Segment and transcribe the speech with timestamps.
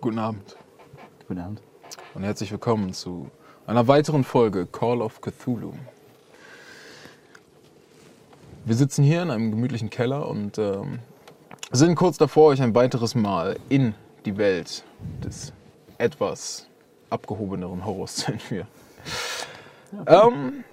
[0.00, 0.56] Guten Abend
[1.28, 1.60] Guten Abend.
[2.14, 3.30] und herzlich willkommen zu
[3.66, 5.74] einer weiteren Folge Call of Cthulhu.
[8.64, 11.00] Wir sitzen hier in einem gemütlichen Keller und ähm,
[11.70, 13.94] sind kurz davor, euch ein weiteres Mal in
[14.24, 14.84] die Welt
[15.22, 15.52] des
[15.98, 16.66] etwas
[17.10, 18.68] abgehobeneren Horrors zu entführen.
[20.06, 20.64] Ähm,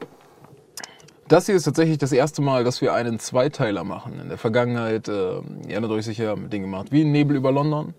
[1.28, 4.21] das hier ist tatsächlich das erste Mal, dass wir einen Zweiteiler machen.
[4.21, 7.93] In der Vergangenheit, äh, ihr erinnert euch sicher, mit Dingen gemacht wie Nebel über London.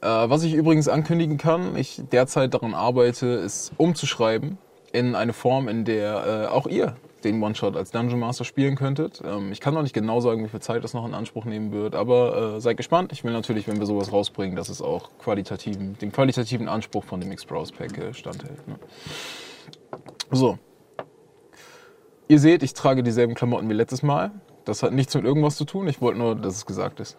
[0.00, 4.58] Äh, was ich übrigens ankündigen kann, ich derzeit daran arbeite, ist umzuschreiben
[4.92, 9.22] in eine Form, in der äh, auch ihr den One-Shot als Dungeon Master spielen könntet.
[9.24, 11.72] Ähm, ich kann noch nicht genau sagen, wie viel Zeit das noch in Anspruch nehmen
[11.72, 13.12] wird, aber äh, seid gespannt.
[13.12, 17.20] Ich will natürlich, wenn wir sowas rausbringen, dass es auch qualitativen, dem qualitativen Anspruch von
[17.20, 18.66] dem X-Browse-Pack äh, standhält.
[18.68, 18.76] Ne?
[20.30, 20.58] So.
[22.28, 24.32] Ihr seht, ich trage dieselben Klamotten wie letztes Mal.
[24.64, 25.86] Das hat nichts mit irgendwas zu tun.
[25.86, 27.16] Ich wollte nur, dass es gesagt ist.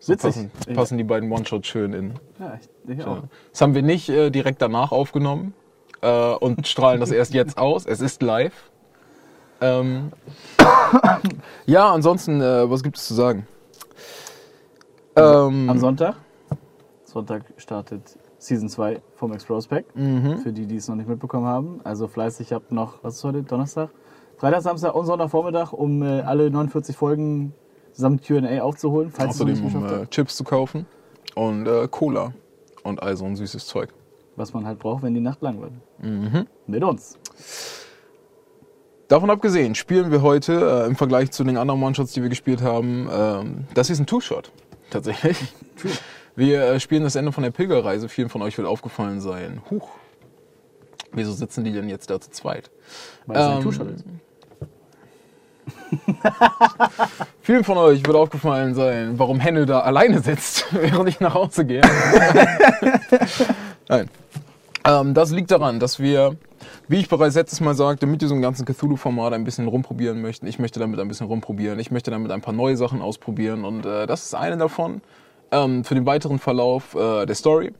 [0.00, 2.14] So passen, passen die beiden One-Shots schön in.
[2.38, 3.22] Ja, ich, ich auch.
[3.50, 5.54] Das haben wir nicht äh, direkt danach aufgenommen
[6.00, 7.84] äh, und strahlen das erst jetzt aus.
[7.84, 8.70] Es ist live.
[9.60, 10.12] Ähm,
[11.66, 13.46] ja, ansonsten, äh, was gibt es zu sagen?
[15.16, 16.16] Ähm, Am Sonntag.
[17.04, 18.02] Sonntag startet
[18.38, 19.86] Season 2 vom Explorers Pack.
[19.94, 21.80] Für die, die es noch nicht mitbekommen haben.
[21.82, 23.42] Also fleißig, habt noch, was ist heute?
[23.42, 23.90] Donnerstag?
[24.36, 27.54] Freitag, Samstag und Sonntagvormittag, um äh, alle 49 Folgen
[27.98, 30.06] samt QA aufzuholen, falls außerdem, um äh.
[30.06, 30.86] Chips zu kaufen
[31.34, 32.32] und äh, Cola
[32.84, 33.92] und all so ein süßes Zeug.
[34.36, 35.72] Was man halt braucht, wenn die Nacht lang wird.
[35.98, 36.46] Mhm.
[36.68, 37.18] Mit uns.
[39.08, 42.62] Davon abgesehen, spielen wir heute äh, im Vergleich zu den anderen One-Shots, die wir gespielt
[42.62, 44.52] haben, ähm, das hier ist ein Two-Shot.
[44.90, 45.36] Tatsächlich.
[46.36, 48.08] Wir äh, spielen das Ende von der Pilgerreise.
[48.08, 49.60] Vielen von euch wird aufgefallen sein.
[49.70, 49.88] Huch.
[51.12, 52.70] Wieso sitzen die denn jetzt da zu zweit?
[53.26, 54.04] Weil es ein Ähm, Two-Shot ist.
[57.40, 61.64] Vielen von euch wird aufgefallen sein, warum Henne da alleine sitzt, während ich nach Hause
[61.64, 61.80] gehe.
[63.88, 64.08] Nein.
[64.84, 66.36] Ähm, das liegt daran, dass wir,
[66.88, 70.46] wie ich bereits letztes Mal sagte, mit diesem ganzen Cthulhu-Format ein bisschen rumprobieren möchten.
[70.46, 71.78] Ich möchte damit ein bisschen rumprobieren.
[71.78, 73.64] Ich möchte damit ein paar neue Sachen ausprobieren.
[73.64, 75.02] Und äh, das ist eine davon.
[75.50, 77.72] Ähm, für den weiteren Verlauf äh, der Story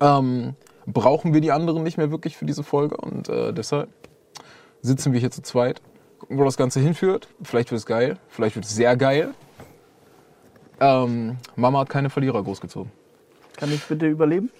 [0.00, 0.54] ähm,
[0.86, 2.96] brauchen wir die anderen nicht mehr wirklich für diese Folge.
[2.96, 3.88] Und äh, deshalb
[4.82, 5.80] sitzen wir hier zu zweit.
[6.28, 7.28] Wo das Ganze hinführt.
[7.42, 8.18] Vielleicht wird es geil.
[8.28, 9.34] Vielleicht wird es sehr geil.
[10.80, 12.90] Ähm, Mama hat keine Verlierer großgezogen.
[13.56, 14.50] Kann ich bitte überleben?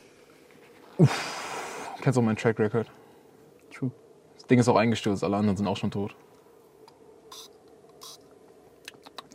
[2.01, 2.87] Kennst auch meinen Track Record.
[3.75, 3.91] True.
[4.35, 6.15] Das Ding ist auch eingestürzt, alle anderen sind auch schon tot.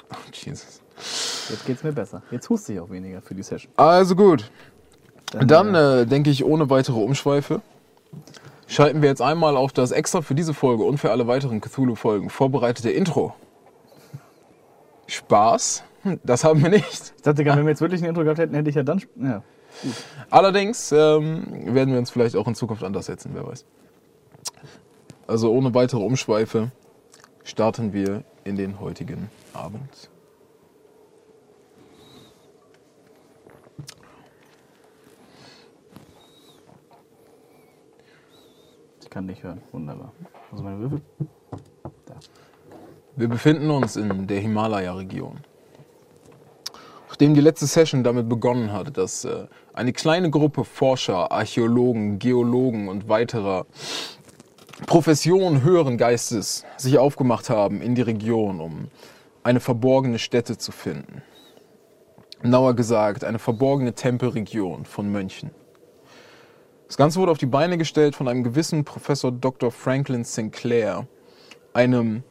[0.10, 0.81] Oh, Jesus.
[1.50, 2.24] Jetzt geht's mir besser.
[2.31, 3.72] Jetzt huste ich auch weniger für die Session.
[3.76, 4.50] Also gut.
[5.31, 7.62] Dann äh, äh, denke ich, ohne weitere Umschweife,
[8.72, 12.30] schalten wir jetzt einmal auf das extra für diese Folge und für alle weiteren Cthulhu-Folgen
[12.30, 13.36] vorbereitete Intro.
[15.08, 15.84] Spaß?
[16.04, 17.14] Hm, Das haben wir nicht.
[17.16, 19.02] ich dachte gar, wenn wir jetzt wirklich ein Intro gehabt hätten, hätte ich ja dann.
[19.22, 19.44] Ja.
[20.30, 23.66] Allerdings ähm, werden wir uns vielleicht auch in Zukunft anders setzen, wer weiß.
[25.28, 26.72] Also ohne weitere Umschweife
[27.44, 30.11] starten wir in den heutigen Abend.
[39.12, 39.62] Kann dich hören.
[39.72, 40.14] Wunderbar.
[40.52, 41.02] Also meine Würfel.
[42.06, 42.16] Da.
[43.16, 45.42] Wir befinden uns in der Himalaya-Region.
[47.10, 52.88] Nachdem die letzte Session damit begonnen hat, dass äh, eine kleine Gruppe Forscher, Archäologen, Geologen
[52.88, 53.66] und weiterer
[54.88, 58.88] Professionen höheren Geistes sich aufgemacht haben in die Region, um
[59.44, 61.22] eine verborgene Stätte zu finden.
[62.42, 65.52] Genauer gesagt, eine verborgene Tempelregion von Mönchen.
[66.91, 69.72] Das Ganze wurde auf die Beine gestellt von einem gewissen Professor Dr.
[69.72, 71.07] Franklin Sinclair,
[71.72, 72.24] einem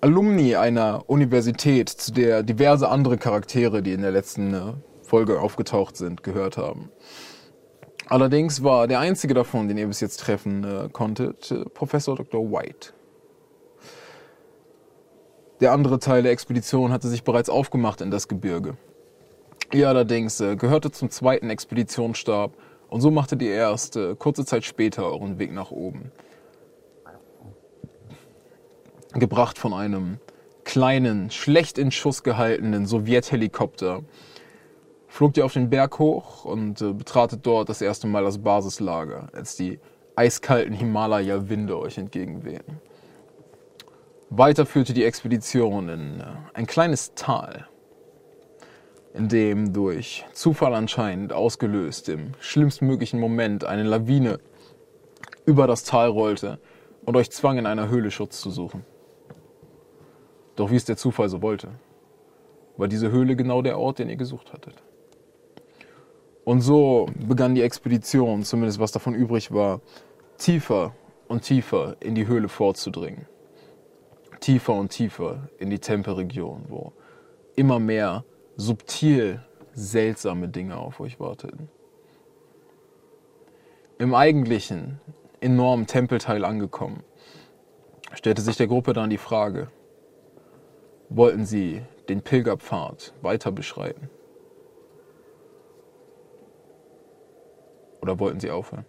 [0.00, 5.98] Alumni einer Universität, zu der diverse andere Charaktere, die in der letzten äh, Folge aufgetaucht
[5.98, 6.90] sind, gehört haben.
[8.06, 12.50] Allerdings war der einzige davon, den ihr bis jetzt treffen äh, konntet, äh, Professor Dr.
[12.50, 12.94] White.
[15.60, 18.78] Der andere Teil der Expedition hatte sich bereits aufgemacht in das Gebirge.
[19.74, 22.56] Ihr allerdings äh, gehörte zum zweiten Expeditionsstab
[22.88, 26.10] und so machte ihr erst äh, kurze Zeit später euren Weg nach oben
[29.14, 30.18] gebracht von einem
[30.64, 34.02] kleinen, schlecht in Schuss gehaltenen Sowjethelikopter,
[35.06, 39.28] flog ihr auf den Berg hoch und äh, betratet dort das erste Mal das Basislager,
[39.32, 39.80] als die
[40.14, 42.80] eiskalten Himalaya-Winde euch entgegenwehten.
[44.30, 47.66] Weiter führte die Expedition in äh, ein kleines Tal,
[49.14, 54.38] in dem durch Zufall anscheinend ausgelöst im schlimmstmöglichen Moment eine Lawine
[55.46, 56.58] über das Tal rollte
[57.04, 58.84] und euch zwang, in einer Höhle Schutz zu suchen.
[60.56, 61.68] Doch wie es der Zufall so wollte,
[62.76, 64.74] war diese Höhle genau der Ort, den ihr gesucht hattet.
[66.44, 69.80] Und so begann die Expedition, zumindest was davon übrig war,
[70.38, 70.94] tiefer
[71.28, 73.26] und tiefer in die Höhle vorzudringen.
[74.40, 76.92] Tiefer und tiefer in die Tempelregion, wo
[77.56, 78.24] immer mehr
[78.58, 79.40] subtil
[79.72, 81.70] seltsame Dinge auf euch warteten.
[83.98, 85.00] Im eigentlichen,
[85.40, 87.04] enormen Tempelteil angekommen,
[88.12, 89.68] stellte sich der Gruppe dann die Frage,
[91.08, 94.10] wollten sie den Pilgerpfad weiter beschreiten?
[98.00, 98.86] Oder wollten sie aufhören?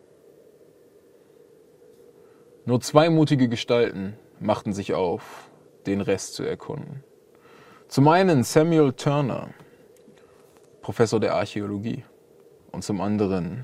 [2.66, 5.50] Nur zwei mutige Gestalten machten sich auf,
[5.86, 7.04] den Rest zu erkunden.
[7.90, 9.50] Zum einen Samuel Turner,
[10.84, 12.06] Professor der Archäologie,
[12.72, 13.64] und zum anderen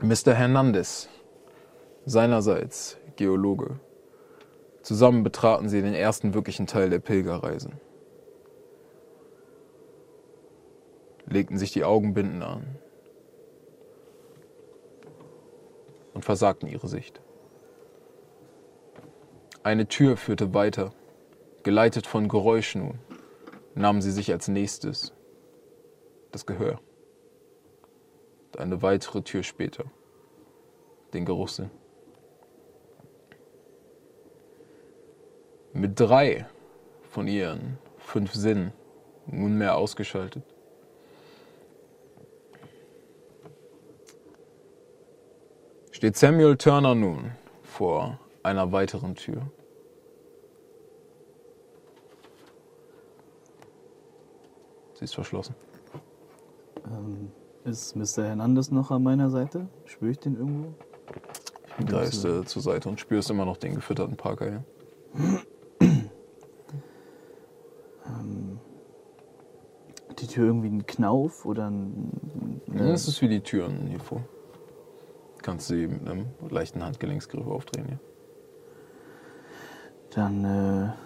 [0.00, 0.32] Mr.
[0.32, 1.10] Hernandez,
[2.06, 3.78] seinerseits Geologe.
[4.80, 7.72] Zusammen betraten sie den ersten wirklichen Teil der Pilgerreise.
[11.26, 12.78] Legten sich die Augenbinden an
[16.14, 17.20] und versagten ihre Sicht.
[19.62, 20.94] Eine Tür führte weiter,
[21.64, 22.98] geleitet von Geräusch nun,
[23.74, 25.12] nahmen sie sich als nächstes
[26.30, 26.78] das Gehör.
[28.52, 29.84] Und eine weitere Tür später,
[31.12, 31.70] den Geruchssinn.
[35.72, 36.46] Mit drei
[37.10, 38.72] von ihren fünf Sinnen
[39.26, 40.44] nunmehr ausgeschaltet,
[45.90, 47.32] steht Samuel Turner nun
[47.62, 49.50] vor einer weiteren Tür.
[55.04, 55.54] Sie ist verschlossen.
[56.90, 57.30] Ähm,
[57.64, 58.24] ist Mr.
[58.24, 59.68] Hernandez noch an meiner Seite?
[59.84, 60.72] Spüre ich den irgendwo?
[61.84, 64.50] Greifst äh, zur Seite und spürst immer noch den gefütterten Parker.
[64.50, 64.64] Ja?
[68.06, 68.58] Ähm,
[70.18, 72.62] die Tür irgendwie ein Knauf oder ein.
[72.72, 74.22] Ja, das ist wie die Türen hier vor.
[75.42, 77.88] Kannst sie mit einem leichten Handgelenksgriff aufdrehen.
[77.90, 77.98] Ja?
[80.14, 81.03] Dann äh,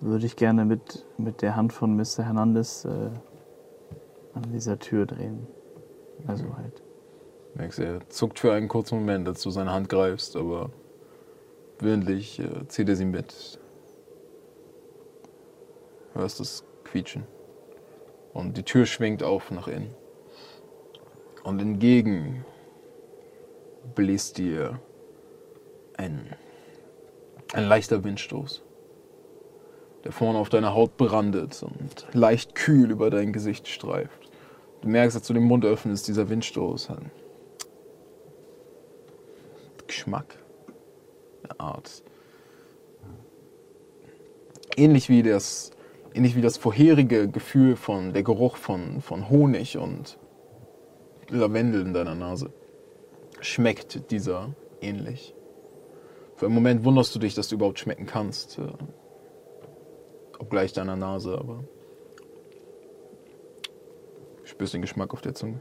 [0.00, 2.24] würde ich gerne mit, mit der Hand von Mr.
[2.24, 3.10] Hernandez äh,
[4.34, 5.46] an dieser Tür drehen.
[6.26, 6.82] Also halt.
[7.54, 10.70] Merkst, er zuckt für einen kurzen Moment, als du seine Hand greifst, aber
[11.78, 13.58] willentlich äh, zieht er sie mit.
[16.14, 17.24] Hörst das Quietschen.
[18.32, 19.94] Und die Tür schwingt auf nach innen.
[21.44, 22.44] Und entgegen
[23.94, 24.80] bläst dir
[25.96, 26.34] ein,
[27.54, 28.62] ein leichter Windstoß,
[30.06, 34.30] der vorne auf deine Haut brandet und leicht kühl über dein Gesicht streift.
[34.82, 36.90] Du merkst, als du den Mund öffnest, dieser Windstoß
[39.88, 40.38] Geschmack,
[41.42, 42.04] eine Art.
[44.76, 45.72] Ähnlich wie das,
[46.14, 50.18] ähnlich wie das vorherige Gefühl von, der Geruch von, von Honig und
[51.30, 52.52] Lavendel in deiner Nase.
[53.40, 55.34] Schmeckt dieser ähnlich.
[56.36, 58.60] Für einen Moment wunderst du dich, dass du überhaupt schmecken kannst.
[60.38, 61.64] Obgleich deiner Nase, aber
[64.44, 65.60] spürst den Geschmack auf der Zunge.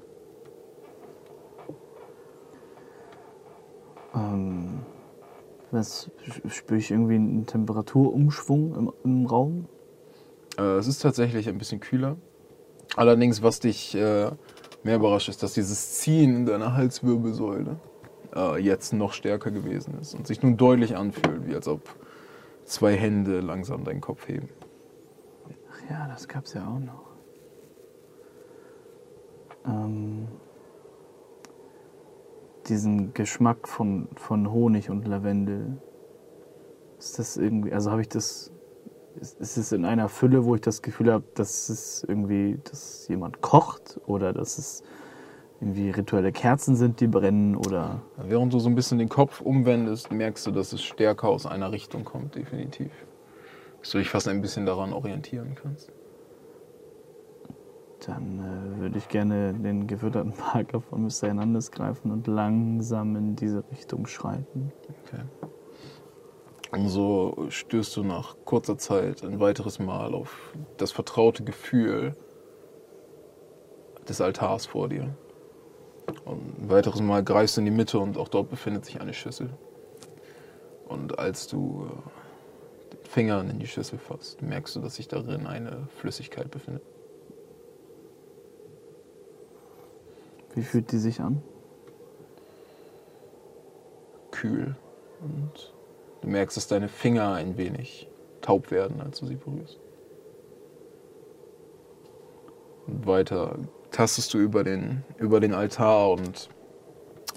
[4.13, 4.85] Ähm,
[5.71, 6.09] was
[6.47, 9.67] spüre ich irgendwie einen Temperaturumschwung im, im Raum?
[10.57, 12.17] Äh, es ist tatsächlich ein bisschen kühler.
[12.95, 14.31] Allerdings, was dich äh,
[14.83, 17.77] mehr überrascht, ist, dass dieses Ziehen in deiner Halswirbelsäule
[18.35, 21.81] äh, jetzt noch stärker gewesen ist und sich nun deutlich anfühlt, wie als ob
[22.63, 24.49] zwei Hände langsam deinen Kopf heben.
[25.89, 27.15] Ja, das gab's ja auch noch.
[29.65, 30.27] Ähm,
[32.67, 35.77] diesen Geschmack von, von Honig und Lavendel.
[36.97, 38.51] Ist das irgendwie, also habe ich das,
[39.19, 43.07] ist, ist es in einer Fülle, wo ich das Gefühl habe, dass es irgendwie, dass
[43.07, 44.83] jemand kocht oder dass es
[45.61, 48.01] irgendwie rituelle Kerzen sind, die brennen oder.
[48.17, 51.71] Während du so ein bisschen den Kopf umwendest, merkst du, dass es stärker aus einer
[51.71, 52.91] Richtung kommt, definitiv.
[53.85, 55.91] Dass du dich fast ein bisschen daran orientieren kannst.
[58.07, 61.27] Dann äh, würde ich gerne den gefütterten Parker von Mr.
[61.27, 64.71] Hernandez greifen und langsam in diese Richtung schreiten.
[65.03, 65.21] Okay.
[66.71, 72.15] Und so stößt du nach kurzer Zeit ein weiteres Mal auf das vertraute Gefühl
[74.09, 75.15] des Altars vor dir.
[76.25, 79.13] Und ein weiteres Mal greifst du in die Mitte und auch dort befindet sich eine
[79.13, 79.51] Schüssel.
[80.87, 82.14] Und als du äh,
[83.15, 86.83] den Finger in die Schüssel fasst, merkst du, dass sich darin eine Flüssigkeit befindet.
[90.53, 91.41] Wie fühlt die sich an?
[94.31, 94.75] Kühl.
[95.21, 95.73] Und
[96.21, 98.09] du merkst, dass deine Finger ein wenig
[98.41, 99.79] taub werden, als du sie berührst.
[102.87, 103.57] Und weiter
[103.91, 106.49] tastest du über den, über den Altar und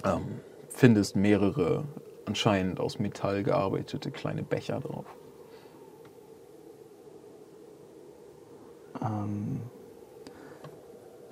[0.05, 1.85] ähm, findest mehrere
[2.25, 5.05] anscheinend aus Metall gearbeitete kleine Becher drauf.
[9.01, 9.61] Ähm,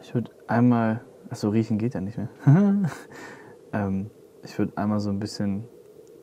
[0.02, 1.02] ich würde einmal.
[1.30, 2.30] Achso, riechen geht ja nicht mehr.
[3.74, 4.10] ähm,
[4.44, 5.66] ich würde einmal so ein bisschen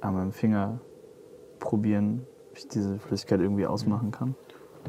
[0.01, 0.81] an meinem Finger
[1.61, 4.35] probieren, ob ich diese Flüssigkeit irgendwie ausmachen kann.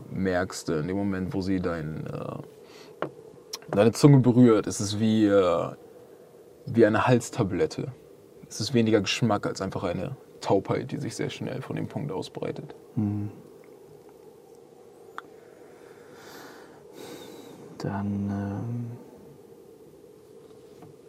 [0.09, 2.38] Merkst du, in dem Moment, wo sie dein, äh,
[3.71, 5.71] deine Zunge berührt, ist es wie, äh,
[6.65, 7.91] wie eine Halstablette.
[8.47, 12.12] Es ist weniger Geschmack als einfach eine Taubheit, die sich sehr schnell von dem Punkt
[12.12, 12.75] ausbreitet.
[12.95, 13.31] Hm.
[17.86, 18.92] Dann, ähm,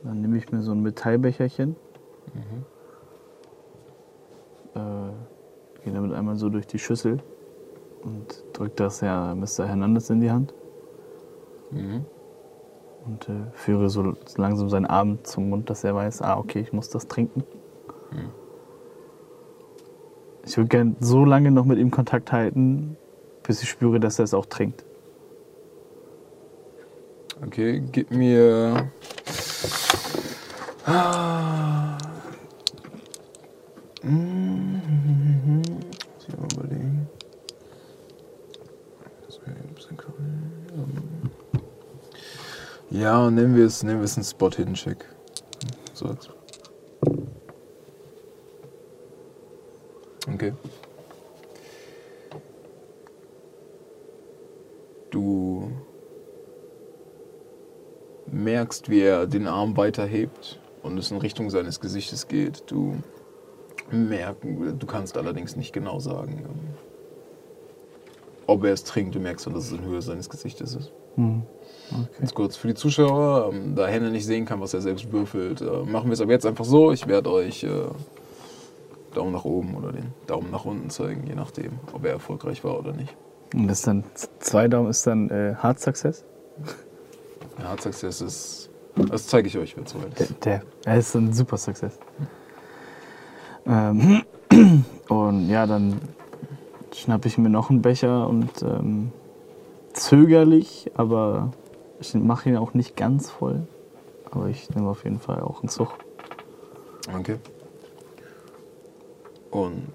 [0.05, 1.75] dann nehme ich mir so ein Metallbecherchen.
[4.75, 7.19] Äh, gehe damit einmal so durch die Schüssel
[8.03, 9.67] und drücke das ja Mr.
[9.67, 10.53] Hernandez in die Hand.
[13.07, 16.73] Und äh, führe so langsam seinen Arm zum Mund, dass er weiß, ah, okay, ich
[16.73, 17.43] muss das trinken.
[20.45, 22.97] Ich würde gern so lange noch mit ihm Kontakt halten,
[23.43, 24.86] bis ich spüre, dass er es auch trinkt.
[27.45, 28.91] Okay, gib mir.
[30.87, 31.99] Ah.
[34.03, 34.81] Mhm.
[36.19, 37.09] Ich mal überlegen.
[42.91, 45.05] Ja, nehmen wir es, nehmen wir es einen Spot-Hidden-Check.
[45.93, 46.31] So als.
[50.33, 50.55] Okay.
[55.11, 55.71] Du
[58.37, 62.65] merkst, wie er den Arm weiterhebt und es in Richtung seines Gesichtes geht.
[62.71, 62.97] Du
[63.91, 66.45] merkst, du kannst allerdings nicht genau sagen,
[68.47, 69.15] ob er es trinkt.
[69.15, 70.93] Du merkst, dass es in Höhe seines Gesichtes ist.
[72.19, 75.61] Ganz kurz für die Zuschauer, ähm, da Henne nicht sehen kann, was er selbst würfelt,
[75.61, 76.93] äh, machen wir es aber jetzt einfach so.
[76.93, 77.69] Ich werde euch äh,
[79.15, 82.79] Daumen nach oben oder den Daumen nach unten zeigen, je nachdem, ob er erfolgreich war
[82.79, 83.17] oder nicht.
[83.55, 84.05] Und das dann
[84.41, 86.25] zwei Daumen ist dann äh, Hard Success?
[87.59, 88.71] Ja, Hard Success ist.
[88.97, 90.45] Das zeige ich euch, wenn es Der, ist.
[90.45, 91.99] der, er ist ein super Success.
[93.67, 94.23] Ähm,
[95.09, 96.01] und ja, dann
[96.95, 99.13] schnappe ich mir noch einen Becher und ähm,
[99.93, 101.53] zögerlich, aber
[102.01, 103.67] ich mache ihn auch nicht ganz voll.
[104.31, 105.93] Aber ich nehme auf jeden Fall auch einen Zug.
[107.19, 107.37] Okay.
[109.51, 109.87] Und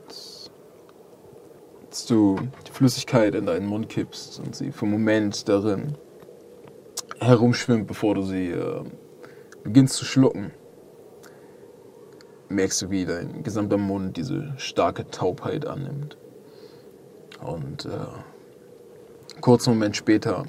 [1.88, 2.38] als du
[2.68, 5.96] die Flüssigkeit in deinen Mund kippst und sie für einen Moment darin
[7.22, 8.84] herumschwimmt, bevor du sie äh,
[9.64, 10.52] beginnst zu schlucken,
[12.50, 16.18] merkst du, wie dein gesamter Mund diese starke Taubheit annimmt.
[17.42, 20.46] Und äh, kurzen Moment später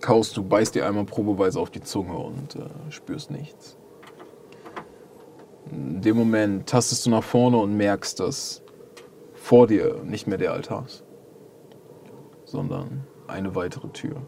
[0.00, 3.76] kaust du, beißt dir einmal probeweise auf die Zunge und äh, spürst nichts.
[5.70, 8.62] In dem Moment tastest du nach vorne und merkst, dass
[9.34, 11.04] vor dir nicht mehr der Altar ist,
[12.44, 14.22] sondern eine weitere Tür.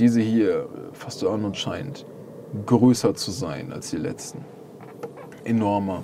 [0.00, 2.06] Diese hier fasst du an und scheint
[2.64, 4.46] größer zu sein als die letzten.
[5.44, 6.02] Enormer.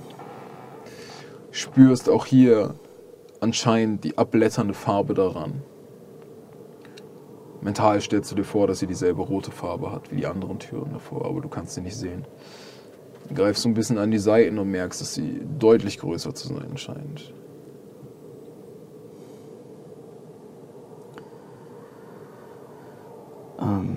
[1.51, 2.75] Spürst auch hier
[3.41, 5.63] anscheinend die abblätternde Farbe daran.
[7.63, 10.93] Mental stellst du dir vor, dass sie dieselbe rote Farbe hat wie die anderen Türen
[10.93, 12.27] davor, aber du kannst sie nicht sehen.
[13.35, 16.77] Greifst so ein bisschen an die Seiten und merkst, dass sie deutlich größer zu sein
[16.77, 17.33] scheint.
[23.67, 23.97] Ähm,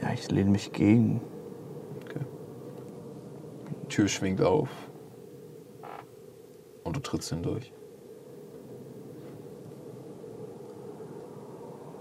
[0.00, 1.20] ja, ich lehne mich gegen.
[2.04, 2.20] Okay.
[3.82, 4.70] Die Tür schwingt auf
[6.84, 7.72] und du trittst hindurch.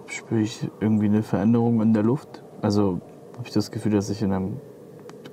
[0.08, 2.44] Spüre ich irgendwie eine Veränderung in der Luft?
[2.62, 3.02] Also
[3.38, 4.62] habe ich das Gefühl, dass ich in einem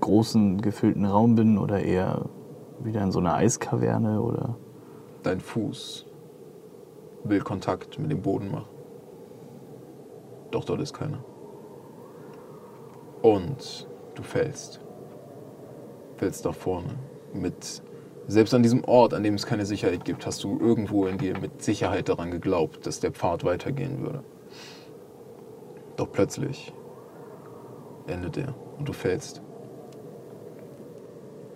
[0.00, 2.26] großen, gefüllten Raum bin oder eher
[2.80, 4.56] wieder in so einer Eiskaverne oder.
[5.22, 6.06] Dein Fuß
[7.24, 8.77] will Kontakt mit dem Boden machen.
[10.50, 11.22] Doch dort ist keiner.
[13.22, 14.80] Und du fällst.
[16.16, 16.94] Fällst nach vorne.
[17.32, 17.82] Mit,
[18.26, 21.38] selbst an diesem Ort, an dem es keine Sicherheit gibt, hast du irgendwo in dir
[21.38, 24.22] mit Sicherheit daran geglaubt, dass der Pfad weitergehen würde.
[25.96, 26.72] Doch plötzlich
[28.06, 29.42] endet er und du fällst.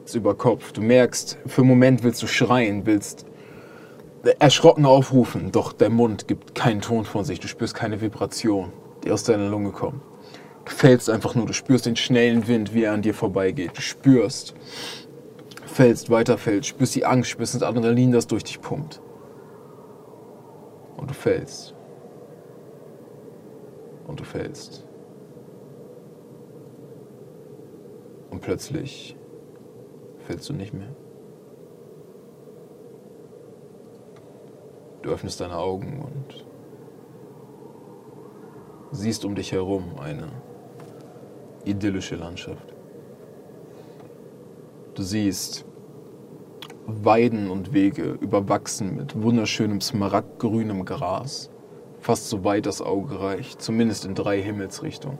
[0.04, 0.72] Ist über Kopf.
[0.72, 3.24] Du merkst, für einen Moment willst du schreien, willst
[4.38, 7.40] erschrocken aufrufen, doch der Mund gibt keinen Ton von sich.
[7.40, 8.72] Du spürst keine Vibration,
[9.04, 10.02] die aus deiner Lunge kommt.
[10.64, 13.76] Du fällst einfach nur, du spürst den schnellen Wind, wie er an dir vorbeigeht.
[13.76, 14.54] Du spürst,
[15.66, 19.00] fällst, weiterfällst, spürst die Angst, spürst das Adrenalin, das durch dich pumpt.
[20.96, 21.74] Und du fällst.
[24.06, 24.86] und du fällst.
[28.30, 29.16] Und plötzlich
[30.18, 30.94] fällst du nicht mehr.
[35.02, 36.44] Du öffnest deine Augen und
[38.92, 40.28] siehst um dich herum eine
[41.64, 42.74] idyllische Landschaft.
[44.94, 45.64] Du siehst
[46.86, 51.50] Weiden und Wege überwachsen mit wunderschönem smaragdgrünem Gras,
[52.00, 55.18] fast so weit das Auge reicht, zumindest in drei Himmelsrichtungen.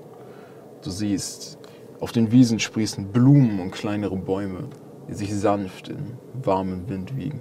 [0.83, 1.59] Du siehst,
[2.00, 4.69] auf den Wiesen sprießen Blumen und kleinere Bäume,
[5.09, 7.41] die sich sanft in warmem Wind wiegen.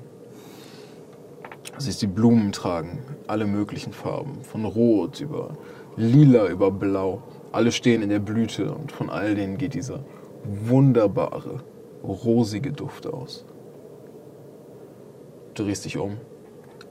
[1.76, 5.58] Du siehst die Blumen tragen alle möglichen Farben, von Rot über
[5.96, 7.24] Lila über Blau.
[7.52, 10.00] Alle stehen in der Blüte und von all denen geht dieser
[10.44, 11.60] wunderbare,
[12.04, 13.46] rosige Duft aus.
[15.54, 16.18] Du drehst dich um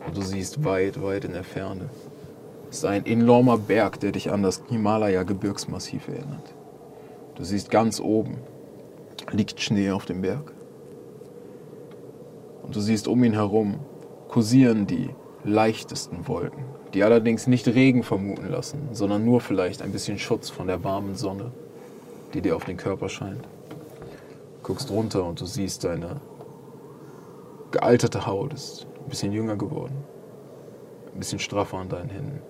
[0.06, 1.88] und du siehst weit, weit in der Ferne.
[2.70, 6.54] Es ist ein enormer Berg, der dich an das Himalaya-Gebirgsmassiv erinnert.
[7.34, 8.38] Du siehst ganz oben
[9.32, 10.52] liegt Schnee auf dem Berg.
[12.62, 13.80] Und du siehst um ihn herum
[14.28, 15.10] kursieren die
[15.44, 20.66] leichtesten Wolken, die allerdings nicht Regen vermuten lassen, sondern nur vielleicht ein bisschen Schutz von
[20.66, 21.52] der warmen Sonne,
[22.34, 23.42] die dir auf den Körper scheint.
[23.42, 26.20] Du guckst runter und du siehst deine
[27.70, 30.04] gealterte Haut ist ein bisschen jünger geworden,
[31.12, 32.40] ein bisschen straffer an deinen Händen.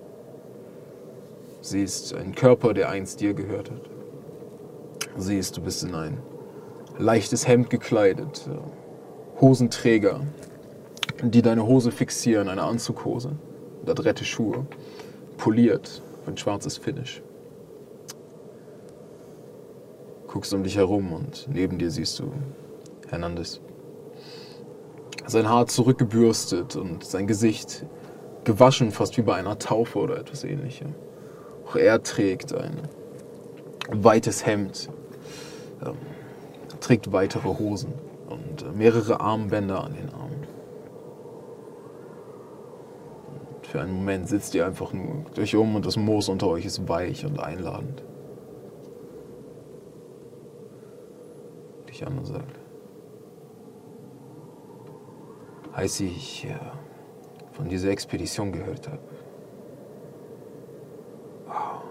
[1.61, 3.89] Du siehst einen Körper, der einst dir gehört hat.
[5.15, 6.17] Du siehst, du bist in ein
[6.97, 8.49] leichtes Hemd gekleidet,
[9.39, 10.21] Hosenträger,
[11.21, 13.31] die deine Hose fixieren, eine Anzughose,
[13.87, 14.65] adrette Schuhe,
[15.37, 17.21] poliert, ein schwarzes Finish.
[20.27, 22.31] Guckst um dich herum und neben dir siehst du
[23.09, 23.59] Hernandez
[25.31, 27.85] sein Haar zurückgebürstet und sein Gesicht
[28.43, 30.93] gewaschen, fast wie bei einer Taufe oder etwas ähnlichem.
[31.67, 32.73] Auch er trägt ein
[33.89, 34.89] weites Hemd,
[35.85, 35.95] ähm,
[36.79, 37.93] trägt weitere Hosen
[38.29, 40.47] und äh, mehrere Armbänder an den Armen.
[43.27, 46.65] Und für einen Moment sitzt ihr einfach nur durch um und das Moos unter euch
[46.65, 48.03] ist weich und einladend.
[51.87, 52.59] Dich an und sagt,
[55.71, 56.55] als ich äh,
[57.53, 58.99] von dieser Expedition gehört habe.
[61.47, 61.83] Wow.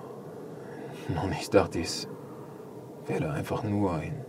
[1.23, 2.07] Nun, ich dachte, es
[3.07, 4.23] wäre einfach nur ein,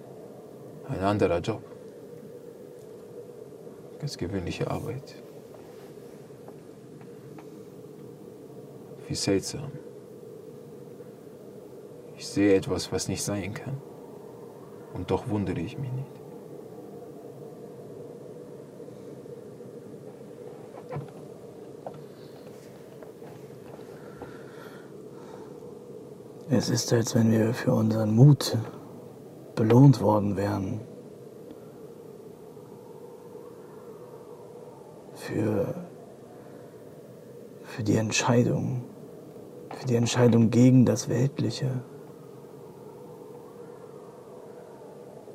[0.87, 1.63] ein anderer Job.
[3.99, 5.20] Ganz gewöhnliche Arbeit.
[9.11, 9.69] Wie seltsam.
[12.15, 13.75] Ich sehe etwas, was nicht sein kann.
[14.93, 16.11] Und doch wundere ich mich nicht.
[26.49, 28.57] Es ist, als wenn wir für unseren Mut
[29.55, 30.79] belohnt worden wären.
[35.15, 35.75] Für,
[37.63, 38.85] für die Entscheidung,
[39.79, 41.83] für die Entscheidung gegen das Weltliche.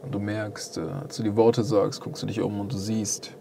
[0.03, 2.77] Und du merkst, äh, als du die Worte sagst, guckst du dich um und du
[2.77, 3.37] siehst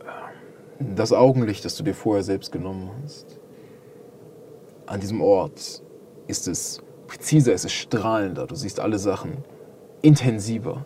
[0.00, 3.40] äh, das Augenlicht, das du dir vorher selbst genommen hast
[4.90, 5.82] an diesem Ort
[6.26, 8.46] ist es präziser, es ist strahlender.
[8.46, 9.44] Du siehst alle Sachen
[10.02, 10.84] intensiver.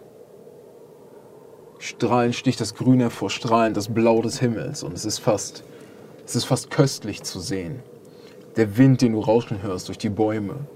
[1.78, 4.82] Strahlend sticht das Grün hervor, strahlend das Blau des Himmels.
[4.82, 5.64] Und es ist fast,
[6.26, 7.82] es ist fast köstlich zu sehen.
[8.56, 10.66] Der Wind, den du rauschen hörst durch die Bäume,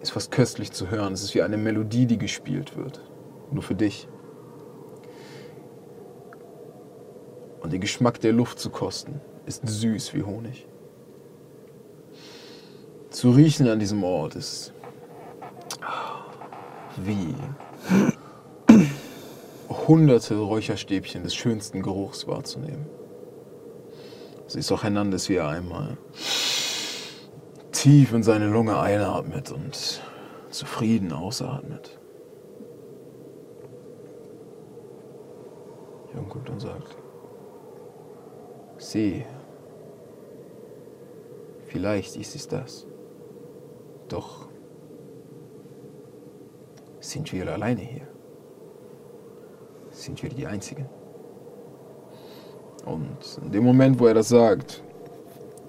[0.00, 1.12] ist fast köstlich zu hören.
[1.12, 3.00] Es ist wie eine Melodie, die gespielt wird.
[3.50, 4.08] Nur für dich.
[7.60, 10.66] Und den Geschmack der Luft zu kosten, ist süß wie Honig
[13.16, 14.74] zu riechen an diesem Ort ist
[16.98, 17.34] wie
[19.88, 22.84] hunderte Räucherstäbchen des schönsten Geruchs wahrzunehmen.
[24.48, 25.96] Siehst auch Hernandez, wie er einmal
[27.76, 30.02] tief in seine Lunge einatmet und
[30.50, 31.98] zufrieden ausatmet.
[36.14, 36.96] Jung guckt und sagt,
[38.78, 39.26] sieh,
[41.66, 42.86] vielleicht ist es das.
[44.08, 44.48] Doch
[47.00, 48.08] sind wir alleine hier?
[49.90, 50.88] Sind wir die Einzigen?
[52.86, 54.82] Und in dem Moment, wo er das sagt,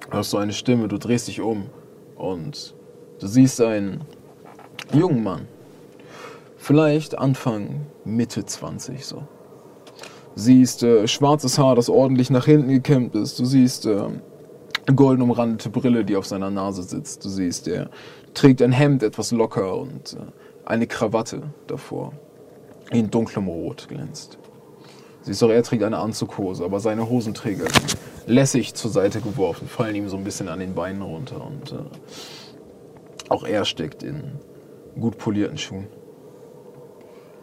[0.09, 1.69] hörst du eine Stimme, du drehst dich um
[2.17, 2.75] und
[3.19, 4.01] du siehst einen
[4.93, 5.47] jungen Mann.
[6.57, 9.23] Vielleicht Anfang, Mitte 20 so.
[10.35, 13.39] Du siehst äh, schwarzes Haar, das ordentlich nach hinten gekämmt ist.
[13.39, 14.09] Du siehst äh,
[14.95, 17.25] golden umrandete Brille, die auf seiner Nase sitzt.
[17.25, 17.89] Du siehst, er
[18.33, 20.17] trägt ein Hemd etwas locker und äh,
[20.65, 22.13] eine Krawatte davor,
[22.91, 24.37] die in dunklem Rot glänzt.
[25.27, 27.65] Siehst auch, er trägt eine Anzughose, aber seine Hosenträger
[28.27, 33.27] lässig zur Seite geworfen, fallen ihm so ein bisschen an den Beinen runter und äh,
[33.27, 34.39] auch er steckt in
[34.97, 35.87] gut polierten Schuhen.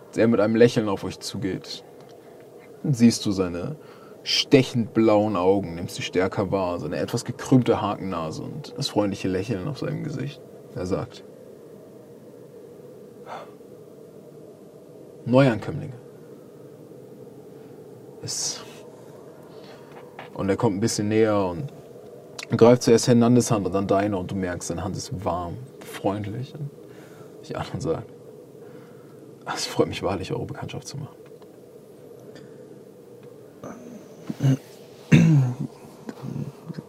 [0.09, 1.85] Als er mit einem Lächeln auf euch zugeht,
[2.85, 3.77] siehst du seine
[4.23, 9.69] stechend blauen Augen, nimmst sie stärker wahr, seine etwas gekrümmte Hakennase und das freundliche Lächeln
[9.69, 10.41] auf seinem Gesicht.
[10.75, 11.23] Er sagt,
[15.27, 16.04] Neuankömmlinge.
[18.25, 18.65] Es
[20.33, 21.69] und er kommt ein bisschen näher und
[22.57, 26.55] greift zuerst Hernandez Hand und dann deine und du merkst, seine Hand ist warm, freundlich.
[26.55, 26.71] Und
[27.43, 28.11] ich an und sagt,
[29.55, 31.15] es freut mich wahrlich, eure Bekanntschaft zu machen.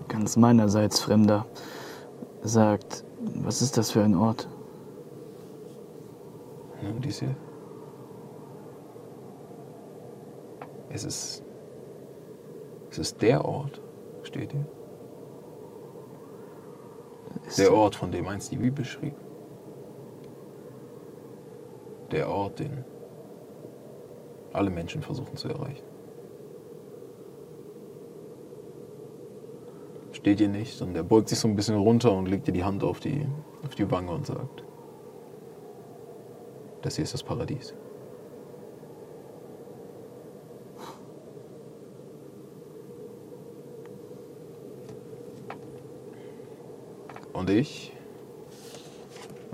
[0.08, 1.46] Ganz meinerseits Fremder
[2.42, 3.04] sagt,
[3.36, 4.48] was ist das für ein Ort?
[6.82, 7.36] Nun, dies hier.
[10.96, 11.44] Es ist,
[12.90, 13.82] es ist der Ort,
[14.24, 14.66] steht hier.
[17.46, 19.14] Ist Der Ort, von dem einst die Bibel schrieb.
[22.12, 22.86] Der Ort, den
[24.54, 25.84] alle Menschen versuchen zu erreichen.
[30.14, 32.64] Steht ihr nicht und er beugt sich so ein bisschen runter und legt dir die
[32.64, 33.28] Hand auf die,
[33.66, 34.64] auf die Wange und sagt,
[36.84, 37.76] das hier ist das Paradies.
[47.36, 47.92] Und ich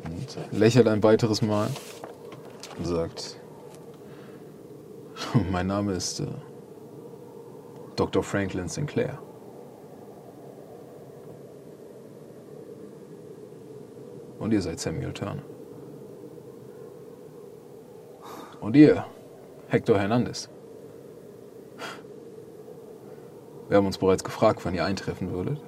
[0.04, 1.68] und lächelt ein weiteres Mal
[2.78, 3.40] und sagt,
[5.52, 6.28] mein Name ist äh,
[7.96, 8.22] Dr.
[8.22, 9.18] Franklin Sinclair.
[14.38, 15.44] Und ihr seid Samuel Turner.
[18.60, 19.06] Und ihr,
[19.70, 20.50] Hector Hernandez.
[23.70, 25.62] Wir haben uns bereits gefragt, wann ihr eintreffen würdet.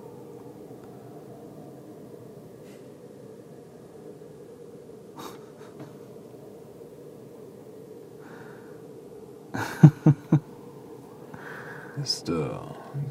[12.02, 12.50] Ist äh,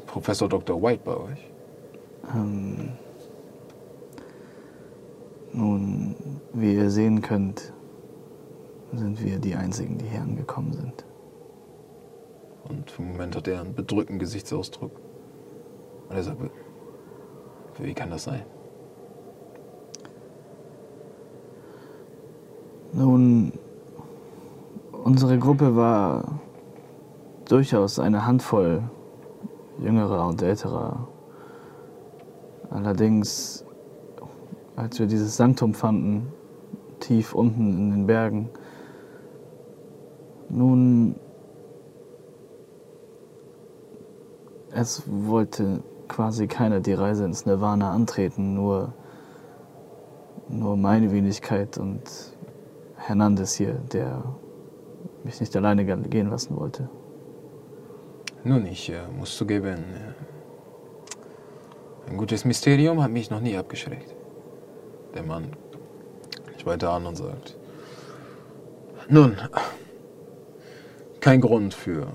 [0.05, 0.81] Professor Dr.
[0.81, 1.49] White bei euch?
[2.33, 2.89] Ähm,
[5.53, 6.15] nun,
[6.53, 7.73] wie ihr sehen könnt,
[8.93, 11.05] sind wir die Einzigen, die hier angekommen sind.
[12.63, 14.91] Und einen Moment hat er einen bedrückten Gesichtsausdruck.
[16.09, 16.37] Und er sagt,
[17.79, 18.43] wie kann das sein?
[22.93, 23.51] Nun,
[25.03, 26.39] unsere Gruppe war
[27.45, 28.83] durchaus eine Handvoll
[29.79, 31.07] jüngerer und älterer.
[32.69, 33.65] Allerdings,
[34.75, 36.31] als wir dieses Sanktum fanden,
[36.99, 38.49] tief unten in den Bergen,
[40.49, 41.15] nun,
[44.71, 48.93] es wollte quasi keiner die Reise ins Nirvana antreten, nur,
[50.47, 52.01] nur meine Wenigkeit und
[52.95, 54.23] Hernandez hier, der
[55.23, 56.89] mich nicht alleine gehen lassen wollte.
[58.43, 60.13] Nun, ich äh, muss zugeben, äh,
[62.09, 64.13] ein gutes Mysterium hat mich noch nie abgeschreckt.
[65.15, 65.55] Der Mann
[66.63, 67.57] ich weiter an und sagt,
[69.09, 69.37] nun,
[71.19, 72.07] kein Grund für,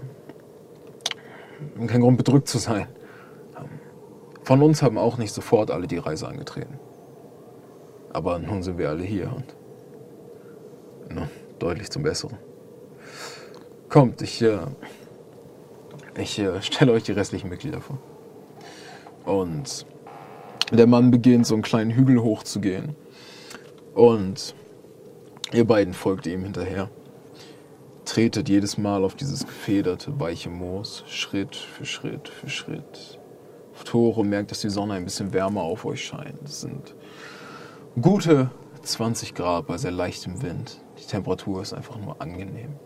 [1.87, 2.89] kein Grund bedrückt zu sein.
[4.43, 6.79] Von uns haben auch nicht sofort alle die Reise angetreten.
[8.11, 9.55] Aber nun sind wir alle hier und
[11.15, 12.39] nun, deutlich zum Besseren.
[13.89, 14.59] Kommt, ich, äh,
[16.19, 17.99] ich äh, stelle euch die restlichen Mitglieder vor.
[19.25, 19.87] Und
[20.71, 22.95] der Mann beginnt, so einen kleinen Hügel hochzugehen.
[23.95, 24.55] Und
[25.53, 26.91] ihr beiden folgt ihm hinterher.
[28.05, 33.19] Tretet jedes Mal auf dieses gefederte, weiche Moos, Schritt für Schritt für Schritt.
[33.75, 36.43] Auf Tore und merkt, dass die Sonne ein bisschen wärmer auf euch scheint.
[36.45, 36.95] Es sind
[38.01, 38.51] gute
[38.83, 40.81] 20 Grad bei sehr leichtem Wind.
[40.99, 42.77] Die Temperatur ist einfach nur angenehm.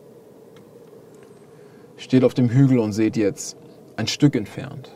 [2.02, 3.56] Steht auf dem Hügel und seht jetzt
[3.94, 4.90] ein Stück entfernt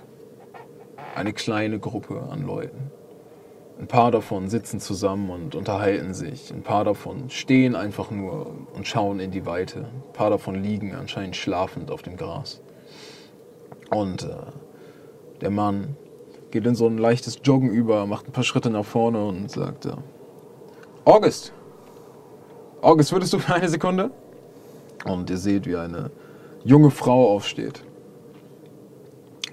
[1.15, 2.91] eine kleine Gruppe an Leuten.
[3.79, 6.53] Ein paar davon sitzen zusammen und unterhalten sich.
[6.53, 9.83] Ein paar davon stehen einfach nur und schauen in die Weite.
[9.83, 12.61] Ein paar davon liegen anscheinend schlafend auf dem Gras.
[13.91, 14.35] Und äh,
[15.41, 15.97] der Mann
[16.51, 19.87] geht in so ein leichtes Joggen über, macht ein paar Schritte nach vorne und sagt,
[19.87, 19.93] äh,
[21.05, 21.53] August,
[22.83, 24.11] August, würdest du für eine Sekunde?
[25.05, 26.11] Und ihr seht, wie eine
[26.67, 27.83] junge Frau aufsteht.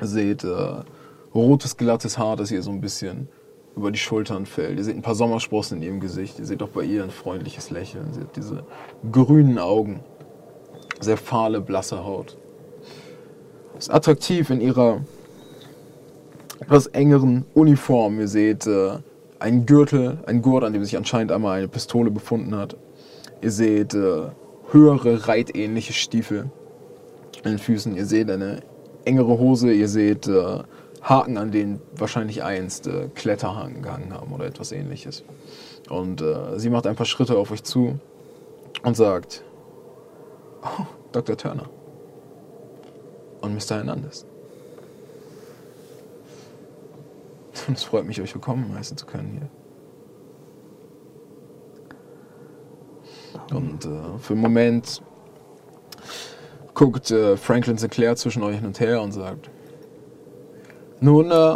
[0.01, 0.83] Seht, äh,
[1.33, 3.29] rotes, glattes Haar, das ihr so ein bisschen
[3.75, 4.77] über die Schultern fällt.
[4.77, 6.39] Ihr seht ein paar Sommersprossen in ihrem Gesicht.
[6.39, 8.13] Ihr seht auch bei ihr ein freundliches Lächeln.
[8.13, 8.63] Sie hat diese
[9.11, 10.01] grünen Augen.
[10.99, 12.37] Sehr fahle, blasse Haut.
[13.77, 15.01] Ist attraktiv in ihrer
[16.59, 18.19] etwas engeren Uniform.
[18.19, 18.97] Ihr seht äh,
[19.39, 22.75] einen Gürtel, einen Gurt, an dem sich anscheinend einmal eine Pistole befunden hat.
[23.41, 24.29] Ihr seht äh,
[24.71, 26.49] höhere, reitähnliche Stiefel
[27.51, 27.95] den Füßen.
[27.95, 28.61] Ihr seht eine
[29.05, 29.71] engere Hose.
[29.71, 30.59] Ihr seht äh,
[31.01, 35.23] Haken, an denen wahrscheinlich einst äh, Kletterhaken gehangen haben oder etwas ähnliches.
[35.89, 37.99] Und äh, sie macht ein paar Schritte auf euch zu
[38.83, 39.43] und sagt,
[40.63, 41.37] oh, Dr.
[41.37, 41.69] Turner
[43.41, 43.75] und Mr.
[43.77, 44.25] Hernandez.
[47.67, 49.49] Und es freut mich, euch willkommen heißen zu können hier.
[53.57, 55.01] Und äh, für einen Moment
[56.73, 59.49] guckt äh, Franklin Sinclair zwischen euch hin und her und sagt,
[60.99, 61.55] nun, äh,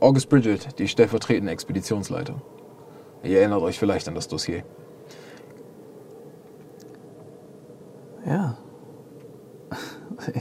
[0.00, 2.40] August Bridget, die stellvertretende Expeditionsleiter.
[3.22, 4.64] Ihr erinnert euch vielleicht an das Dossier.
[8.26, 8.56] Ja.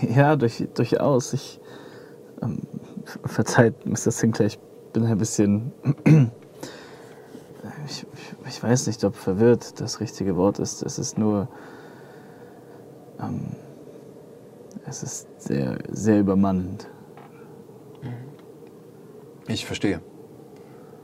[0.02, 1.32] Ja, durch, durchaus.
[1.32, 1.62] Ich.
[2.41, 2.63] Ähm,
[3.24, 4.12] verzeiht, Mr.
[4.12, 4.60] Sinclair, ich
[4.91, 5.72] bin ein bisschen.
[7.86, 8.06] ich,
[8.45, 10.84] ich weiß nicht, ob verwirrt das richtige Wort ist.
[10.84, 11.48] Es ist nur.
[13.22, 13.56] Ähm,
[14.89, 16.89] es ist sehr, sehr übermannend.
[19.47, 20.02] Ich verstehe.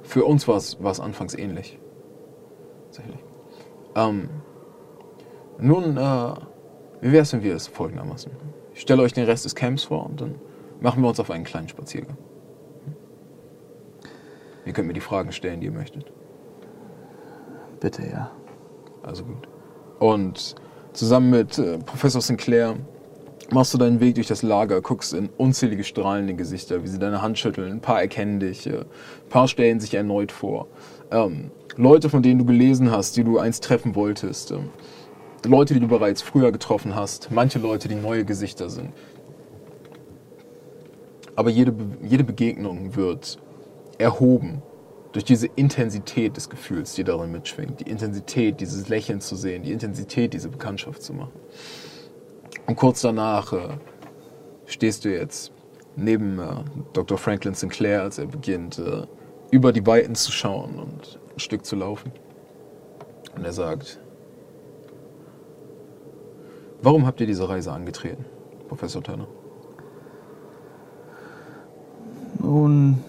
[0.04, 1.80] Für uns war es anfangs ähnlich.
[2.86, 3.24] Tatsächlich.
[3.96, 4.30] Ähm,
[5.60, 6.34] nun, äh,
[7.02, 8.32] wie wäre es, wenn wir es folgendermaßen?
[8.74, 10.36] Ich stelle euch den Rest des Camps vor und dann
[10.82, 12.18] machen wir uns auf einen kleinen Spaziergang.
[14.66, 16.12] Ihr könnt mir die Fragen stellen, die ihr möchtet.
[17.80, 18.32] Bitte, ja.
[19.04, 19.48] Also gut.
[20.00, 20.56] Und
[20.94, 22.76] zusammen mit äh, Professor Sinclair
[23.52, 27.22] machst du deinen Weg durch das Lager, guckst in unzählige strahlende Gesichter, wie sie deine
[27.22, 27.72] Hand schütteln.
[27.72, 30.68] Ein paar erkennen dich, äh, ein paar stellen sich erneut vor.
[31.12, 34.52] Ähm, Leute, von denen du gelesen hast, die du einst treffen wolltest.
[34.52, 34.70] Ähm,
[35.46, 37.30] Leute, die du bereits früher getroffen hast.
[37.32, 38.90] Manche Leute, die neue Gesichter sind.
[41.36, 43.38] Aber jede, jede Begegnung wird
[43.98, 44.62] erhoben
[45.12, 47.80] durch diese Intensität des Gefühls, die darin mitschwingt.
[47.82, 51.34] Die Intensität, dieses Lächeln zu sehen, die Intensität, diese Bekanntschaft zu machen.
[52.68, 53.70] Und kurz danach äh,
[54.66, 55.52] stehst du jetzt
[55.96, 57.18] neben äh, Dr.
[57.18, 59.06] Franklin Sinclair, als er beginnt, äh,
[59.52, 62.12] über die Weiten zu schauen und ein Stück zu laufen.
[63.36, 64.00] Und er sagt,
[66.82, 68.26] warum habt ihr diese Reise angetreten,
[68.68, 69.28] Professor Turner?
[72.40, 73.04] Nun,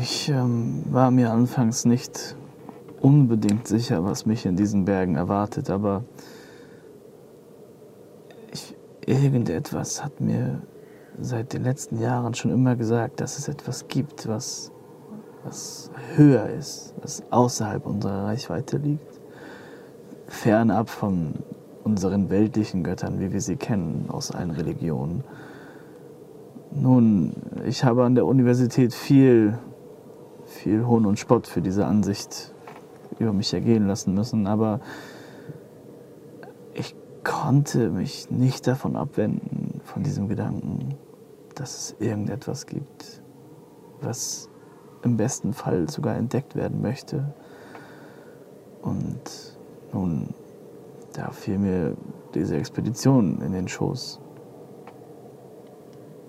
[0.00, 2.36] ich ähm, war mir anfangs nicht
[3.00, 6.04] unbedingt sicher, was mich in diesen Bergen erwartet, aber
[9.10, 10.62] irgendetwas hat mir
[11.20, 14.70] seit den letzten Jahren schon immer gesagt, dass es etwas gibt, was,
[15.44, 19.20] was höher ist, was außerhalb unserer Reichweite liegt,
[20.26, 21.34] fernab von
[21.82, 25.24] unseren weltlichen Göttern, wie wir sie kennen aus allen Religionen.
[26.72, 27.32] Nun,
[27.66, 29.58] ich habe an der Universität viel,
[30.46, 32.54] viel Hohn und Spott für diese Ansicht
[33.18, 34.80] über mich ergehen lassen müssen, aber
[37.24, 40.96] konnte mich nicht davon abwenden, von diesem Gedanken,
[41.54, 43.22] dass es irgendetwas gibt,
[44.00, 44.48] was
[45.02, 47.34] im besten Fall sogar entdeckt werden möchte.
[48.82, 49.58] Und
[49.92, 50.34] nun,
[51.12, 51.96] da fiel mir
[52.34, 54.20] diese Expedition in den Schoß.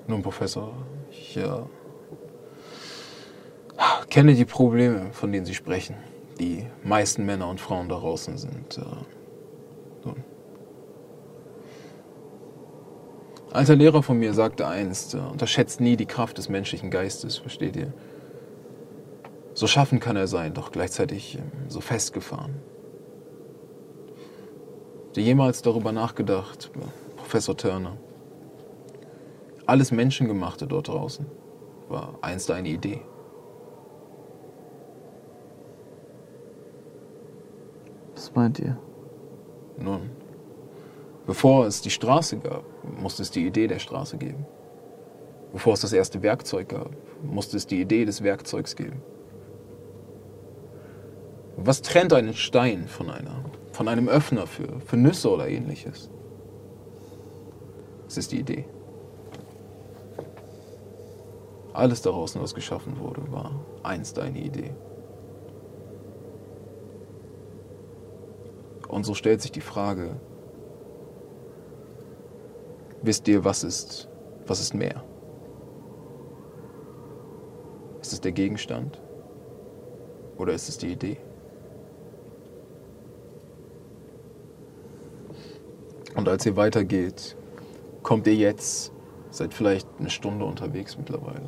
[0.07, 0.73] Nun, Professor,
[1.09, 1.61] ich äh,
[4.09, 5.95] kenne die Probleme, von denen Sie sprechen.
[6.39, 8.77] Die meisten Männer und Frauen da draußen sind.
[8.77, 10.15] Äh, nun,
[13.51, 17.75] alter Lehrer von mir sagte einst, äh, unterschätzt nie die Kraft des menschlichen Geistes, versteht
[17.75, 17.93] ihr?
[19.53, 22.55] So schaffen kann er sein, doch gleichzeitig ähm, so festgefahren.
[25.05, 26.71] Habt ihr jemals darüber nachgedacht,
[27.17, 27.97] Professor Turner?
[29.65, 31.25] Alles Menschengemachte dort draußen
[31.89, 33.01] war einst eine Idee.
[38.15, 38.77] Was meint ihr?
[39.77, 40.09] Nun,
[41.25, 44.45] bevor es die Straße gab, musste es die Idee der Straße geben.
[45.53, 46.91] Bevor es das erste Werkzeug gab,
[47.23, 49.01] musste es die Idee des Werkzeugs geben.
[51.57, 56.09] Was trennt einen Stein von, einer, von einem Öffner für, für Nüsse oder ähnliches?
[58.07, 58.65] Es ist die Idee.
[61.73, 64.71] Alles daraus, was geschaffen wurde, war einst eine Idee.
[68.87, 70.19] Und so stellt sich die Frage,
[73.01, 74.07] wisst ihr, was ist,
[74.45, 75.03] was ist mehr?
[78.01, 78.99] Ist es der Gegenstand?
[80.37, 81.17] Oder ist es die Idee?
[86.15, 87.37] Und als ihr weitergeht,
[88.03, 88.91] kommt ihr jetzt,
[89.29, 91.47] seid vielleicht eine Stunde unterwegs mittlerweile,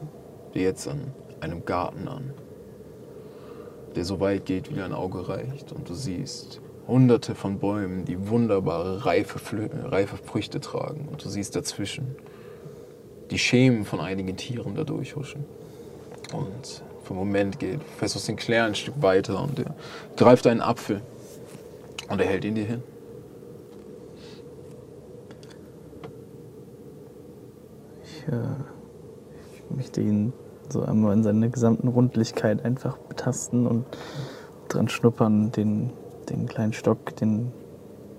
[0.54, 2.34] ihr jetzt an einem Garten an,
[3.96, 5.72] der so weit geht, wie dein Auge reicht.
[5.72, 9.39] Und du siehst hunderte von Bäumen, die wunderbare, reife,
[9.86, 11.08] reife Früchte tragen.
[11.10, 12.15] Und du siehst dazwischen
[13.32, 15.46] die Schemen von einigen Tieren da durchhuschen.
[16.34, 19.76] Und vom Moment geht Professor Sinclair ein Stück weiter und er
[20.15, 21.02] greift einen Apfel
[22.10, 22.84] und er hält ihn dir hin.
[28.04, 28.38] Ich, äh,
[29.56, 30.34] ich möchte ihn
[30.69, 33.86] so einmal in seiner gesamten Rundlichkeit einfach betasten und
[34.69, 35.91] dran schnuppern, den,
[36.30, 37.52] den kleinen Stock, den,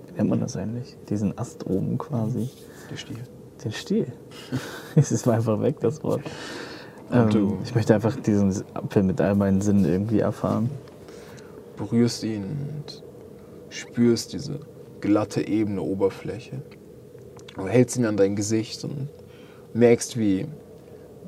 [0.07, 0.97] wie nennt man das eigentlich?
[1.09, 2.49] Diesen Ast oben quasi.
[2.89, 3.23] Der Stiel.
[3.63, 4.07] Den Stiel.
[4.95, 6.21] es ist einfach weg, das Wort.
[7.11, 10.69] Ähm, ich möchte einfach diesen Apfel mit all meinen Sinnen irgendwie erfahren.
[11.77, 13.03] berührst ihn und
[13.69, 14.59] spürst diese
[15.01, 16.61] glatte, ebene Oberfläche.
[17.55, 19.07] Du hältst ihn an dein Gesicht und
[19.73, 20.47] merkst, wie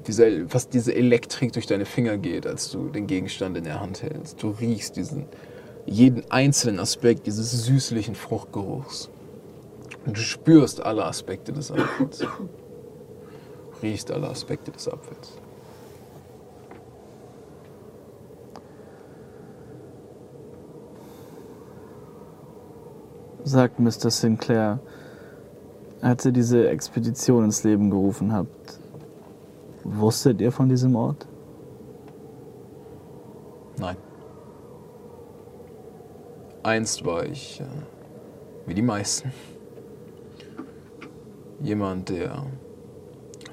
[0.07, 4.01] diese, fast diese Elektrik durch deine Finger geht, als du den Gegenstand in der Hand
[4.01, 4.41] hältst.
[4.41, 5.25] Du riechst diesen,
[5.87, 9.09] jeden einzelnen Aspekt dieses süßlichen Fruchtgeruchs.
[10.05, 12.25] Und du spürst alle Aspekte des Apfels.
[13.81, 15.33] Riechst alle Aspekte des Apfels.
[23.43, 24.11] Sagt Mr.
[24.11, 24.79] Sinclair,
[26.01, 28.79] als ihr diese Expedition ins Leben gerufen habt,
[29.85, 31.25] wusstet ihr von diesem Ort?
[33.77, 33.95] Nein.
[36.67, 37.63] Einst war ich, äh,
[38.65, 39.31] wie die meisten,
[41.61, 42.45] jemand, der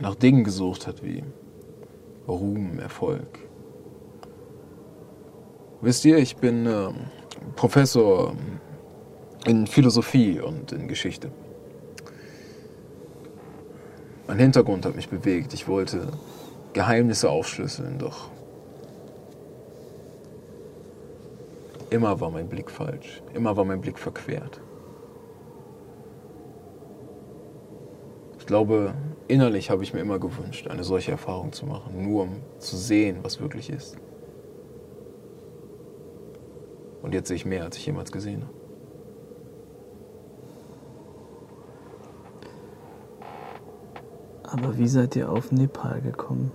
[0.00, 1.22] nach Dingen gesucht hat wie
[2.26, 3.38] Ruhm, Erfolg.
[5.80, 6.88] Wisst ihr, ich bin äh,
[7.54, 8.34] Professor
[9.46, 11.30] in Philosophie und in Geschichte.
[14.26, 15.54] Mein Hintergrund hat mich bewegt.
[15.54, 16.08] Ich wollte
[16.72, 18.32] Geheimnisse aufschlüsseln, doch
[21.94, 23.22] Immer war mein Blick falsch.
[23.34, 24.60] Immer war mein Blick verquert.
[28.36, 28.94] Ich glaube,
[29.28, 33.18] innerlich habe ich mir immer gewünscht, eine solche Erfahrung zu machen, nur um zu sehen,
[33.22, 33.96] was wirklich ist.
[37.02, 38.54] Und jetzt sehe ich mehr, als ich jemals gesehen habe.
[44.42, 46.50] Aber wie seid ihr auf Nepal gekommen?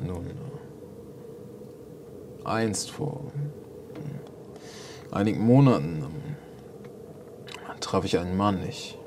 [0.00, 0.40] Nun, äh,
[2.50, 3.24] einst vor
[5.10, 6.04] einigen Monaten
[7.80, 8.62] traf ich einen Mann.
[8.68, 8.98] Ich,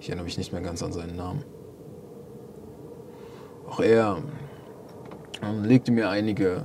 [0.00, 1.44] ich erinnere mich nicht mehr ganz an seinen Namen.
[3.68, 4.22] Auch er
[5.62, 6.64] legte mir einige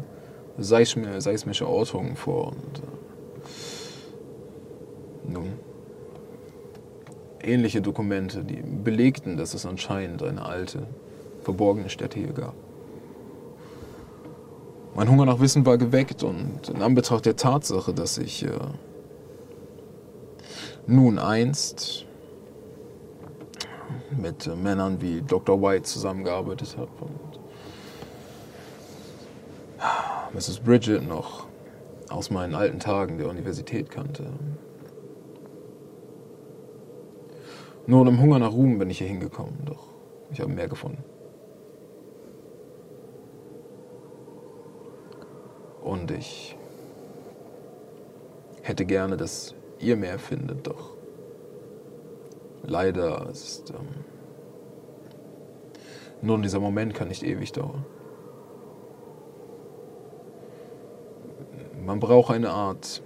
[0.60, 2.80] seismi- seismische Ortungen vor und
[5.26, 5.54] äh, nun
[7.42, 10.88] ähnliche Dokumente, die belegten, dass es anscheinend eine alte,
[11.42, 12.54] verborgene Stätte hier gab.
[14.98, 18.50] Mein Hunger nach Wissen war geweckt und in Anbetracht der Tatsache, dass ich äh,
[20.88, 22.08] nun einst
[24.10, 25.62] mit äh, Männern wie Dr.
[25.62, 27.40] White zusammengearbeitet habe und
[30.34, 30.62] Mrs.
[30.62, 31.46] Bridget noch
[32.10, 34.26] aus meinen alten Tagen der Universität kannte.
[37.86, 39.90] Nur im Hunger nach Ruhm bin ich hier hingekommen, doch
[40.32, 41.04] ich habe mehr gefunden.
[46.00, 46.56] Und ich
[48.62, 50.94] hätte gerne, dass ihr mehr findet, doch
[52.64, 54.06] leider ist ähm,
[56.22, 57.86] nun dieser Moment kann nicht ewig dauern.
[61.84, 63.02] Man braucht eine Art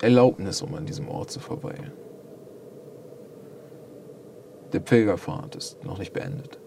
[0.00, 1.92] Erlaubnis, um an diesem Ort zu verweilen.
[4.72, 6.58] Der Pilgerpfad ist noch nicht beendet.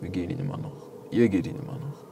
[0.00, 0.88] Wir gehen ihn immer noch.
[1.10, 2.07] Ihr geht ihn immer noch.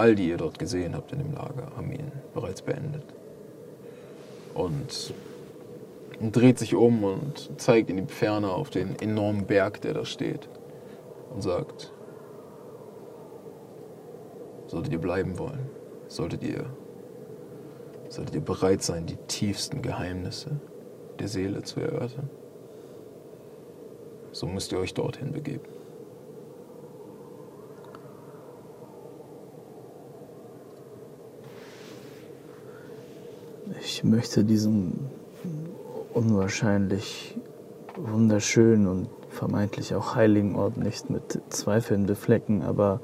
[0.00, 3.04] All die ihr dort gesehen habt in dem Lager, haben ihn bereits beendet.
[4.54, 5.12] Und
[6.22, 10.48] dreht sich um und zeigt in die Ferne auf den enormen Berg, der da steht.
[11.34, 11.92] Und sagt,
[14.68, 15.68] solltet ihr bleiben wollen,
[16.08, 16.64] solltet ihr,
[18.08, 20.60] solltet ihr bereit sein, die tiefsten Geheimnisse
[21.18, 22.30] der Seele zu erörtern,
[24.32, 25.79] so müsst ihr euch dorthin begeben.
[34.00, 35.10] Ich möchte diesen
[36.14, 37.36] unwahrscheinlich
[37.96, 43.02] wunderschönen und vermeintlich auch heiligen Ort nicht mit Zweifeln beflecken, aber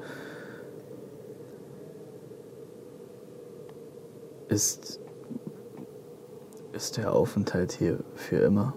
[4.47, 4.99] ist,
[6.73, 8.73] ist der Aufenthalt hier für immer?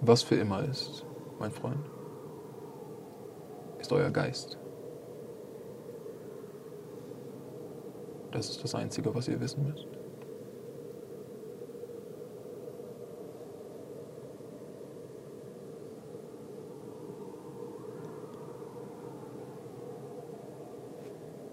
[0.00, 1.06] Was für immer ist,
[1.38, 1.78] mein Freund,
[3.90, 4.56] ist euer Geist.
[8.32, 9.86] Das ist das Einzige, was ihr wissen müsst.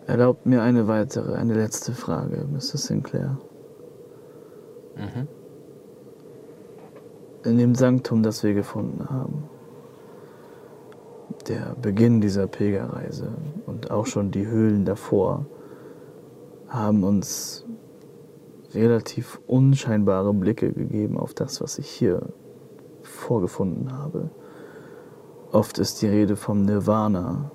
[0.06, 2.78] Erlaubt mir eine weitere, eine letzte Frage, Mr.
[2.78, 3.38] Sinclair.
[4.96, 5.28] Mhm.
[7.44, 9.50] In dem Sanktum, das wir gefunden haben,
[11.48, 13.30] der Beginn dieser Pilgerreise
[13.66, 15.46] und auch schon die Höhlen davor,
[16.68, 17.66] haben uns
[18.74, 22.22] relativ unscheinbare Blicke gegeben auf das, was ich hier
[23.02, 24.30] vorgefunden habe.
[25.52, 27.52] Oft ist die Rede vom Nirvana.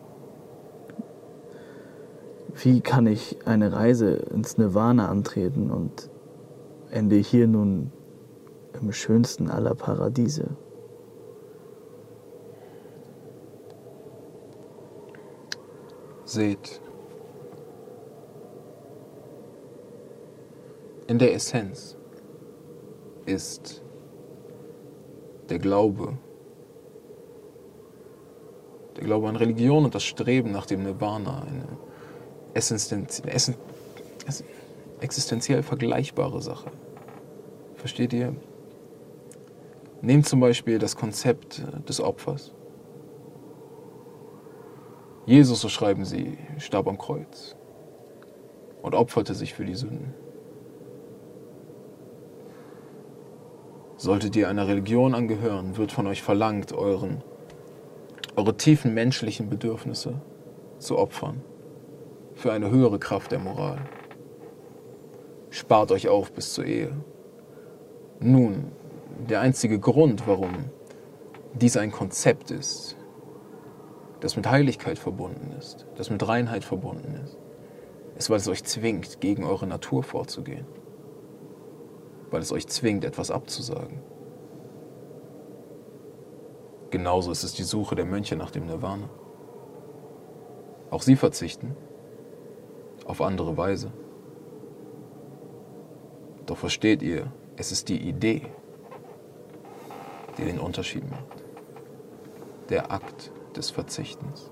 [2.55, 6.11] Wie kann ich eine Reise ins Nirvana antreten und
[6.91, 7.93] ende hier nun
[8.81, 10.57] im schönsten aller Paradiese?
[16.33, 16.81] Seht,
[21.07, 21.99] in der Essenz
[23.27, 23.83] ist
[25.51, 26.17] der Glaube,
[28.97, 31.69] der Glaube an Religion und das Streben nach dem Nirvana eine
[35.01, 36.71] existenziell vergleichbare Sache.
[37.75, 38.35] Versteht ihr?
[40.01, 42.55] Nehmt zum Beispiel das Konzept des Opfers.
[45.25, 47.55] Jesus, so schreiben sie, starb am Kreuz
[48.83, 50.15] und opferte sich für die Sünden.
[53.97, 57.23] Solltet ihr einer Religion angehören, wird von euch verlangt, euren,
[58.35, 60.21] eure tiefen menschlichen Bedürfnisse
[60.79, 61.41] zu opfern
[62.35, 63.79] für eine höhere Kraft der Moral.
[65.51, 66.97] Spart euch auf bis zur Ehe.
[68.19, 68.73] Nun,
[69.29, 70.53] der einzige Grund, warum
[71.55, 72.97] dies ein Konzept ist,
[74.23, 77.37] das mit Heiligkeit verbunden ist, das mit Reinheit verbunden ist,
[78.17, 80.67] ist, weil es euch zwingt, gegen eure Natur vorzugehen
[82.33, 84.01] weil es euch zwingt, etwas abzusagen.
[86.91, 89.09] Genauso ist es die Suche der Mönche nach dem Nirvana.
[90.91, 91.77] Auch sie verzichten
[93.05, 93.93] auf andere Weise.
[96.47, 98.43] Doch versteht ihr, es ist die Idee,
[100.39, 101.45] die den Unterschied macht.
[102.69, 104.51] Der Akt des Verzichtens.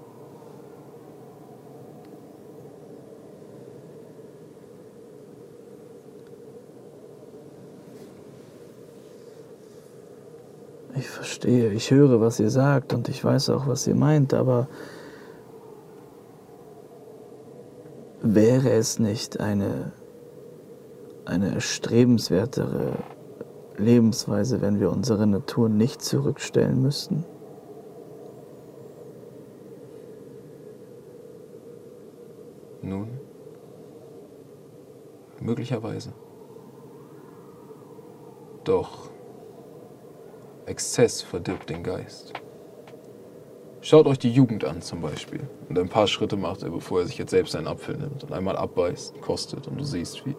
[10.96, 14.68] Ich verstehe, ich höre, was ihr sagt und ich weiß auch, was ihr meint, aber
[18.22, 19.92] wäre es nicht eine,
[21.24, 22.92] eine erstrebenswertere
[23.78, 27.24] Lebensweise, wenn wir unsere Natur nicht zurückstellen müssten?
[32.82, 33.08] Nun,
[35.40, 36.12] möglicherweise.
[38.64, 39.10] Doch
[40.66, 42.32] Exzess verdirbt den Geist.
[43.82, 45.40] Schaut euch die Jugend an zum Beispiel.
[45.68, 48.32] Und ein paar Schritte macht er, bevor er sich jetzt selbst einen Apfel nimmt und
[48.32, 50.36] einmal abbeißt, kostet und du siehst, wie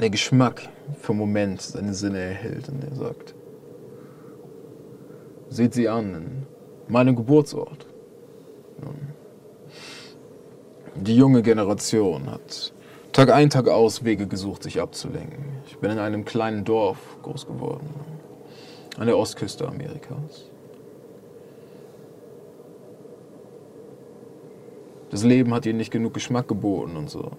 [0.00, 3.34] der Geschmack für einen Moment seine Sinne erhält und er sagt,
[5.48, 6.14] seht sie an
[6.86, 7.86] in meinem Geburtsort.
[10.94, 12.72] Die junge Generation hat
[13.18, 15.44] Tag ein, Tag aus Wege gesucht, sich abzulenken.
[15.66, 17.90] Ich bin in einem kleinen Dorf groß geworden
[18.96, 20.48] an der Ostküste Amerikas.
[25.10, 27.32] Das Leben hat ihnen nicht genug Geschmack geboten und so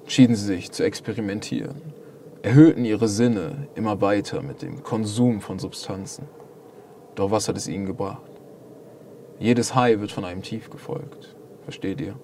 [0.00, 1.82] entschieden sie sich zu experimentieren,
[2.40, 6.26] erhöhten ihre Sinne immer weiter mit dem Konsum von Substanzen.
[7.16, 8.30] Doch was hat es ihnen gebracht?
[9.38, 11.36] Jedes High wird von einem Tief gefolgt.
[11.64, 12.14] Versteht ihr?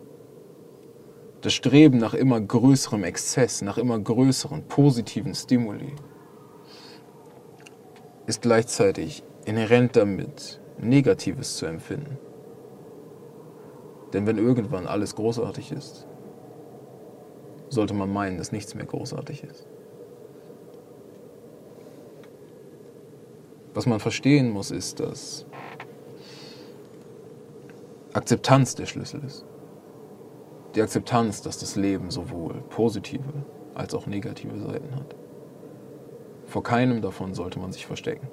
[1.44, 5.92] Das Streben nach immer größerem Exzess, nach immer größeren positiven Stimuli
[8.24, 12.16] ist gleichzeitig inhärent damit, Negatives zu empfinden.
[14.14, 16.06] Denn wenn irgendwann alles großartig ist,
[17.68, 19.66] sollte man meinen, dass nichts mehr großartig ist.
[23.74, 25.44] Was man verstehen muss, ist, dass
[28.14, 29.44] Akzeptanz der Schlüssel ist.
[30.74, 33.44] Die Akzeptanz, dass das Leben sowohl positive
[33.74, 35.14] als auch negative Seiten hat.
[36.46, 38.28] Vor keinem davon sollte man sich verstecken.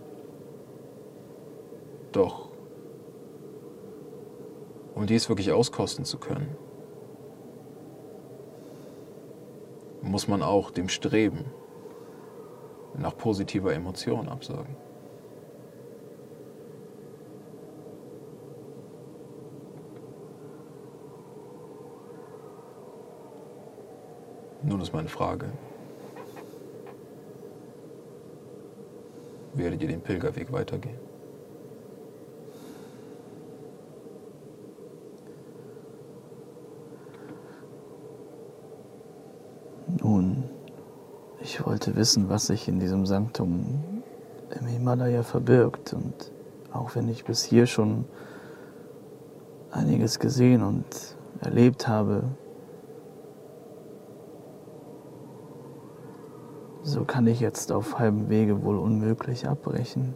[2.12, 2.50] Doch,
[4.96, 6.56] um dies wirklich auskosten zu können,
[10.02, 11.46] muss man auch dem Streben
[12.98, 14.76] nach positiver Emotion absagen.
[24.64, 25.48] Nun ist meine Frage,
[29.54, 30.98] werdet ihr den Pilgerweg weitergehen?
[40.02, 40.44] Nun,
[41.42, 44.04] ich wollte wissen, was sich in diesem Sanktum
[44.60, 45.94] im Himalaya verbirgt.
[45.94, 46.32] Und
[46.72, 48.06] auch wenn ich bis hier schon
[49.72, 50.86] einiges gesehen und
[51.42, 52.24] erlebt habe,
[56.84, 60.16] so kann ich jetzt auf halbem Wege wohl unmöglich abbrechen.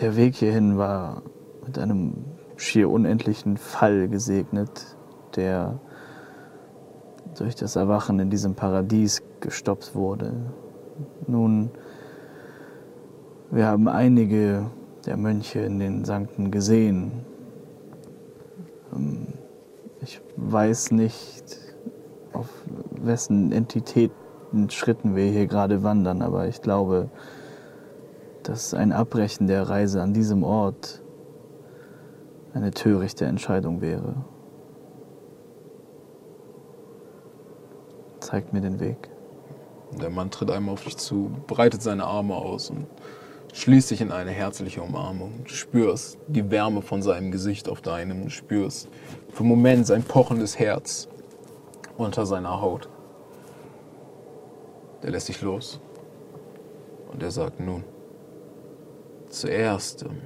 [0.00, 1.22] Der Weg hierhin war
[1.66, 2.24] mit einem
[2.56, 4.96] schier unendlichen Fall gesegnet,
[5.36, 5.78] der
[7.38, 10.32] durch das Erwachen in diesem Paradies gestoppt wurde.
[11.26, 11.70] Nun,
[13.50, 14.70] wir haben einige
[15.06, 17.24] der Mönche in den Sankten gesehen.
[18.94, 19.28] Ähm,
[20.02, 21.59] ich weiß nicht,
[22.32, 22.48] auf
[22.92, 24.14] wessen Entitäten
[24.68, 27.08] Schritten wir hier gerade wandern, aber ich glaube,
[28.42, 31.02] dass ein Abbrechen der Reise an diesem Ort
[32.52, 34.24] eine törichte Entscheidung wäre.
[38.18, 39.08] Zeigt mir den Weg.
[40.00, 42.86] Der Mann tritt einmal auf dich zu, breitet seine Arme aus und
[43.52, 45.44] schließt dich in eine herzliche Umarmung.
[45.44, 48.88] Du spürst die Wärme von seinem Gesicht auf deinem, du spürst
[49.28, 51.08] für einen Moment sein pochendes Herz
[52.04, 52.88] unter seiner Haut.
[55.02, 55.80] Der lässt dich los
[57.12, 57.84] und er sagt nun,
[59.28, 60.22] zuerst ähm,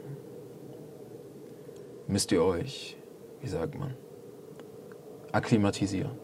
[2.06, 2.96] müsst ihr euch,
[3.40, 3.94] wie sagt man,
[5.32, 6.18] akklimatisieren.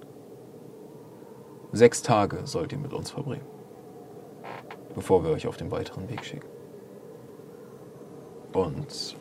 [1.72, 3.46] Sechs Tage sollt ihr mit uns verbringen,
[4.94, 6.48] bevor wir euch auf den weiteren Weg schicken.
[8.52, 9.16] Und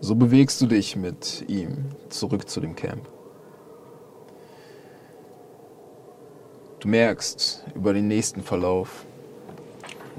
[0.00, 3.06] so bewegst du dich mit ihm zurück zu dem Camp.
[6.86, 9.06] Du merkst über den nächsten Verlauf,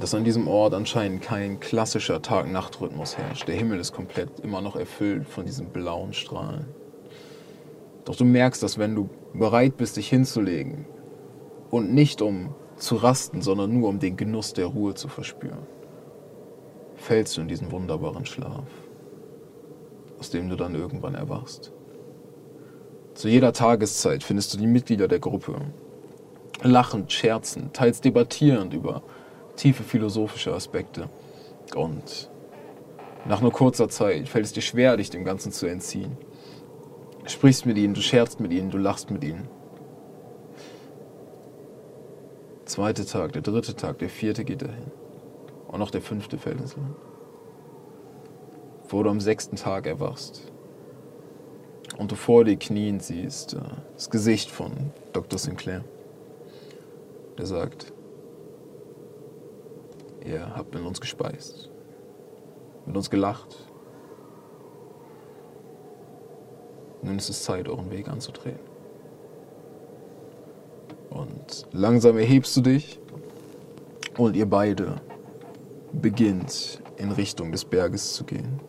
[0.02, 3.48] dass an diesem Ort anscheinend kein klassischer Tag-Nacht-Rhythmus herrscht.
[3.48, 6.66] Der Himmel ist komplett immer noch erfüllt von diesen blauen Strahlen.
[8.04, 10.86] Doch du merkst, dass wenn du bereit bist, dich hinzulegen
[11.72, 15.66] und nicht um zu rasten, sondern nur um den Genuss der Ruhe zu verspüren,
[16.98, 18.68] fällst du in diesen wunderbaren Schlaf,
[20.20, 21.72] aus dem du dann irgendwann erwachst.
[23.14, 25.62] Zu jeder Tageszeit findest du die Mitglieder der Gruppe
[26.64, 29.04] lachend, scherzend, teils debattierend über
[29.56, 31.10] tiefe philosophische Aspekte.
[31.76, 32.30] Und
[33.26, 36.18] nach nur kurzer Zeit fällt es dir schwer, dich dem Ganzen zu entziehen.
[37.24, 39.50] Du sprichst mit ihnen, du scherzt mit ihnen, du lachst mit ihnen.
[42.66, 44.92] Zweiter Tag, der dritte Tag, der vierte geht dahin.
[45.68, 46.96] Und noch der fünfte fällt ins Land.
[48.90, 50.50] Wo du am sechsten Tag erwachst
[51.98, 53.60] und du vor dir knien siehst, äh,
[53.96, 54.72] das Gesicht von
[55.12, 55.38] Dr.
[55.38, 55.84] Sinclair
[57.38, 57.94] der sagt,
[60.26, 61.70] ihr habt mit uns gespeist,
[62.86, 63.56] mit uns gelacht.
[67.02, 68.60] Nun ist es Zeit, euren Weg anzutreten.
[71.10, 73.00] Und langsam erhebst du dich
[74.18, 74.96] und ihr beide
[75.94, 78.60] beginnt in Richtung des Berges zu gehen.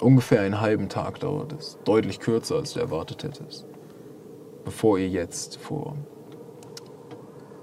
[0.00, 3.66] Ungefähr einen halben Tag dauert es, deutlich kürzer als du erwartet hättest,
[4.64, 5.96] bevor ihr jetzt vor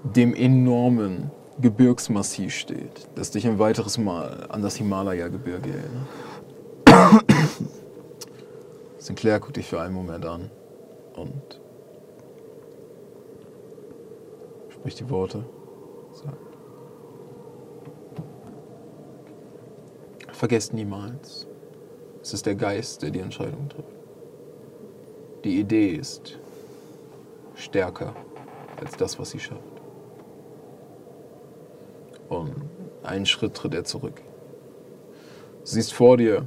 [0.04, 1.30] dem enormen
[1.60, 7.24] Gebirgsmassiv steht, das dich ein weiteres Mal an das Himalaya-Gebirge erinnert.
[8.98, 10.50] Sinclair guckt dich für einen Moment an
[11.14, 11.60] und
[14.70, 15.44] spricht die Worte.
[20.32, 21.46] Vergesst niemals,
[22.20, 23.88] es ist der Geist, der die Entscheidung trifft.
[25.44, 26.38] Die Idee ist
[27.54, 28.14] stärker
[28.80, 29.73] als das, was sie schafft.
[32.34, 32.54] Und
[33.02, 34.20] einen Schritt tritt er zurück.
[35.60, 36.46] Du siehst vor dir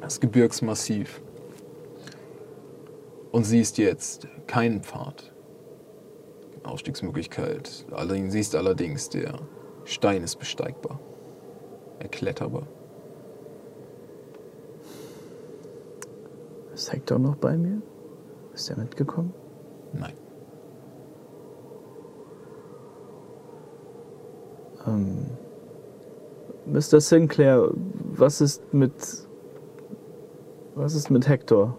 [0.00, 1.22] das Gebirgsmassiv
[3.32, 5.32] und siehst jetzt keinen Pfad.
[6.62, 7.86] Aufstiegsmöglichkeit.
[7.90, 9.40] Allerdings siehst allerdings, der
[9.84, 11.00] Stein ist besteigbar,
[11.98, 12.66] erkletterbar.
[16.74, 17.80] Ist Hector noch bei mir?
[18.52, 19.32] Ist er mitgekommen?
[19.92, 20.27] Nein.
[24.88, 25.26] Ähm,
[26.66, 27.00] Mr.
[27.00, 28.92] Sinclair, was ist mit.
[30.74, 31.76] Was ist mit Hector?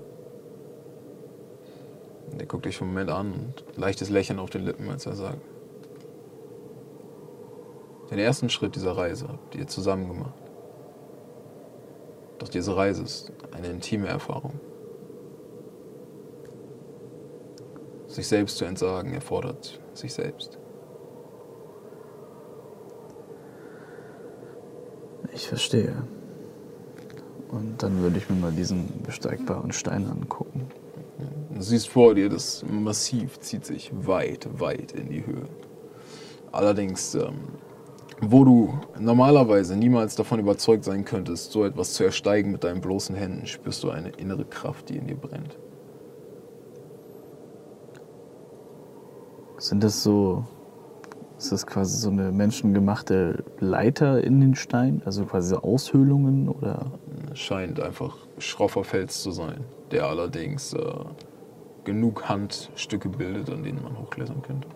[2.37, 5.41] Der guckt dich einen Moment an und leichtes Lächeln auf den Lippen, als er sagt.
[8.11, 10.33] Den ersten Schritt dieser Reise habt ihr zusammen gemacht.
[12.39, 14.59] Doch diese Reise ist eine intime Erfahrung.
[18.07, 20.58] Sich selbst zu entsagen erfordert sich selbst.
[25.33, 25.95] Ich verstehe.
[27.49, 30.67] Und dann würde ich mir mal diesen besteigbaren Stein angucken.
[31.53, 35.47] Du siehst vor dir, das Massiv zieht sich weit, weit in die Höhe.
[36.51, 37.39] Allerdings, ähm,
[38.21, 43.15] wo du normalerweise niemals davon überzeugt sein könntest, so etwas zu ersteigen mit deinen bloßen
[43.15, 45.57] Händen, spürst du eine innere Kraft, die in dir brennt.
[49.57, 50.45] Sind das so.
[51.39, 55.01] Ist das quasi so eine menschengemachte Leiter in den Stein?
[55.05, 56.87] Also quasi so Aushöhlungen oder.
[57.33, 60.81] Scheint einfach schroffer Fels zu sein, der allerdings äh,
[61.85, 64.67] genug Handstücke bildet, an denen man hochklettern könnte.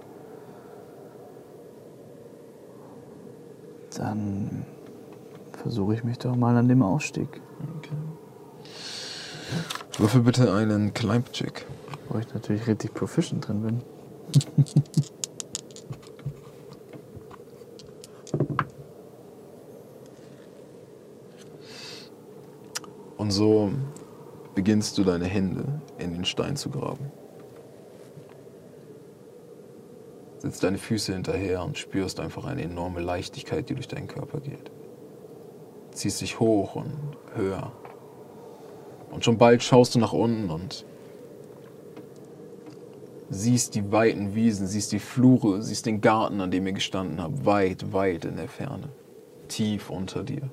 [3.98, 4.66] Dann
[5.52, 7.42] versuche ich mich doch mal an dem Ausstieg.
[7.78, 7.98] Okay.
[9.98, 11.66] Würfel bitte einen Climb-Check.
[12.08, 13.82] Wo ich natürlich richtig proficient drin bin.
[23.24, 23.72] Und so
[24.54, 25.64] beginnst du deine Hände
[25.98, 27.10] in den Stein zu graben.
[30.40, 34.70] Setzt deine Füße hinterher und spürst einfach eine enorme Leichtigkeit, die durch deinen Körper geht.
[35.92, 36.92] Ziehst dich hoch und
[37.34, 37.72] höher.
[39.10, 40.86] Und schon bald schaust du nach unten und
[43.30, 47.46] siehst die weiten Wiesen, siehst die Flure, siehst den Garten, an dem ihr gestanden habt,
[47.46, 48.90] weit, weit in der Ferne,
[49.48, 50.52] tief unter dir.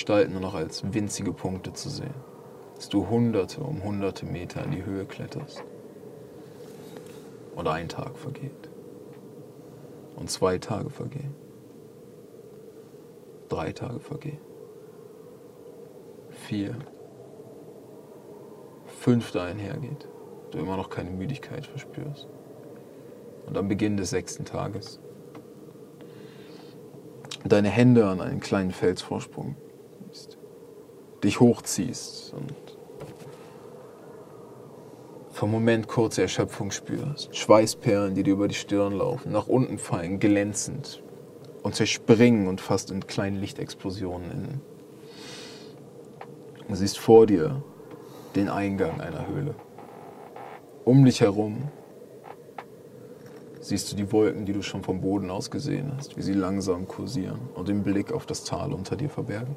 [0.00, 2.14] Gestalten nur noch als winzige Punkte zu sehen,
[2.74, 5.62] dass du hunderte um hunderte Meter in die Höhe kletterst.
[7.54, 8.70] Und ein Tag vergeht.
[10.16, 11.34] Und zwei Tage vergehen.
[13.50, 14.38] Drei Tage vergehen.
[16.30, 16.76] Vier.
[18.86, 20.08] Fünf da einhergeht.
[20.50, 22.26] Du immer noch keine Müdigkeit verspürst.
[23.46, 24.98] Und am Beginn des sechsten Tages
[27.44, 29.56] deine Hände an einen kleinen Felsvorsprung
[31.22, 32.54] dich hochziehst und
[35.30, 37.34] vom Moment kurze Erschöpfung spürst.
[37.34, 41.02] Schweißperlen, die dir über die Stirn laufen, nach unten fallen, glänzend
[41.62, 44.60] und zerspringen und fast in kleinen Lichtexplosionen enden.
[46.68, 47.62] Du siehst vor dir
[48.36, 49.54] den Eingang einer Höhle.
[50.84, 51.68] Um dich herum
[53.60, 56.86] siehst du die Wolken, die du schon vom Boden aus gesehen hast, wie sie langsam
[56.88, 59.56] kursieren und den Blick auf das Tal unter dir verbergen.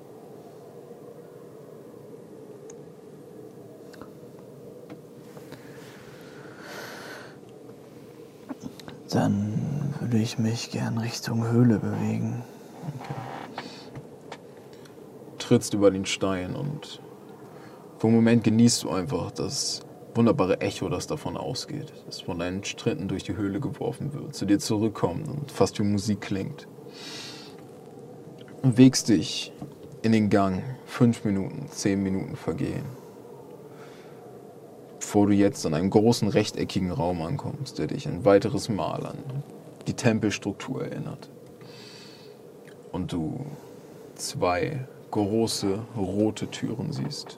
[10.14, 12.44] Würde ich mich gern Richtung Höhle bewegen.
[15.40, 17.02] trittst über den Stein und
[17.98, 19.82] für Moment genießt du einfach das
[20.14, 24.46] wunderbare Echo, das davon ausgeht, das von deinen Schritten durch die Höhle geworfen wird, zu
[24.46, 26.68] dir zurückkommt und fast wie Musik klingt.
[28.62, 29.52] Und wegst dich
[30.04, 30.62] in den Gang.
[30.86, 32.86] Fünf Minuten, zehn Minuten vergehen.
[35.00, 39.18] Bevor du jetzt an einem großen rechteckigen Raum ankommst, der dich ein weiteres Mal an
[39.88, 41.30] die Tempelstruktur erinnert.
[42.92, 43.46] Und du
[44.16, 47.38] zwei große rote Türen siehst.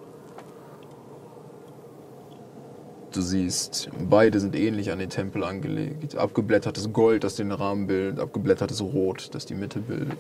[3.12, 6.18] Du siehst, beide sind ähnlich an den Tempel angelegt.
[6.18, 10.18] Abgeblättertes Gold, das den Rahmen bildet, abgeblättertes Rot, das die Mitte bildet.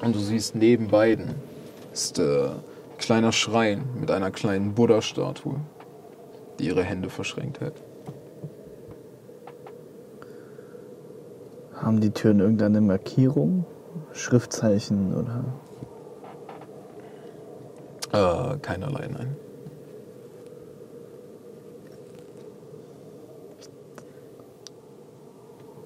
[0.00, 1.34] Und du siehst neben beiden
[1.92, 2.62] ist äh, ein
[2.98, 5.60] kleiner Schrein mit einer kleinen Buddha-Statue,
[6.58, 7.74] die ihre Hände verschränkt hält.
[11.82, 13.64] Haben die Türen irgendeine Markierung?
[14.12, 15.44] Schriftzeichen oder?
[18.12, 19.36] Äh, keinerlei, nein.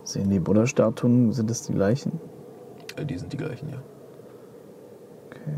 [0.04, 2.20] Sehen die Buddha-Statuen, sind es die gleichen?
[2.96, 3.82] Äh, die sind die gleichen, ja.
[5.26, 5.56] Okay.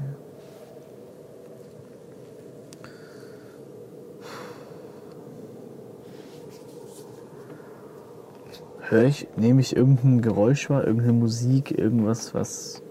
[8.91, 12.83] Hör ich, nehme ich irgendein Geräusch wahr, irgendeine Musik, irgendwas, was.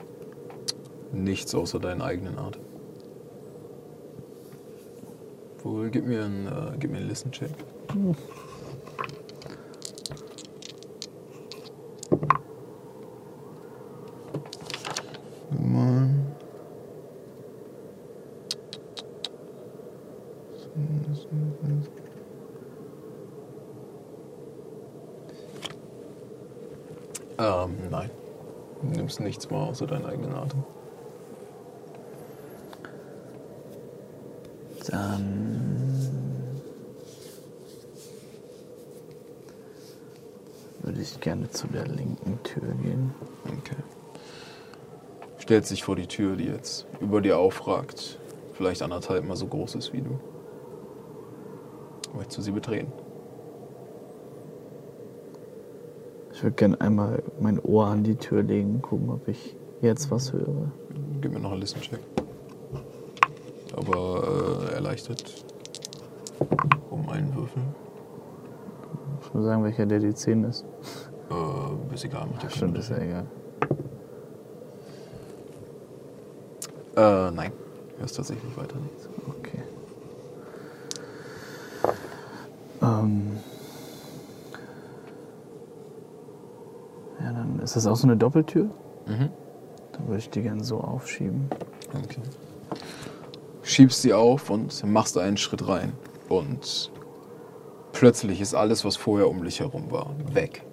[1.12, 2.62] Nichts außer deinen eigenen Atem.
[5.66, 7.50] Cool, gib mir einen, äh, gib mir einen Listen-Check.
[15.60, 16.10] Mal.
[27.40, 28.10] Ähm, nein.
[29.18, 30.64] Nimmst nichts mehr außer deinen eigenen Atem.
[34.90, 36.62] Dann
[40.82, 43.14] würde ich gerne zu der linken Tür gehen.
[43.46, 43.82] Okay.
[45.40, 48.20] Stellt sich vor die Tür, die jetzt über dir aufragt.
[48.54, 50.20] Vielleicht anderthalb mal so groß ist wie du.
[52.16, 52.92] Möchtest du sie betreten?
[56.38, 60.32] Ich würde gerne einmal mein Ohr an die Tür legen, gucken, ob ich jetzt was
[60.32, 60.72] höre.
[61.20, 62.00] Gib mir noch einen Listencheck.
[63.76, 65.44] Aber äh, erleichtert.
[66.92, 67.64] Um einen Würfel.
[69.24, 70.64] Ich muss sagen, welcher der die 10 ist.
[71.32, 72.28] Äh, ist egal.
[72.28, 73.26] Macht keinen Stimmt, ist ja egal.
[76.96, 77.52] Äh, nein.
[77.98, 79.10] Hörst tatsächlich weiter nichts.
[79.40, 79.64] Okay.
[82.84, 83.38] Ähm.
[87.20, 88.70] Ja, dann ist das auch so eine Doppeltür.
[89.08, 89.30] Mhm.
[89.92, 91.50] Dann würde ich die gerne so aufschieben.
[91.94, 92.22] Okay.
[93.64, 95.94] Schiebst sie auf und machst einen Schritt rein.
[96.30, 96.92] Und
[97.92, 100.64] plötzlich ist alles, was vorher um dich herum war, weg.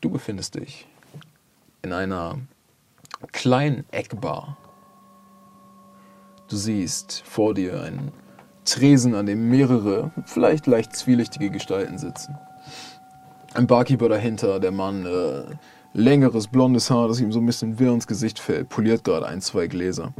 [0.00, 0.86] Du befindest dich
[1.82, 2.38] in einer
[3.30, 4.56] kleinen Eckbar.
[6.48, 8.12] Du siehst vor dir einen
[8.64, 12.36] Tresen, an dem mehrere, vielleicht leicht zwielichtige Gestalten sitzen.
[13.54, 15.42] Ein Barkeeper dahinter, der Mann, äh,
[15.92, 19.42] längeres blondes Haar, das ihm so ein bisschen wirr ins Gesicht fällt, poliert gerade ein,
[19.42, 20.14] zwei Gläser.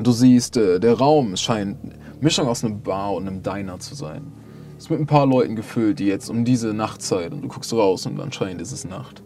[0.00, 1.78] Du siehst, äh, der Raum scheint
[2.20, 4.32] Mischung aus einem Bar und einem Diner zu sein.
[4.76, 8.04] Ist mit ein paar Leuten gefüllt, die jetzt um diese Nachtzeit, und du guckst raus
[8.06, 9.22] und anscheinend ist es Nacht,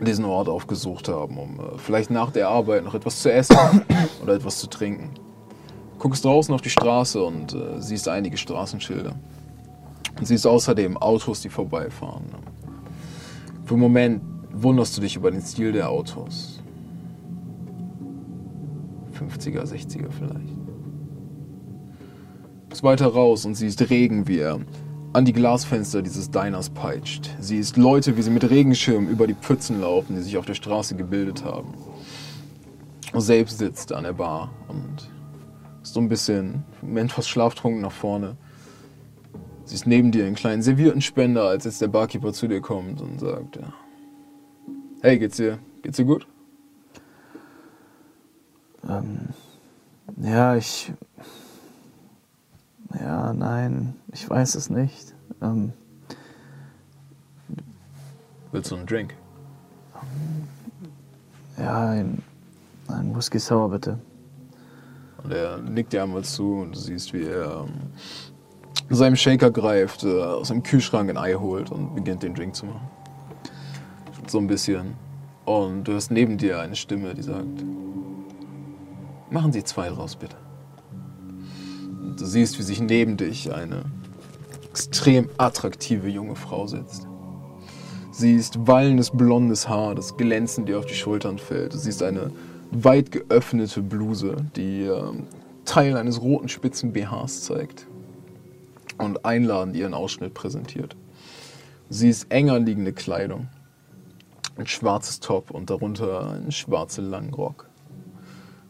[0.00, 3.56] diesen Ort aufgesucht haben, um äh, vielleicht nach der Arbeit noch etwas zu essen
[4.22, 5.10] oder etwas zu trinken.
[6.00, 9.14] Guckst draußen auf die Straße und äh, siehst einige Straßenschilder.
[10.18, 12.24] Und siehst außerdem Autos, die vorbeifahren.
[13.64, 16.60] Für einen Moment wunderst du dich über den Stil der Autos.
[19.12, 20.62] 50er, 60er vielleicht.
[22.68, 24.60] Bist weiter raus und siehst Regen, wie er
[25.12, 27.30] an die Glasfenster dieses Diners peitscht.
[27.38, 30.96] Siehst Leute, wie sie mit Regenschirmen über die Pfützen laufen, die sich auf der Straße
[30.96, 31.74] gebildet haben.
[33.12, 35.10] Und selbst sitzt an der Bar und
[35.82, 38.36] ist so ein bisschen, etwas schlaftrunken nach vorne.
[39.72, 43.18] Siehst neben dir einen kleinen servierten Spender, als jetzt der Barkeeper zu dir kommt und
[43.18, 43.72] sagt, ja,
[45.00, 46.26] hey, geht's dir, geht's dir gut?
[48.86, 49.30] Ähm,
[50.18, 50.92] ja, ich.
[53.00, 55.14] Ja, nein, ich weiß es nicht.
[55.40, 55.72] Ähm,
[58.50, 59.16] Willst du einen Drink?
[61.56, 62.22] ja, ein,
[62.88, 63.98] ein Whisky Sour bitte.
[65.24, 67.72] Und er nickt dir einmal zu und du siehst, wie er ähm,
[68.94, 72.66] seinem Shaker greift, äh, aus seinem Kühlschrank ein Ei holt und beginnt den Drink zu
[72.66, 72.88] machen.
[74.26, 74.94] So ein bisschen.
[75.44, 77.64] Und du hörst neben dir eine Stimme, die sagt,
[79.30, 80.36] machen Sie zwei draus, bitte.
[82.00, 83.84] Und du siehst, wie sich neben dich eine
[84.68, 87.06] extrem attraktive junge Frau sitzt.
[88.12, 91.74] Sie ist wallendes blondes Haar, das glänzend dir auf die Schultern fällt.
[91.74, 92.30] Du siehst eine
[92.70, 95.24] weit geöffnete Bluse, die ähm,
[95.64, 97.86] Teil eines roten spitzen BHs zeigt
[99.02, 100.96] und einladend ihren Ausschnitt präsentiert.
[101.88, 103.48] Sie ist eng anliegende Kleidung,
[104.56, 107.68] ein schwarzes Top und darunter ein schwarzer Langrock.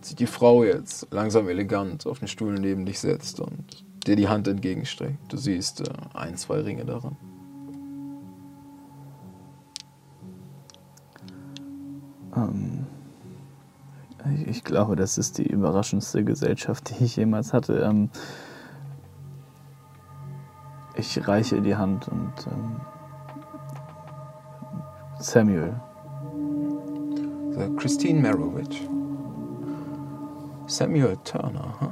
[0.00, 4.28] Sich die Frau jetzt langsam elegant auf den Stuhl neben dich setzt und dir die
[4.28, 5.32] Hand entgegenstreckt.
[5.32, 7.16] Du siehst äh, ein, zwei Ringe daran.
[12.36, 12.86] Ähm,
[14.34, 17.74] ich, ich glaube, das ist die überraschendste Gesellschaft, die ich jemals hatte.
[17.80, 18.10] Ähm,
[20.94, 22.80] ich reiche ihr die Hand und ähm,
[25.18, 25.74] Samuel.
[27.52, 28.82] Sagt Christine Marowitch.
[30.66, 31.90] Samuel Turner, huh?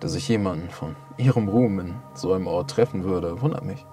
[0.00, 3.84] Dass ich jemanden von ihrem Ruhm in so einem Ort treffen würde, wundert mich.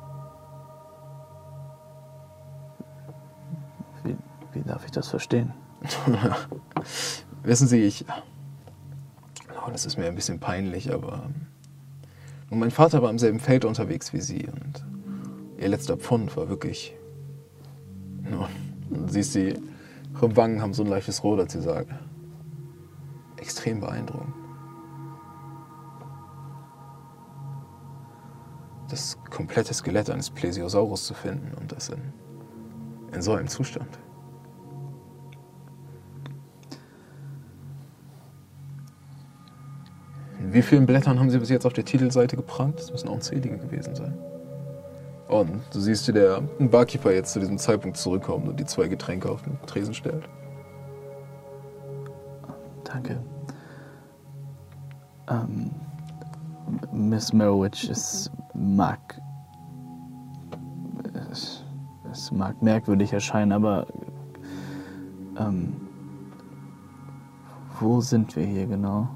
[4.03, 4.17] Wie,
[4.53, 5.53] wie darf ich das verstehen?
[7.43, 8.05] Wissen Sie, ich.
[9.65, 11.29] Oh, das ist mir ein bisschen peinlich, aber.
[12.49, 14.47] Und mein Vater war im selben Feld unterwegs wie sie.
[14.47, 14.85] Und
[15.57, 16.95] ihr letzter Pfund war wirklich.
[18.21, 18.47] Nun,
[19.07, 19.55] siehst sie,
[20.13, 21.91] ihre Wangen haben so ein leichtes Rot, als sie sagt.
[23.37, 24.33] Extrem beeindruckend.
[28.89, 32.13] Das komplette Skelett eines Plesiosaurus zu finden und das in,
[33.13, 33.99] in so einem Zustand.
[40.51, 42.79] Wie vielen Blättern haben Sie bis jetzt auf der Titelseite gebrannt?
[42.79, 44.13] Das müssen unzählige gewesen sein.
[45.27, 49.29] Und du siehst, wie der Barkeeper jetzt zu diesem Zeitpunkt zurückkommt und die zwei Getränke
[49.29, 50.27] auf den Tresen stellt.
[52.83, 53.19] Danke.
[55.29, 55.71] Ähm,
[56.91, 59.19] Miss Merowitch, es mag.
[61.31, 61.63] Es,
[62.11, 63.87] es mag merkwürdig erscheinen, aber.
[65.37, 65.77] Ähm,
[67.79, 69.09] wo sind wir hier genau?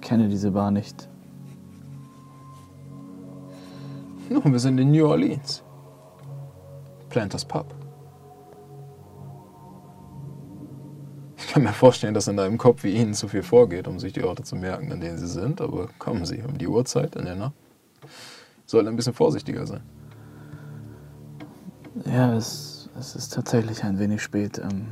[0.00, 1.08] Kenne diese Bar nicht.
[4.28, 5.62] Nun, wir sind in New Orleans.
[7.08, 7.74] Planters Pub.
[11.36, 14.12] Ich kann mir vorstellen, dass in deinem Kopf wie Ihnen zu viel vorgeht, um sich
[14.12, 15.60] die Orte zu merken, an denen Sie sind.
[15.60, 17.54] Aber kommen Sie um die Uhrzeit in der Nacht.
[18.66, 19.82] Sollten ein bisschen vorsichtiger sein.
[22.04, 24.58] Ja, es, es ist tatsächlich ein wenig spät.
[24.58, 24.86] Ähm,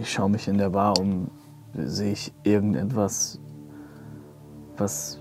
[0.00, 1.30] ich schaue mich in der Bar um.
[1.74, 3.38] Sehe ich irgendetwas,
[4.76, 5.20] was,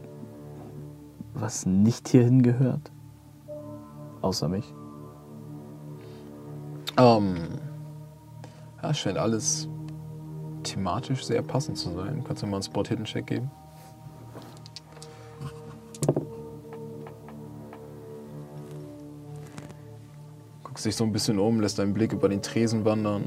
[1.34, 2.92] was nicht hierhin gehört?
[4.22, 4.74] Außer mich.
[6.98, 7.36] Ähm,
[8.82, 9.68] ja, scheint alles
[10.64, 12.24] thematisch sehr passend zu sein.
[12.26, 13.52] Kannst du mal einen Spot-Hidden-Check geben?
[20.64, 23.24] Guckst dich so ein bisschen um, lässt deinen Blick über den Tresen wandern.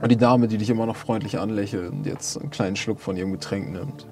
[0.00, 3.16] Und die Dame, die dich immer noch freundlich anlächelt und jetzt einen kleinen Schluck von
[3.16, 4.06] ihrem Getränk nimmt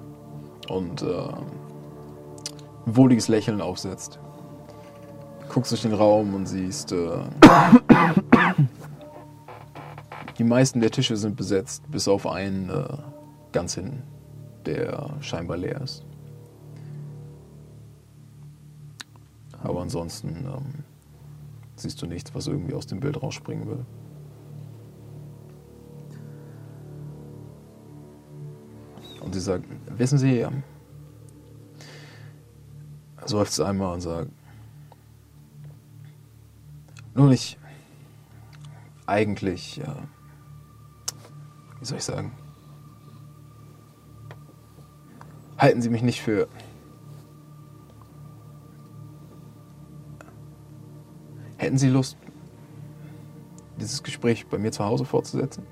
[0.68, 4.18] und äh, ein wohliges Lächeln aufsetzt.
[5.49, 7.09] Guckst durch den Raum und siehst, äh,
[10.36, 12.84] die meisten der Tische sind besetzt, bis auf einen äh,
[13.53, 14.03] ganz hinten,
[14.66, 16.05] der scheinbar leer ist.
[19.62, 20.84] Aber ansonsten ähm,
[21.76, 23.86] siehst du nichts, was irgendwie aus dem Bild rausspringen würde.
[29.28, 30.62] Und sie sagt, wissen Sie, ähm,
[33.26, 34.30] seufzt einmal und sagt,
[37.14, 37.58] nun, ich
[39.04, 39.98] eigentlich, ja,
[41.78, 42.32] wie soll ich sagen,
[45.58, 46.48] halten Sie mich nicht für
[51.58, 52.16] Hätten Sie Lust,
[53.78, 55.66] dieses Gespräch bei mir zu Hause fortzusetzen?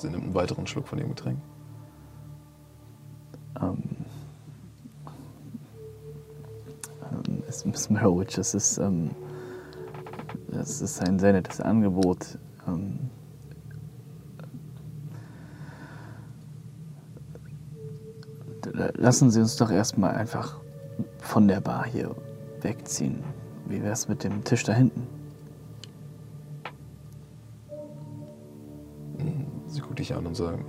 [0.00, 1.38] Sie nimmt einen weiteren Schluck von ihrem Getränk.
[3.60, 3.82] Ähm,
[7.12, 9.10] ähm, es- Miss Merowitch, das ist, ähm,
[10.48, 12.38] das ist ein sehr nettes Angebot.
[12.66, 13.10] Ähm,
[18.64, 20.56] d- lassen Sie uns doch erstmal einfach
[21.18, 22.14] von der Bar hier
[22.62, 23.22] wegziehen.
[23.66, 25.06] Wie wär's mit dem Tisch da hinten?
[30.10, 30.64] Dich an und sagt,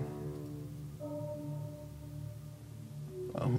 [3.42, 3.58] ähm,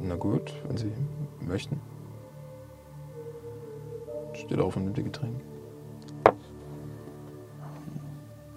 [0.00, 0.90] na gut, wenn Sie
[1.46, 1.78] möchten.
[4.32, 5.34] Steht auf und nimmt ihr Getränk.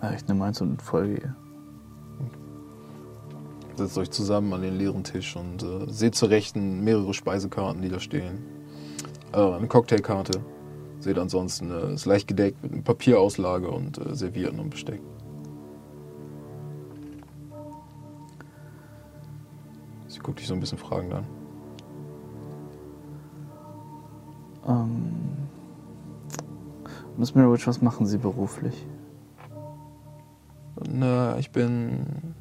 [0.01, 1.35] Ja, ich nehme eins und folge ihr.
[3.75, 7.89] Setzt euch zusammen an den leeren Tisch und äh, seht zur Rechten mehrere Speisekarten, die
[7.89, 8.39] da stehen.
[9.33, 10.39] Äh, eine Cocktailkarte.
[10.99, 15.01] Seht ansonsten, äh, ist leicht gedeckt mit einer Papierauslage und äh, Servietten und Besteck.
[20.21, 21.25] Sie guckt dich so ein bisschen fragend an.
[24.67, 25.13] Ähm,
[27.17, 28.85] Miss Merowitch, was machen Sie beruflich?
[30.87, 32.35] Na, ich bin.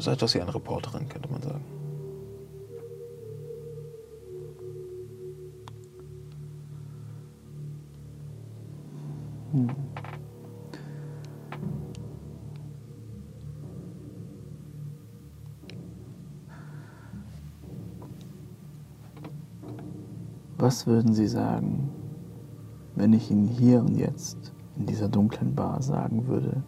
[0.00, 1.64] So etwas wie eine Reporterin, könnte man sagen.
[20.64, 21.90] Was würden Sie sagen,
[22.94, 26.62] wenn ich Ihnen hier und jetzt in dieser dunklen Bar sagen würde,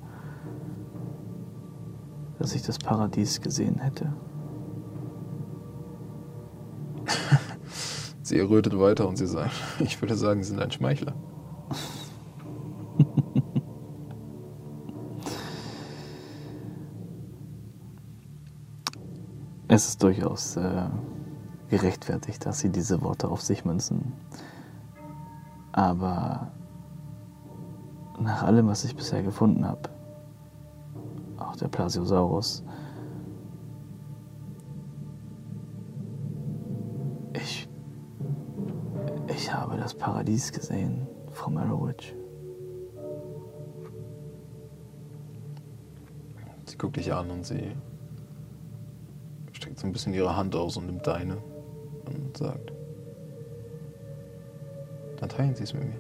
[2.39, 4.13] dass ich das Paradies gesehen hätte?
[8.23, 11.15] Sie errötet weiter und sie sagt: Ich würde sagen, Sie sind ein Schmeichler.
[19.69, 20.89] Es ist durchaus äh,
[21.69, 24.13] gerechtfertigt, dass Sie diese Worte auf sich münzen.
[25.73, 26.53] Aber
[28.19, 29.91] nach allem, was ich bisher gefunden habe,
[31.39, 32.65] auch der Plasiosaurus,
[37.35, 37.69] ich,
[39.29, 42.15] ich habe das Paradies gesehen vom Arrowwitch.
[46.65, 47.77] Sie guckt dich an und sie
[49.53, 51.37] streckt so ein bisschen ihre Hand aus und nimmt deine
[52.37, 52.73] sagt,
[55.19, 55.95] dann teilen Sie es mit mir.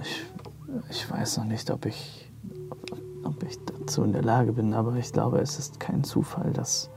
[0.00, 0.26] Ich,
[0.90, 2.30] ich weiß noch nicht, ob ich,
[3.24, 6.90] ob ich dazu in der Lage bin, aber ich glaube, es ist kein Zufall, dass,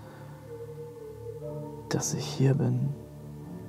[1.89, 2.89] dass ich hier bin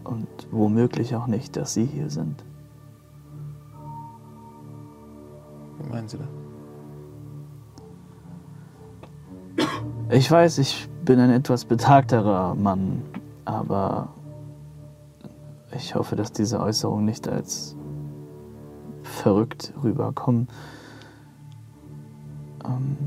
[0.05, 2.45] und womöglich auch nicht, dass Sie hier sind.
[5.79, 6.42] Wie meinen Sie das?
[10.13, 13.01] Ich weiß, ich bin ein etwas betagterer Mann,
[13.47, 14.13] aber
[15.75, 17.75] ich hoffe, dass diese Äußerungen nicht als
[19.03, 20.49] verrückt rüberkommen.
[22.67, 22.99] Ähm,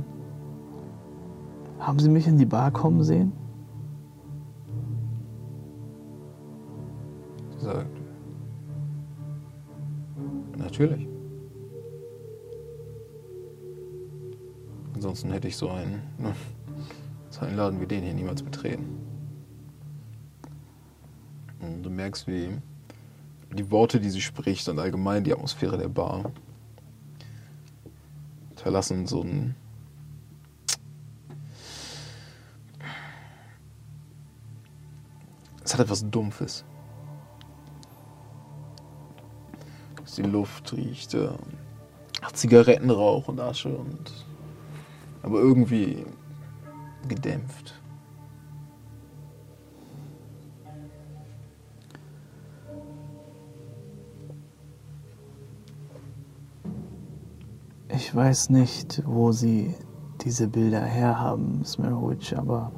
[1.78, 3.34] haben Sie mich in die Bar kommen sehen?
[7.60, 8.02] Sie sagt,
[10.58, 11.08] natürlich.
[14.96, 16.02] Ansonsten hätte ich so einen,
[17.36, 18.98] so einen Laden wie den hier niemals betreten.
[21.60, 22.58] Und du merkst, wie
[23.54, 26.32] die Worte, die sie spricht und allgemein die Atmosphäre der Bar
[28.56, 29.54] verlassen so ein
[35.64, 36.64] es hat etwas Dumpfes.
[40.18, 41.28] Die Luft riecht äh,
[42.22, 44.26] nach Zigarettenrauch und Asche und
[45.22, 46.06] aber irgendwie
[47.08, 47.82] gedämpft.
[57.90, 59.74] Ich weiß nicht, wo Sie
[60.22, 62.72] diese Bilder herhaben, Smirowitsch, aber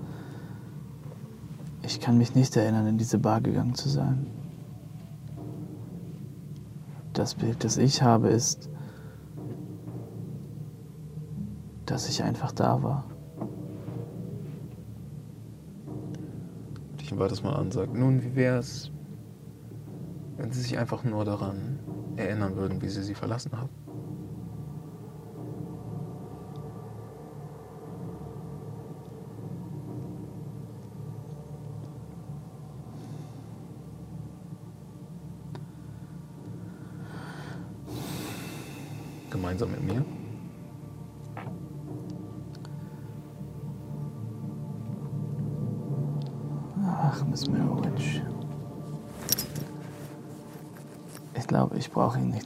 [1.81, 4.27] ich kann mich nicht erinnern, in diese Bar gegangen zu sein.
[7.13, 8.69] Das Bild, das ich habe, ist,
[11.85, 13.05] dass ich einfach da war.
[17.17, 18.91] Ich weiter mal an, sagt, nun, wie wär's,
[20.35, 21.79] wenn Sie sich einfach nur daran
[22.15, 23.69] erinnern würden, wie Sie sie verlassen haben?
[39.31, 40.05] Gemeinsam mit mir?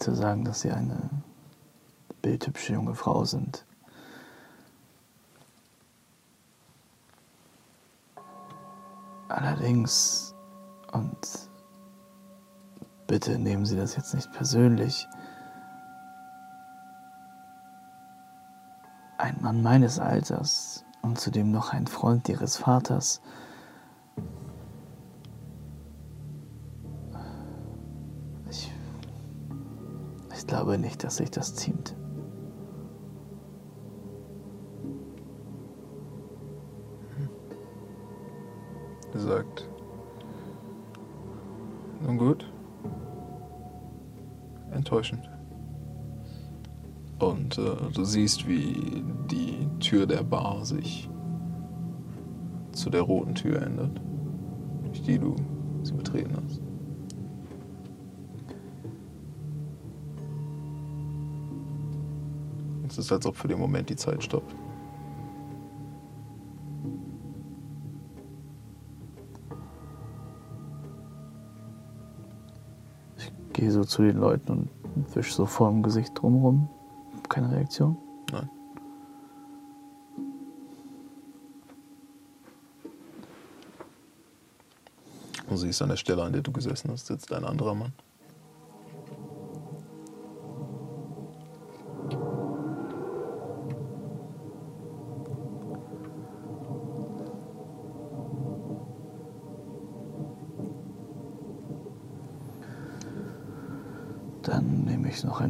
[0.01, 0.97] Zu sagen, dass Sie eine
[2.21, 3.65] bildhübsche junge Frau sind.
[9.27, 10.35] Allerdings,
[10.91, 11.49] und
[13.07, 15.07] bitte nehmen Sie das jetzt nicht persönlich,
[19.17, 23.21] ein Mann meines Alters und zudem noch ein Freund Ihres Vaters,
[30.91, 31.95] ich dass sich das ziemt.
[39.11, 39.67] gesagt.
[42.05, 42.51] Nun gut.
[44.71, 45.29] Enttäuschend.
[47.19, 51.09] Und äh, du siehst, wie die Tür der Bar sich
[52.71, 54.01] zu der roten Tür ändert,
[54.85, 55.35] durch die du
[55.83, 56.70] sie betreten hast.
[62.91, 64.53] Es ist, als ob für den Moment die Zeit stoppt.
[73.17, 76.67] Ich gehe so zu den Leuten und wisch so vor dem Gesicht drumherum.
[77.29, 77.95] Keine Reaktion.
[78.33, 78.49] Nein.
[85.47, 87.93] Du siehst an der Stelle, an der du gesessen hast, sitzt ein anderer Mann.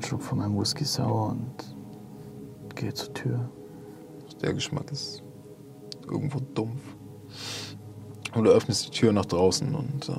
[0.01, 3.49] Einen Schluck von meinem Whisky Sour und gehe zur Tür.
[4.41, 5.23] Der Geschmack ist
[6.09, 6.81] irgendwo dumpf.
[8.33, 10.13] Und du öffnest die Tür nach draußen und äh,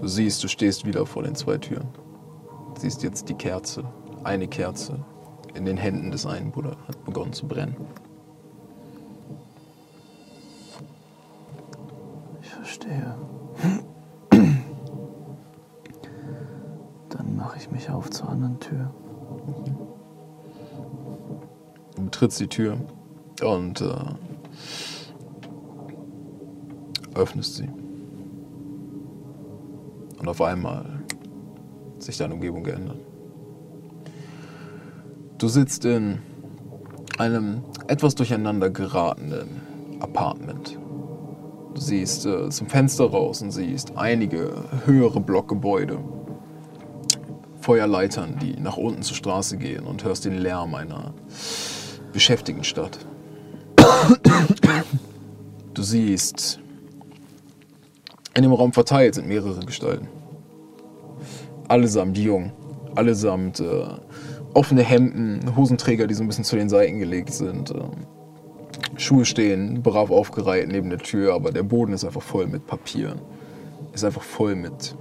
[0.00, 1.88] du siehst, du stehst wieder vor den zwei Türen.
[2.74, 3.84] Du siehst jetzt die Kerze,
[4.24, 5.04] eine Kerze
[5.54, 7.76] in den Händen des einen Buddha hat begonnen zu brennen.
[12.40, 13.16] Ich verstehe.
[17.60, 18.90] Ich mich auf zur anderen Tür.
[21.96, 22.78] Du betrittst die Tür
[23.42, 23.94] und äh,
[27.14, 27.68] öffnest sie.
[30.18, 30.84] Und auf einmal
[31.94, 32.98] hat sich deine Umgebung geändert.
[35.38, 36.18] Du sitzt in
[37.18, 39.60] einem etwas durcheinander geratenen
[40.00, 40.78] Apartment.
[41.74, 44.52] Du siehst äh, zum Fenster raus und siehst einige
[44.86, 45.98] höhere Blockgebäude,
[47.60, 51.14] Feuerleitern, die nach unten zur Straße gehen und hörst den Lärm einer
[52.12, 52.98] beschäftigten Stadt.
[55.74, 56.60] Du siehst,
[58.34, 60.08] in dem Raum verteilt sind mehrere Gestalten.
[61.68, 62.52] Allesamt jung,
[62.94, 63.84] allesamt äh,
[64.54, 67.70] offene Hemden, Hosenträger, die so ein bisschen zu den Seiten gelegt sind.
[67.70, 68.06] Ähm,
[68.96, 73.20] Schuhe stehen brav aufgereiht neben der Tür, aber der Boden ist einfach voll mit Papieren.
[73.92, 74.96] Ist einfach voll mit,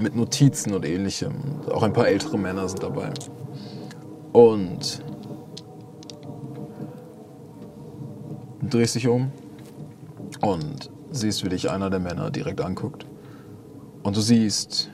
[0.00, 1.34] mit Notizen und ähnlichem.
[1.70, 3.10] Auch ein paar ältere Männer sind dabei.
[4.32, 5.02] Und
[8.62, 9.32] drehst dich um
[10.40, 13.06] und siehst, wie dich einer der Männer direkt anguckt.
[14.02, 14.90] Und du siehst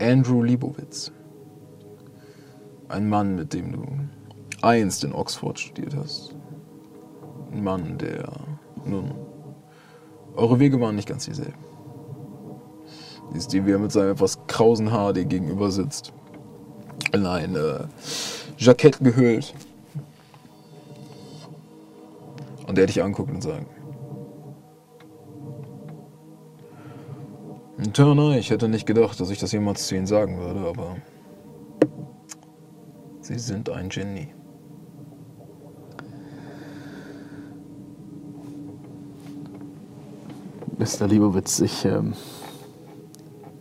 [0.00, 1.12] Andrew Liebowitz.
[2.88, 3.84] Ein Mann, mit dem du
[4.62, 6.34] einst in Oxford studiert hast.
[7.52, 8.30] Ein Mann, der,
[8.84, 9.12] nun,
[10.36, 11.67] eure Wege waren nicht ganz dieselben.
[13.32, 16.12] Siehst du, wie er mit seinem etwas krausen Haar dir gegenüber sitzt.
[17.12, 17.84] In ein äh,
[18.56, 19.54] Jackett gehüllt.
[22.66, 23.66] Und der dich anguckt und sagt,
[27.92, 30.96] Turner, ich hätte nicht gedacht, dass ich das jemals zu Ihnen sagen würde, aber
[33.20, 34.28] Sie sind ein Genie.
[40.78, 41.06] Mr.
[41.06, 42.14] Liebowitz, ich, ähm,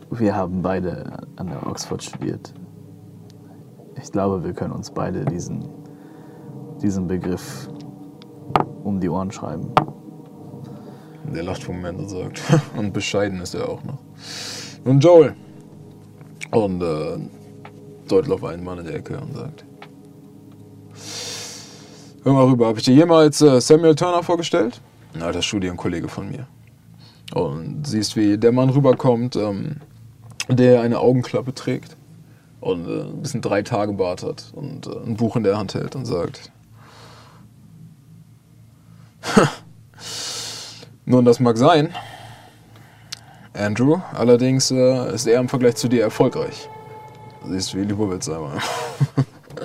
[0.09, 2.53] wir haben beide an der Oxford studiert.
[4.01, 5.67] Ich glaube, wir können uns beide diesen,
[6.81, 7.69] diesen Begriff
[8.83, 9.71] um die Ohren schreiben.
[11.33, 12.41] Der lacht vom Moment und sagt,
[12.77, 13.99] und bescheiden ist er auch noch.
[14.85, 15.35] Nun Joel.
[16.51, 17.17] Und äh,
[18.07, 19.65] deutet auf einen Mann in der Ecke und sagt,
[22.23, 24.81] Hör mal rüber, habe ich dir jemals äh, Samuel Turner vorgestellt?
[25.13, 26.45] Ein alter Studienkollege von mir.
[27.33, 29.77] Und siehst, wie der Mann rüberkommt, ähm,
[30.49, 31.95] der eine Augenklappe trägt
[32.61, 35.73] und äh, ein bisschen drei Tage Bart hat und äh, ein Buch in der Hand
[35.73, 36.51] hält und sagt,
[41.05, 41.93] nun, das mag sein,
[43.53, 46.69] Andrew, allerdings äh, ist er im Vergleich zu dir erfolgreich.
[47.45, 48.59] Siehst wie Liebowitz einmal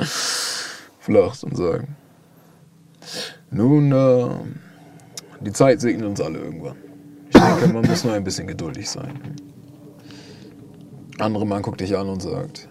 [1.00, 1.86] flacht und sagt,
[3.50, 4.28] nun, äh,
[5.40, 6.76] die Zeit segnet uns alle irgendwann.
[7.28, 9.36] Ich denke, man muss nur ein bisschen geduldig sein.
[11.18, 12.68] Andere Mann guckt dich an und sagt,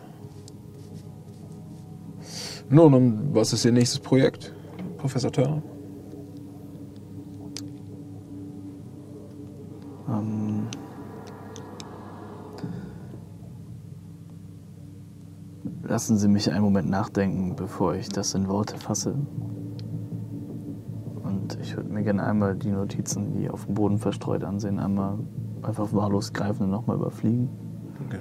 [2.70, 4.54] nun, und was ist Ihr nächstes Projekt,
[4.98, 5.62] Professor Turner?
[10.08, 10.68] Ähm,
[15.84, 19.16] lassen Sie mich einen Moment nachdenken, bevor ich das in Worte fasse.
[21.24, 25.20] Und ich würde mir gerne einmal die Notizen, die auf dem Boden verstreut ansehen, einmal
[25.62, 27.50] einfach wahllos greifen und nochmal überfliegen.
[28.08, 28.20] Okay.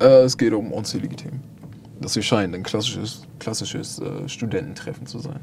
[0.00, 1.42] Äh, es geht um unzählige Themen.
[2.00, 5.40] Das hier scheint ein klassisches, klassisches äh, Studententreffen zu sein.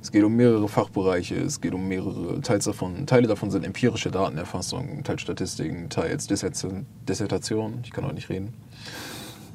[0.00, 4.10] Es geht um mehrere Fachbereiche, es geht um mehrere, teils davon, Teile davon sind empirische
[4.10, 8.52] Datenerfassung, teils Statistiken, teils Dissertation, Dissertation ich kann auch nicht reden.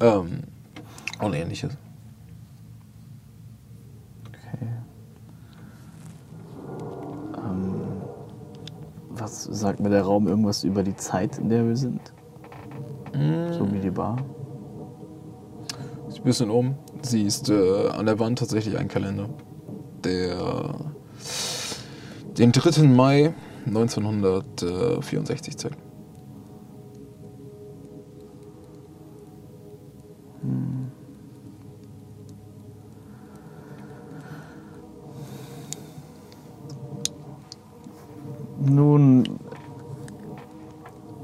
[0.00, 0.44] Ähm,
[1.20, 1.76] und ähnliches.
[4.28, 4.66] Okay.
[7.36, 7.82] Ähm,
[9.10, 12.12] was sagt mir der Raum irgendwas über die Zeit, in der wir sind?
[13.12, 14.16] So wie die Bar?
[16.16, 19.28] Ein bisschen um, siehst äh, an der Wand tatsächlich einen Kalender,
[20.04, 20.74] der
[22.36, 22.82] den 3.
[22.88, 23.34] Mai
[23.66, 25.78] 1964 zeigt.
[38.60, 39.24] Nun,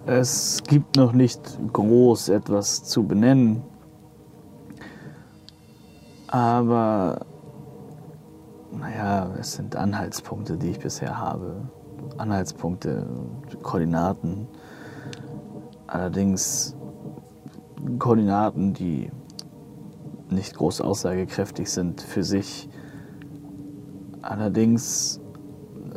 [0.07, 3.63] es gibt noch nicht groß etwas zu benennen.
[6.29, 7.27] Aber
[8.79, 11.69] Naja, es sind Anhaltspunkte, die ich bisher habe.
[12.19, 13.07] Anhaltspunkte,
[13.63, 14.49] Koordinaten.
[15.87, 16.77] Allerdings
[17.99, 19.11] Koordinaten, die
[20.29, 22.69] nicht groß aussagekräftig sind für sich.
[24.23, 25.21] Allerdings,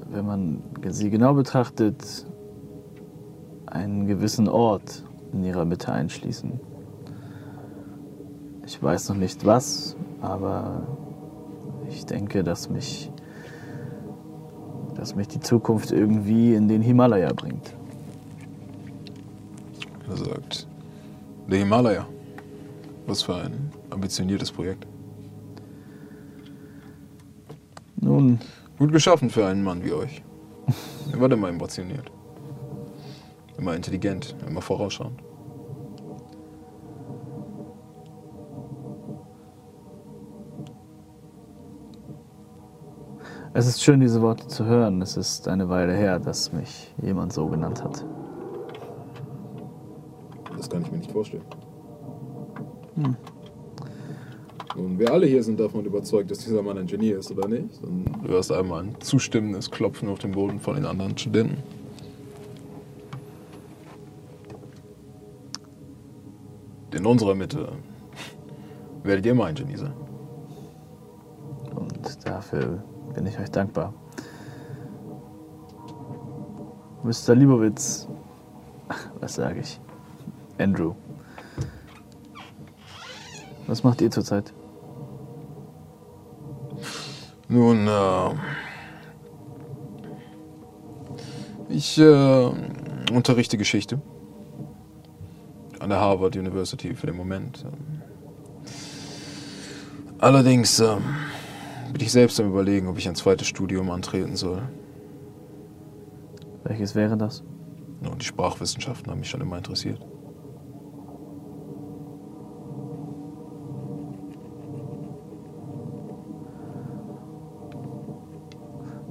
[0.09, 2.27] wenn man sie genau betrachtet,
[3.77, 6.59] einen gewissen Ort in ihrer Mitte einschließen.
[8.65, 10.87] Ich weiß noch nicht was, aber
[11.89, 13.11] ich denke, dass mich,
[14.95, 17.73] dass mich die Zukunft irgendwie in den Himalaya bringt.
[20.09, 20.67] Er sagt,
[21.49, 22.05] der Himalaya.
[23.05, 24.85] Was für ein ambitioniertes Projekt.
[28.01, 28.39] Nun,
[28.77, 30.21] Gut geschaffen für einen Mann wie euch.
[31.11, 32.11] Ihr wart immer ambitioniert.
[33.57, 35.21] Immer intelligent, immer vorausschauend.
[43.57, 45.01] es ist schön, diese Worte zu hören.
[45.01, 48.05] Es ist eine Weile her, dass mich jemand so genannt hat.
[50.55, 51.43] Das kann ich mir nicht vorstellen.
[54.75, 57.81] Und wir alle hier sind davon überzeugt, dass dieser Mann ein Genie ist, oder nicht?
[57.81, 61.57] Und du hörst einmal ein zustimmendes Klopfen auf dem Boden von den anderen Studenten.
[66.97, 67.73] In unserer Mitte
[69.03, 69.93] werdet ihr immer ein Genie sein.
[71.75, 72.83] Und dafür
[73.13, 73.93] bin ich euch dankbar.
[77.03, 77.35] Mr.
[77.35, 78.07] Liebowitz,
[79.19, 79.79] was sage ich?
[80.57, 80.95] Andrew.
[83.67, 84.51] Was macht ihr zurzeit?
[87.47, 88.29] Nun, äh,
[91.69, 92.51] ich äh,
[93.13, 94.01] unterrichte Geschichte
[95.87, 97.63] an der Harvard University für den Moment.
[100.19, 100.97] Allerdings äh,
[101.93, 104.63] bin ich selbst am Überlegen, ob ich ein zweites Studium antreten soll.
[106.65, 107.41] Welches wäre das?
[108.01, 110.05] Nun, die Sprachwissenschaften haben mich schon immer interessiert.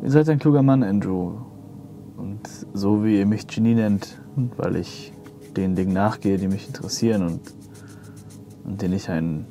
[0.02, 1.38] Ihr seid ein kluger Mann, Andrew.
[2.18, 4.20] Und so wie ihr mich Genie nennt,
[4.58, 5.14] weil ich
[5.56, 7.40] den Dingen nachgehe, die mich interessieren und,
[8.64, 9.46] und denen ich einen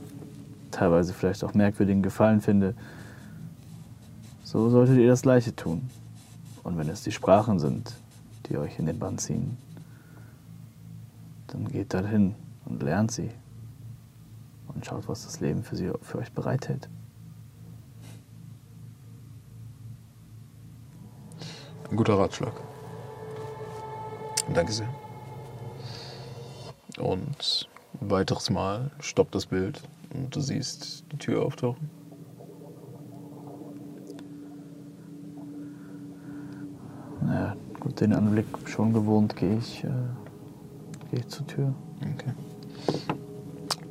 [0.72, 2.76] teilweise vielleicht auch merkwürdigen Gefallen finde,
[4.44, 5.90] so solltet ihr das Gleiche tun.
[6.64, 7.94] Und wenn es die Sprachen sind,
[8.48, 9.58] die euch in den Bann ziehen,
[11.48, 13.30] dann geht dorthin und lernt sie
[14.74, 16.90] und schaut, was das Leben für, sie, für euch bereithält.
[21.90, 22.54] Ein guter Ratschlag.
[24.54, 25.05] Danke sehr.
[26.98, 27.70] Und
[28.02, 29.82] ein weiteres Mal stoppt das Bild
[30.14, 31.90] und du siehst die Tür auftauchen.
[37.22, 39.88] Naja, gut, den Anblick schon gewohnt, gehe ich, äh,
[41.12, 41.74] gehe ich zur Tür.
[42.02, 42.34] Okay.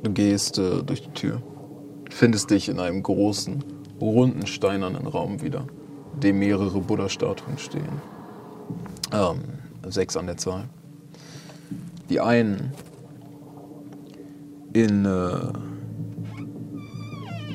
[0.03, 1.41] Du gehst äh, durch die Tür,
[2.09, 3.63] findest dich in einem großen,
[3.99, 5.65] runden, steinernen Raum wieder,
[6.13, 8.01] in dem mehrere Buddha-Statuen stehen.
[9.11, 9.41] Ähm,
[9.87, 10.65] sechs an der Zahl.
[12.09, 12.71] Die einen
[14.75, 15.53] in äh,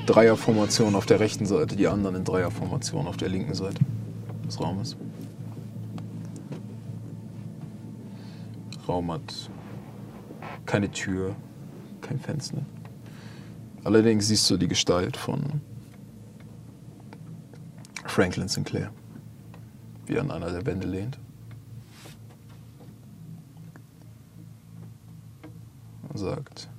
[0.06, 3.78] Dreierformation auf der rechten Seite, die anderen in Dreierformation auf der linken Seite
[4.46, 4.96] des Raumes.
[8.88, 9.50] Raum hat
[10.64, 11.36] keine Tür,
[12.00, 12.62] kein Fenster.
[13.84, 15.60] Allerdings siehst du die Gestalt von
[18.06, 18.90] Franklin Sinclair,
[20.06, 21.18] wie er an einer der Wände lehnt.
[26.08, 26.69] Und sagt,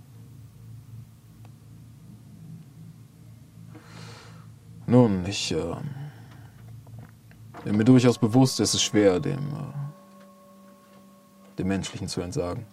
[4.91, 5.75] nun, ich äh,
[7.63, 9.73] bin mir durchaus bewusst, es ist schwer, dem, äh,
[11.57, 12.65] dem Menschlichen zu entsagen.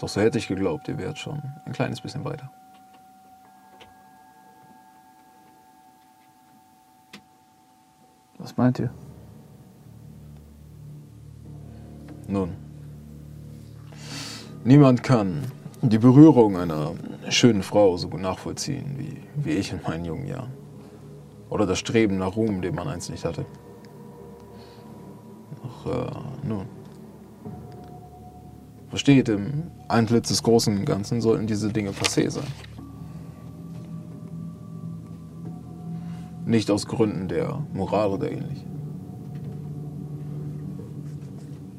[0.00, 2.50] Doch so hätte ich geglaubt, ihr wärt schon ein kleines bisschen weiter.
[8.38, 8.90] Was meint ihr?
[12.26, 12.56] Nun,
[14.64, 15.42] niemand kann
[15.82, 16.92] die Berührung einer
[17.28, 20.52] schönen Frau so gut nachvollziehen wie, wie ich in meinen jungen Jahren.
[21.50, 23.44] Oder das Streben nach Ruhm, den man einst nicht hatte.
[25.62, 26.66] Doch, äh, nun.
[28.88, 32.46] Versteht, im Antlitz des Großen und Ganzen sollten diese Dinge passé sein.
[36.46, 38.64] Nicht aus Gründen der Moral oder ähnlich,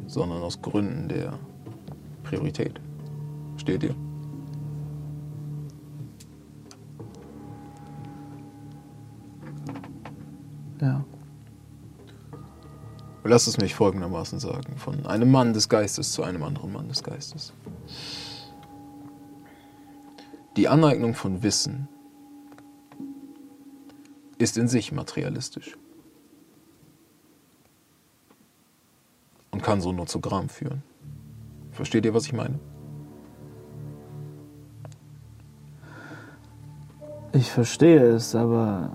[0.08, 1.34] sondern aus Gründen der
[2.24, 2.83] Priorität.
[3.64, 3.96] Steht ihr?
[10.82, 11.06] Ja.
[13.24, 14.76] Lass es mich folgendermaßen sagen.
[14.76, 17.54] Von einem Mann des Geistes zu einem anderen Mann des Geistes.
[20.58, 21.88] Die Aneignung von Wissen
[24.40, 25.78] ist in sich materialistisch.
[29.52, 30.84] Und kann so nur zu Gram führen.
[31.72, 32.60] Versteht ihr, was ich meine?
[37.36, 38.92] Ich verstehe es, aber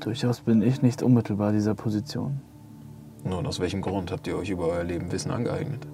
[0.00, 2.42] durchaus bin ich nicht unmittelbar dieser Position.
[3.24, 5.86] Nun, aus welchem Grund habt ihr euch über euer Leben Wissen angeeignet?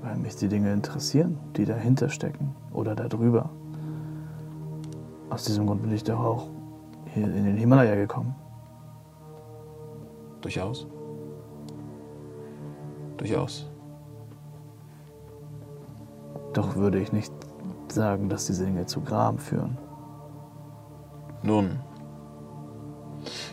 [0.00, 3.50] Weil mich die Dinge interessieren, die dahinter stecken oder darüber.
[5.28, 6.48] Aus diesem Grund bin ich doch auch
[7.12, 8.34] hier in den Himalaya gekommen.
[10.40, 10.86] Durchaus.
[13.18, 13.70] Durchaus.
[16.52, 17.32] Doch würde ich nicht
[17.88, 19.78] sagen, dass diese Dinge zu Gram führen.
[21.42, 21.78] Nun,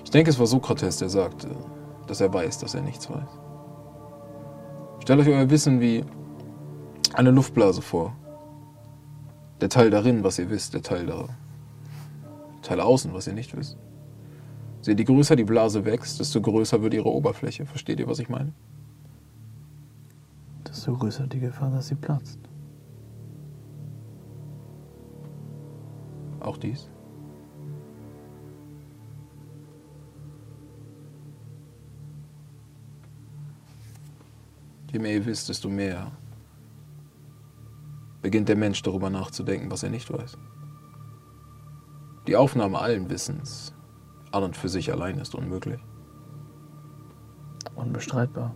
[0.03, 1.49] ich denke, es war Sokrates, der sagte,
[2.07, 3.27] dass er weiß, dass er nichts weiß.
[5.01, 6.03] Stellt euch euer Wissen wie
[7.13, 8.15] eine Luftblase vor.
[9.61, 11.27] Der Teil darin, was ihr wisst, der Teil da.
[12.61, 13.77] Teil außen, was ihr nicht wisst.
[14.81, 17.65] Seht, je größer die Blase wächst, desto größer wird ihre Oberfläche.
[17.65, 18.53] Versteht ihr, was ich meine?
[20.67, 22.39] Desto größer die Gefahr, dass sie platzt.
[26.45, 26.87] Auch dies?
[34.91, 36.11] Je mehr ihr wisst, desto mehr
[38.21, 40.37] beginnt der Mensch darüber nachzudenken, was er nicht weiß.
[42.27, 43.73] Die Aufnahme allen Wissens
[44.31, 45.81] an und für sich allein ist unmöglich.
[47.73, 48.55] Unbestreitbar.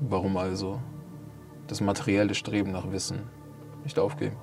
[0.00, 0.78] Warum also
[1.68, 3.39] das materielle Streben nach Wissen
[3.84, 4.36] nicht aufgeben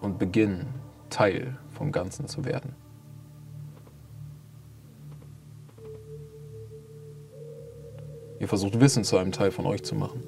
[0.00, 0.74] und beginnen,
[1.10, 2.74] Teil vom Ganzen zu werden?
[8.38, 10.22] Ihr versucht Wissen zu einem Teil von euch zu machen.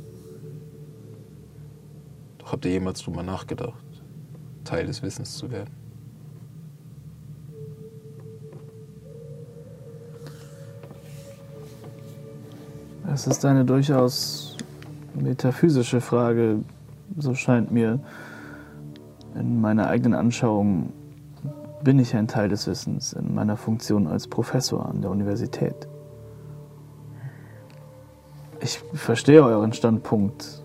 [2.38, 3.84] Doch habt ihr jemals drüber nachgedacht,
[4.64, 5.74] Teil des Wissens zu werden?
[13.12, 14.56] Es ist eine durchaus
[15.14, 16.60] metaphysische Frage,
[17.16, 18.00] so scheint mir.
[19.34, 20.92] In meiner eigenen Anschauung
[21.82, 25.88] bin ich ein Teil des Wissens in meiner Funktion als Professor an der Universität.
[28.60, 30.62] Ich verstehe euren Standpunkt,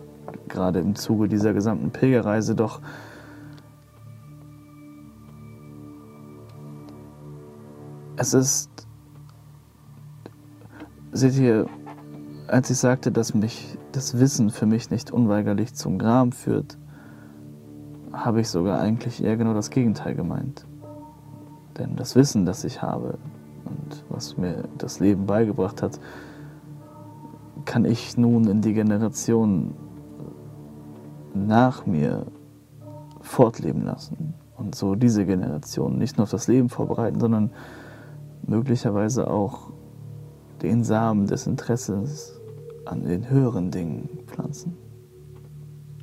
[0.47, 2.81] gerade im Zuge dieser gesamten Pilgerreise, doch
[8.15, 8.69] es ist,
[11.11, 11.67] seht ihr,
[12.47, 16.77] als ich sagte, dass mich das Wissen für mich nicht unweigerlich zum Gram führt,
[18.11, 20.65] habe ich sogar eigentlich eher genau das Gegenteil gemeint.
[21.77, 23.17] Denn das Wissen, das ich habe
[23.65, 25.99] und was mir das Leben beigebracht hat,
[27.65, 29.73] kann ich nun in die Generation
[31.33, 32.25] nach mir
[33.21, 37.51] fortleben lassen und so diese Generation nicht nur auf das Leben vorbereiten, sondern
[38.45, 39.69] möglicherweise auch
[40.61, 42.42] den Samen des Interesses
[42.85, 44.77] an den höheren Dingen pflanzen.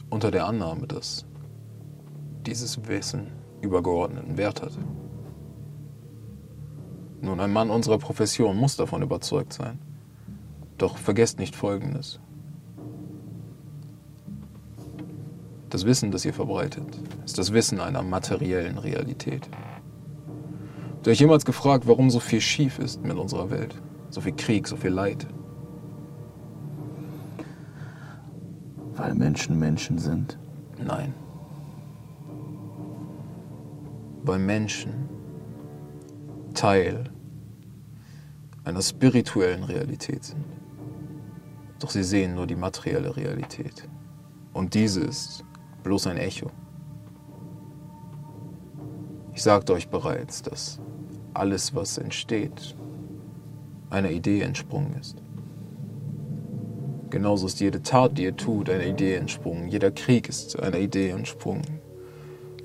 [0.08, 1.24] Unter der Annahme, dass
[2.46, 3.28] dieses Wissen
[3.60, 4.78] übergeordneten Wert hat.
[7.20, 9.78] Nun, ein Mann unserer Profession muss davon überzeugt sein.
[10.78, 12.18] Doch vergesst nicht Folgendes.
[15.68, 19.48] Das Wissen, das ihr verbreitet, ist das Wissen einer materiellen Realität.
[20.94, 23.74] Habt ihr euch jemals gefragt, warum so viel schief ist mit unserer Welt?
[24.08, 25.26] So viel Krieg, so viel Leid?
[29.00, 30.38] Weil Menschen Menschen sind.
[30.84, 31.14] Nein.
[34.22, 35.08] Weil Menschen
[36.52, 37.04] Teil
[38.62, 40.44] einer spirituellen Realität sind.
[41.78, 43.88] Doch sie sehen nur die materielle Realität.
[44.52, 45.44] Und diese ist
[45.82, 46.50] bloß ein Echo.
[49.32, 50.78] Ich sagte euch bereits, dass
[51.32, 52.76] alles, was entsteht,
[53.88, 55.22] einer Idee entsprungen ist.
[57.10, 59.68] Genauso ist jede Tat, die ihr tut, einer Idee entsprungen.
[59.68, 61.80] Jeder Krieg ist einer Idee entsprungen.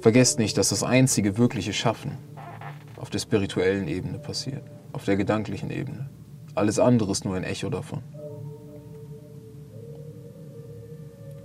[0.01, 2.11] Vergesst nicht, dass das einzige wirkliche Schaffen
[2.97, 4.61] auf der spirituellen Ebene passiert,
[4.93, 6.09] auf der gedanklichen Ebene.
[6.53, 8.03] Alles andere ist nur ein Echo davon.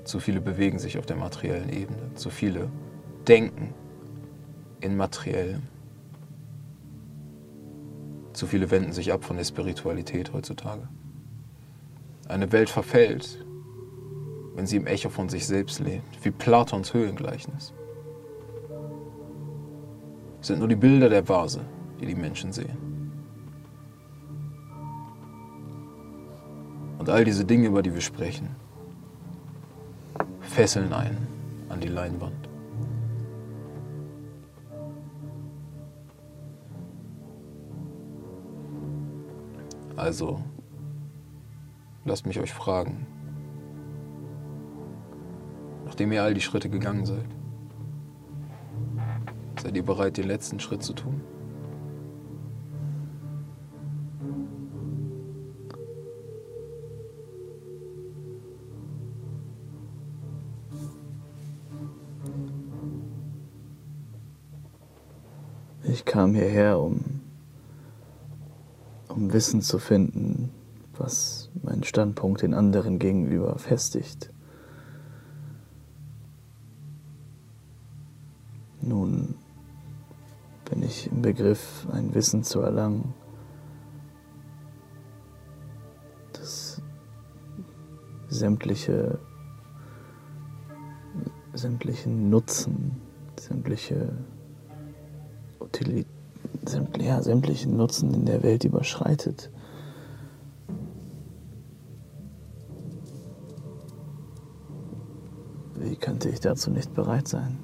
[0.05, 2.15] Zu viele bewegen sich auf der materiellen Ebene.
[2.17, 2.69] Zu viele
[3.27, 3.73] denken
[4.81, 5.63] in materiellem.
[8.35, 10.87] Zu viele wenden sich ab von der Spiritualität heutzutage.
[12.31, 13.45] Eine Welt verfällt,
[14.55, 17.75] wenn sie im Echo von sich selbst lebt, wie Platons Höhlengleichnis.
[20.41, 21.61] Es sind nur die Bilder der Vase,
[22.01, 22.79] die die Menschen sehen.
[27.01, 28.55] Und all diese Dinge, über die wir sprechen,
[30.41, 31.27] fesseln einen
[31.69, 32.49] an die Leinwand.
[39.97, 40.41] Also,
[42.11, 43.07] lasst mich euch fragen,
[45.85, 47.25] nachdem ihr all die Schritte gegangen seid,
[49.63, 51.21] seid ihr bereit, den letzten Schritt zu tun?
[65.85, 67.21] Ich kam hierher, um,
[69.07, 70.51] um Wissen zu finden,
[70.99, 74.33] was meinen Standpunkt den anderen gegenüber festigt.
[78.81, 79.35] Nun
[80.69, 83.13] bin ich im Begriff, ein Wissen zu erlangen,
[86.33, 86.81] das
[88.29, 89.19] sämtliche,
[91.53, 93.01] sämtlichen Nutzen,
[93.39, 94.13] sämtliche
[95.59, 96.07] Utilität,
[96.65, 99.51] sämtlichen Nutzen in der Welt überschreitet.
[105.81, 107.59] Wie könnte ich dazu nicht bereit sein?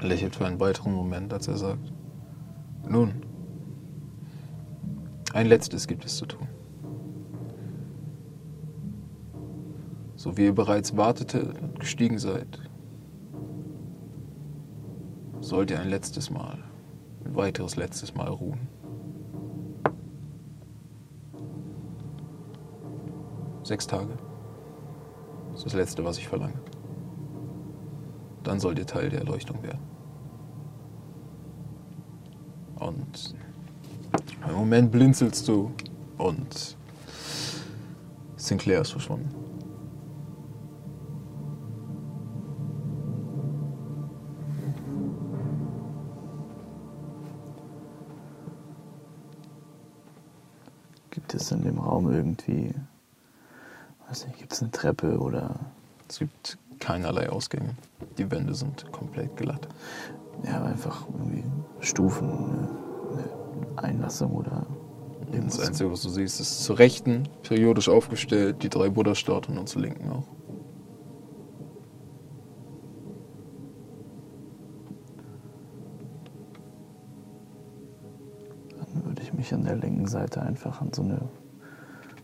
[0.00, 1.90] Lächelt für einen weiteren Moment, als er sagt,
[2.86, 3.14] nun,
[5.32, 6.46] ein letztes gibt es zu tun.
[10.16, 12.60] So wie ihr bereits wartete und gestiegen seid,
[15.40, 16.58] sollt ihr ein letztes Mal,
[17.24, 18.68] ein weiteres letztes Mal ruhen.
[23.62, 24.18] Sechs Tage.
[25.54, 26.58] Das ist das Letzte, was ich verlange.
[28.42, 29.78] Dann sollt ihr Teil der Erleuchtung werden.
[32.74, 33.36] Und
[34.48, 35.70] im Moment blinzelst du
[36.18, 36.76] und
[38.36, 39.32] Sinclair ist verschwunden.
[51.10, 52.74] Gibt es in dem Raum irgendwie,
[54.14, 55.56] weiß nicht, gibt es eine Treppe oder
[56.08, 57.74] Es gibt keinerlei Ausgänge.
[58.16, 59.66] Die Wände sind komplett glatt.
[60.44, 61.42] ja, einfach irgendwie
[61.80, 62.68] Stufen, eine,
[63.74, 64.64] eine Einlassung oder
[65.32, 65.58] Das?
[65.58, 70.08] Einzige, was du siehst, ist zur Rechten periodisch aufgestellt, die drei Buddha-Statuen und zur Linken
[70.12, 70.28] auch.
[78.78, 81.20] Dann würde ich mich an der linken Seite einfach an so eine,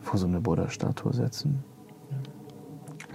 [0.03, 1.65] vor so eine Buddha-Statue setzen.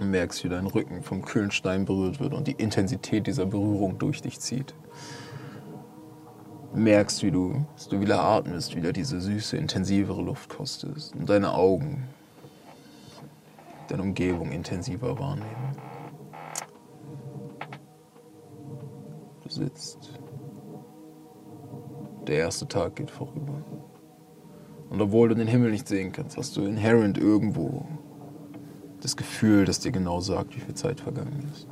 [0.00, 4.20] Merkst, wie dein Rücken vom kühlen Stein berührt wird und die Intensität dieser Berührung durch
[4.22, 4.74] dich zieht.
[6.74, 11.54] Merkst, wie du, dass du wieder atmest, wieder diese süße, intensivere Luft kostest und deine
[11.54, 12.04] Augen
[13.88, 15.76] deine Umgebung intensiver wahrnehmen.
[19.42, 20.10] Du sitzt.
[22.26, 23.62] Der erste Tag geht vorüber.
[24.90, 27.86] Und obwohl du den Himmel nicht sehen kannst, hast du inherent irgendwo
[29.06, 31.68] das Gefühl, das dir genau sagt, wie viel Zeit vergangen ist.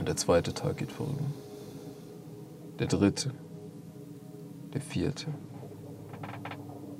[0.00, 1.24] Und der zweite Tag geht vorüber.
[2.80, 3.30] Der dritte.
[4.72, 5.26] Der vierte.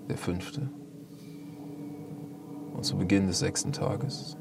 [0.09, 0.71] Der fünfte.
[2.77, 4.37] Und zu Beginn des sechsten Tages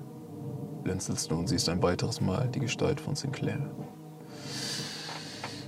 [0.83, 3.71] blinzelst du und siehst ein weiteres Mal die Gestalt von Sinclair.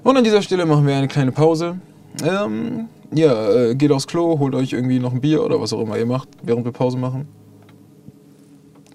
[0.03, 1.80] Und an dieser Stelle machen wir eine kleine Pause.
[2.23, 5.81] Ähm, ja, äh, geht aufs Klo, holt euch irgendwie noch ein Bier oder was auch
[5.81, 7.27] immer ihr macht, während wir Pause machen.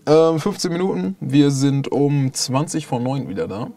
[0.06, 1.16] Ähm, 15 Minuten.
[1.20, 3.68] Wir sind um 20 vor 9 wieder da.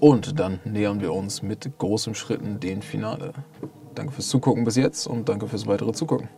[0.00, 3.32] Und dann nähern wir uns mit großen Schritten dem Finale.
[3.94, 6.28] Danke fürs Zugucken bis jetzt und danke fürs weitere Zugucken.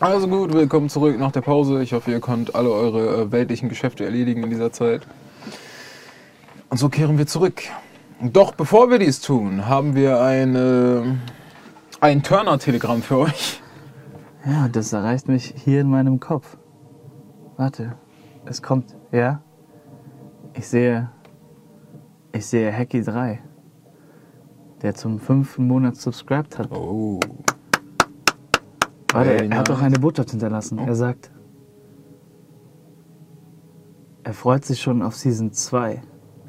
[0.00, 1.82] Also gut, willkommen zurück nach der Pause.
[1.82, 5.02] Ich hoffe, ihr könnt alle eure äh, weltlichen Geschäfte erledigen in dieser Zeit.
[6.70, 7.62] Und so kehren wir zurück.
[8.22, 11.18] Doch bevor wir dies tun, haben wir eine,
[12.00, 13.60] ein Turner-Telegramm für euch.
[14.46, 16.56] Ja, das erreicht mich hier in meinem Kopf.
[17.58, 17.96] Warte,
[18.44, 19.42] es kommt, ja?
[20.54, 21.10] Ich sehe,
[22.30, 23.40] ich sehe Hacky 3,
[24.80, 26.70] der zum fünften Monat subscribed hat.
[26.70, 27.18] Oh.
[29.12, 30.78] Warte, er hat doch eine Botschaft hinterlassen.
[30.78, 30.86] Oh.
[30.86, 31.32] Er sagt,
[34.22, 36.00] er freut sich schon auf Season 2.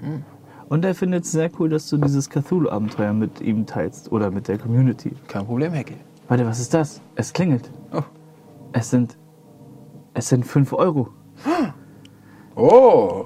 [0.02, 0.23] Hm.
[0.69, 4.48] Und er findet es sehr cool, dass du dieses Cthulhu-Abenteuer mit ihm teilst oder mit
[4.48, 5.15] der Community.
[5.27, 5.95] Kein Problem, Hecki.
[6.27, 7.02] Warte, was ist das?
[7.15, 7.72] Es klingelt.
[7.91, 8.03] Oh.
[8.73, 9.18] Es sind,
[10.19, 11.07] Es sind 5 Euro.
[12.53, 13.25] Oh!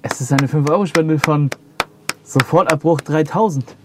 [0.00, 1.50] Es ist eine 5-Euro-Spende von
[2.22, 3.76] Sofortabbruch 3000.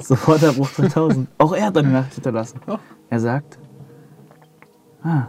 [0.00, 1.28] Sofortabbruch 3000.
[1.38, 2.60] Auch er hat eine Nachricht hinterlassen.
[3.08, 3.56] Er sagt:
[5.04, 5.28] Ah.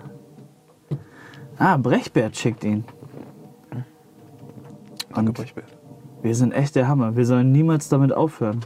[1.59, 2.85] Ah, Brechbert schickt ihn.
[5.13, 5.77] Danke, Brechbert.
[6.23, 7.15] wir sind echt der Hammer.
[7.15, 8.61] Wir sollen niemals damit aufhören.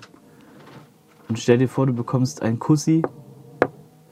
[1.27, 3.01] Und stell dir vor, du bekommst ein Kussi,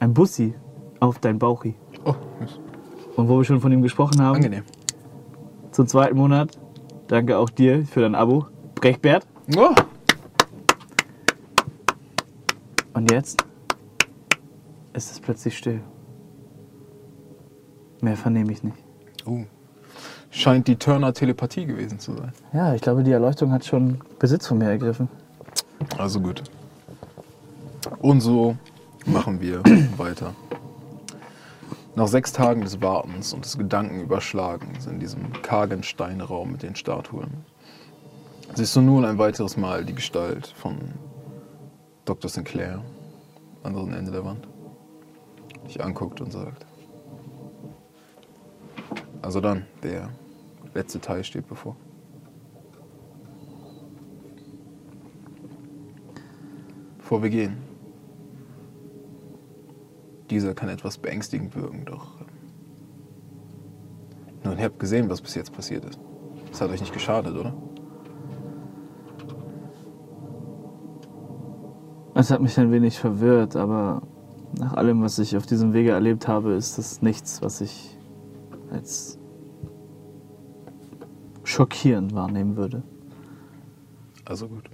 [0.02, 0.54] ein Bussi
[1.00, 1.76] auf dein Bauchi.
[2.06, 2.60] Oh, ist
[3.16, 4.64] Und wo wir schon von ihm gesprochen haben, angenehm.
[5.72, 6.58] zum zweiten Monat,
[7.08, 9.26] danke auch dir für dein Abo, Brechbert.
[9.58, 9.74] Oh,
[12.94, 13.44] Und jetzt
[14.94, 15.82] ist es plötzlich still.
[18.02, 18.78] Mehr vernehme ich nicht.
[19.26, 19.42] oh.
[20.30, 22.32] Scheint die Turner Telepathie gewesen zu sein.
[22.54, 25.08] Ja, ich glaube, die Erleuchtung hat schon Besitz von mir ergriffen.
[25.98, 26.44] Also gut.
[28.00, 28.56] Und so
[29.06, 29.64] machen wir
[29.98, 30.34] weiter.
[31.98, 37.44] Nach sechs Tagen des Wartens und des Gedankenüberschlagens in diesem kargen Steinraum mit den Statuen
[38.54, 40.78] siehst du nun ein weiteres Mal die Gestalt von
[42.06, 42.30] Dr.
[42.30, 42.84] Sinclair,
[43.64, 44.48] am anderen Ende der Wand,
[45.66, 46.68] dich anguckt und sagt:
[49.24, 50.10] Also dann, der
[50.76, 51.76] letzte Teil steht bevor.
[57.00, 57.67] Bevor wir gehen.
[60.30, 62.20] Dieser kann etwas beängstigend wirken, doch.
[62.20, 62.28] ähm,
[64.44, 66.00] Nun, ihr habt gesehen, was bis jetzt passiert ist.
[66.52, 67.54] Das hat euch nicht geschadet, oder?
[72.14, 74.02] Es hat mich ein wenig verwirrt, aber
[74.58, 77.98] nach allem, was ich auf diesem Wege erlebt habe, ist es nichts, was ich
[78.72, 79.20] als
[81.44, 82.82] schockierend wahrnehmen würde.
[84.26, 84.70] Also gut.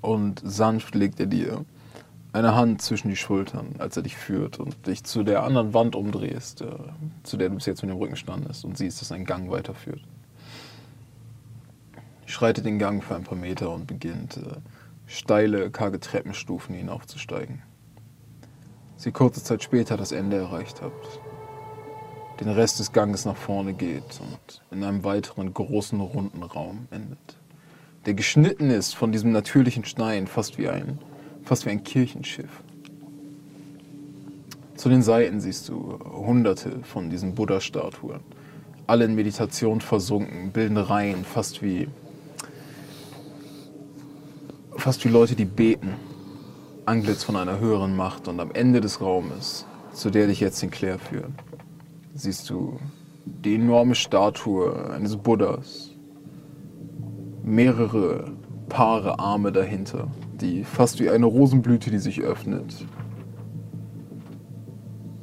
[0.00, 1.64] Und sanft legt er dir
[2.36, 5.96] eine Hand zwischen die Schultern, als er dich führt und dich zu der anderen Wand
[5.96, 6.66] umdrehst, äh,
[7.22, 10.02] zu der du bis jetzt mit dem Rücken standest und siehst, dass ein Gang weiterführt.
[12.26, 14.56] Schreitet den Gang für ein paar Meter und beginnt, äh,
[15.06, 17.62] steile, karge Treppenstufen hinaufzusteigen.
[19.04, 21.20] Ihr kurze Zeit später das Ende erreicht habt,
[22.40, 27.38] den Rest des Ganges nach vorne geht und in einem weiteren großen runden Raum endet
[28.06, 30.98] der geschnitten ist von diesem natürlichen Stein, fast wie ein,
[31.46, 32.50] fast wie ein Kirchenschiff.
[34.76, 38.20] Zu den Seiten siehst du hunderte von diesen Buddha-Statuen.
[38.88, 41.88] Alle in Meditation versunken, bilden Reihen, fast wie,
[44.76, 45.94] fast wie Leute, die beten.
[46.84, 48.28] Anglitz von einer höheren Macht.
[48.28, 51.32] Und am Ende des Raumes, zu der dich jetzt Sinclair führt,
[52.14, 52.78] siehst du
[53.24, 55.90] die enorme Statue eines Buddhas,
[57.44, 58.32] mehrere
[58.68, 60.08] Paare Arme dahinter,
[60.40, 62.86] die fast wie eine Rosenblüte, die sich öffnet,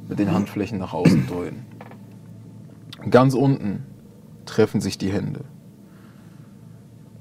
[0.08, 1.66] mit den Handflächen nach außen deuten.
[3.10, 3.84] Ganz unten
[4.46, 5.44] treffen sich die Hände.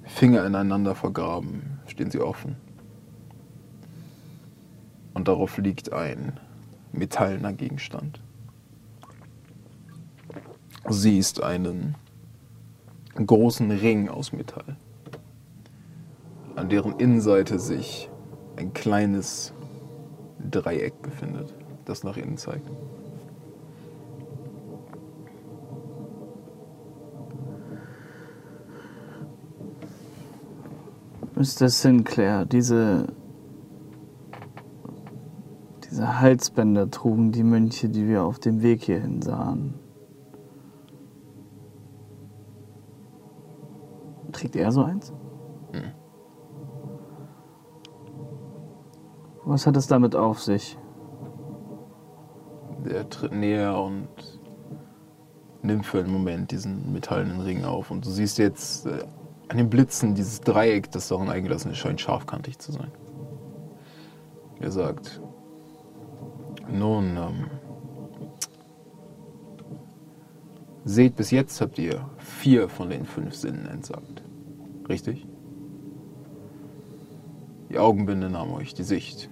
[0.04, 2.56] Finger ineinander vergraben, stehen sie offen.
[5.14, 6.40] Und darauf liegt ein
[6.92, 8.22] metallener Gegenstand.
[10.90, 11.96] Sie ist einen
[13.16, 14.76] großen Ring aus Metall
[16.56, 18.10] an deren Innenseite sich
[18.56, 19.54] ein kleines
[20.40, 21.54] Dreieck befindet,
[21.86, 22.70] das nach innen zeigt.
[31.36, 31.68] Mr.
[31.68, 33.08] Sinclair, diese,
[35.84, 39.74] diese Halsbänder trugen die Mönche, die wir auf dem Weg hierhin sahen.
[44.32, 45.12] Trägt er so eins?
[49.46, 50.78] Was hat es damit auf sich?
[52.86, 54.08] Der tritt näher und
[55.62, 57.92] nimmt für einen Moment diesen metallenen Ring auf.
[57.92, 59.04] Und du siehst jetzt äh,
[59.48, 62.92] an den Blitzen dieses Dreieck, das darin eingelassen ist, scheint scharfkantig zu sein.
[64.60, 65.22] Er sagt,
[66.70, 67.46] nun, ähm,
[70.86, 74.24] seht, bis jetzt habt ihr vier von den fünf Sinnen entsagt.
[74.88, 75.28] Richtig?
[77.70, 79.30] Die Augenbinde nahm euch die Sicht,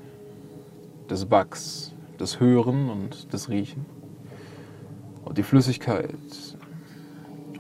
[1.08, 3.86] das Wachs, das Hören und das Riechen.
[5.26, 6.16] Und die Flüssigkeit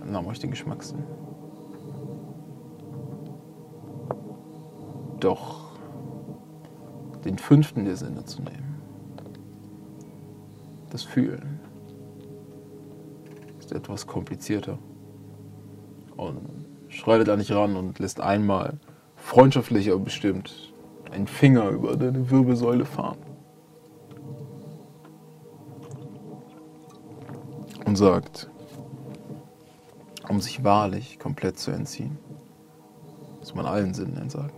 [0.06, 1.04] nahm euch den Geschmackssinn.
[5.20, 5.72] Doch
[7.24, 8.82] den fünften der Sinne zu nehmen,
[10.90, 11.60] das Fühlen,
[13.60, 14.80] ist etwas komplizierter.
[16.18, 18.80] Und schreitet da nicht ran und lässt einmal
[19.16, 20.74] freundschaftlich, aber bestimmt
[21.12, 23.18] einen Finger über deine Wirbelsäule fahren.
[27.92, 28.50] Und sagt,
[30.30, 32.18] um sich wahrlich komplett zu entziehen,
[33.40, 34.54] muss man allen Sinnen entsagen.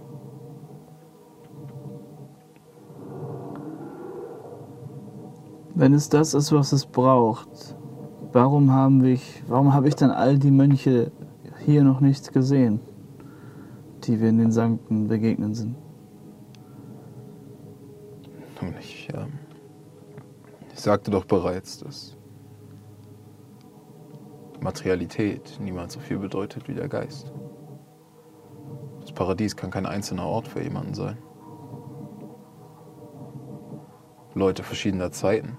[5.74, 7.76] Wenn es das ist, was es braucht,
[8.34, 11.12] warum haben wir, warum habe ich dann all die Mönche
[11.66, 12.82] hier noch nicht gesehen,
[14.04, 15.76] die wir in den Sankten begegnen sind?
[18.62, 19.40] Nun, ich, ähm,
[20.72, 22.16] ich sagte doch bereits, dass
[24.64, 27.32] Materialität niemals so viel bedeutet wie der Geist.
[29.02, 31.18] Das Paradies kann kein einzelner Ort für jemanden sein.
[34.34, 35.58] Leute verschiedener Zeiten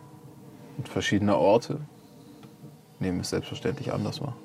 [0.78, 1.80] und verschiedener Orte
[2.98, 4.36] nehmen es selbstverständlich anders wahr.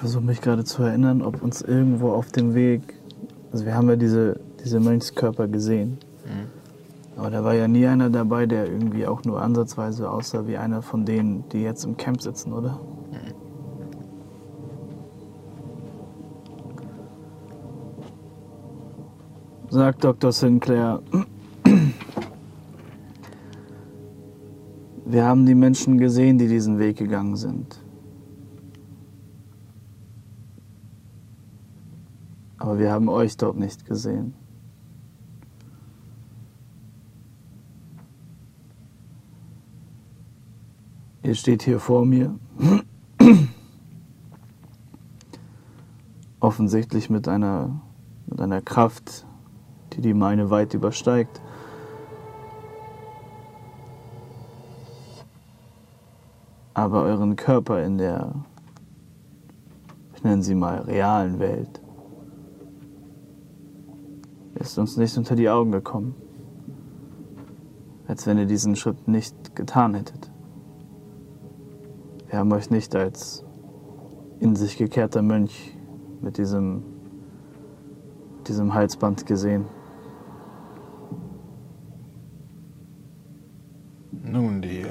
[0.00, 2.94] Versuche mich gerade zu erinnern, ob uns irgendwo auf dem Weg,
[3.52, 5.98] also wir haben ja diese, diese Mönchskörper gesehen,
[7.16, 10.80] aber da war ja nie einer dabei, der irgendwie auch nur ansatzweise aussah wie einer
[10.80, 12.80] von denen, die jetzt im Camp sitzen, oder?
[19.68, 20.32] Sagt Dr.
[20.32, 21.02] Sinclair,
[25.04, 27.78] wir haben die Menschen gesehen, die diesen Weg gegangen sind.
[32.70, 34.32] Aber wir haben euch dort nicht gesehen.
[41.24, 42.38] Ihr steht hier vor mir.
[46.38, 47.80] Offensichtlich mit einer,
[48.26, 49.26] mit einer Kraft,
[49.92, 51.42] die die meine weit übersteigt.
[56.74, 58.32] Aber euren Körper in der,
[60.14, 61.80] ich nenne sie mal, realen Welt
[64.60, 66.14] ist uns nicht unter die Augen gekommen.
[68.06, 70.30] Als wenn ihr diesen Schritt nicht getan hättet.
[72.28, 73.44] Wir haben euch nicht als
[74.38, 75.76] in sich gekehrter Mönch
[76.20, 76.82] mit diesem,
[78.46, 79.64] diesem Halsband gesehen.
[84.22, 84.84] Nun, die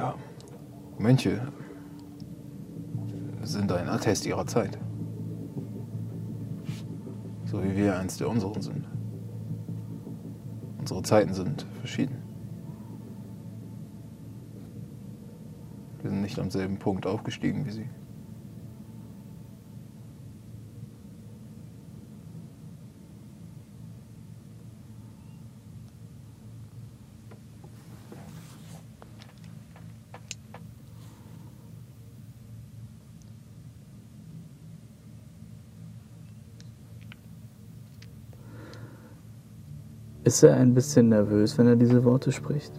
[0.97, 1.51] Mönche
[3.43, 4.77] sind ein Attest ihrer Zeit.
[7.45, 8.98] So wie wir eins der unseren sind.
[10.91, 12.17] Unsere Zeiten sind verschieden.
[16.01, 17.89] Wir sind nicht am selben Punkt aufgestiegen wie sie.
[40.29, 42.71] Ist er ein bisschen nervös, wenn er diese Worte spricht?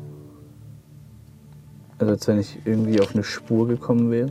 [1.98, 4.30] Also als wenn ich irgendwie auf eine Spur gekommen wäre?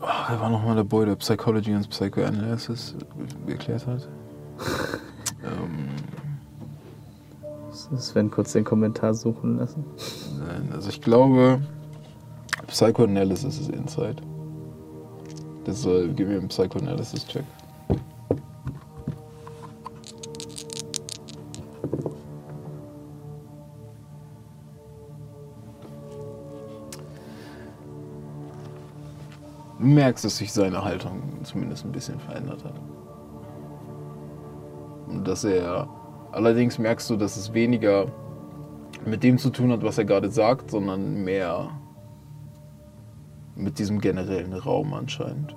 [0.00, 2.94] Ach, er war nochmal der Boy, der Psychology und Psychoanalysis
[3.46, 4.08] geklärt hat.
[5.44, 5.90] ähm,
[7.98, 9.84] Sven kurz den Kommentar suchen lassen.
[10.38, 11.60] nein, also ich glaube,
[12.66, 14.22] Psychoanalysis ist Insight.
[15.66, 17.44] Deshalb gib mir einen Psychoanalysis-Check.
[29.98, 32.80] Merkst, dass sich seine Haltung zumindest ein bisschen verändert hat.
[35.08, 35.88] Und dass er,
[36.30, 38.06] allerdings merkst du, dass es weniger
[39.04, 41.70] mit dem zu tun hat, was er gerade sagt, sondern mehr
[43.56, 45.56] mit diesem generellen Raum anscheinend.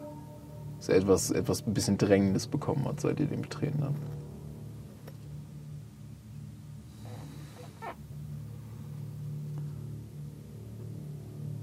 [0.77, 3.95] Dass er etwas, etwas ein bisschen Drängendes bekommen hat, seit ihr den betreten habt.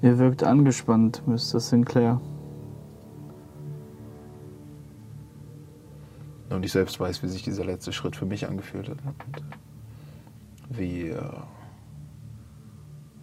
[0.01, 1.59] Ihr wirkt angespannt, Mr.
[1.59, 2.21] Sinclair.
[6.59, 8.98] Und ich selbst weiß, wie sich dieser letzte Schritt für mich angefühlt hat.
[9.06, 9.44] Und
[10.76, 11.10] wie.
[11.10, 11.22] Äh,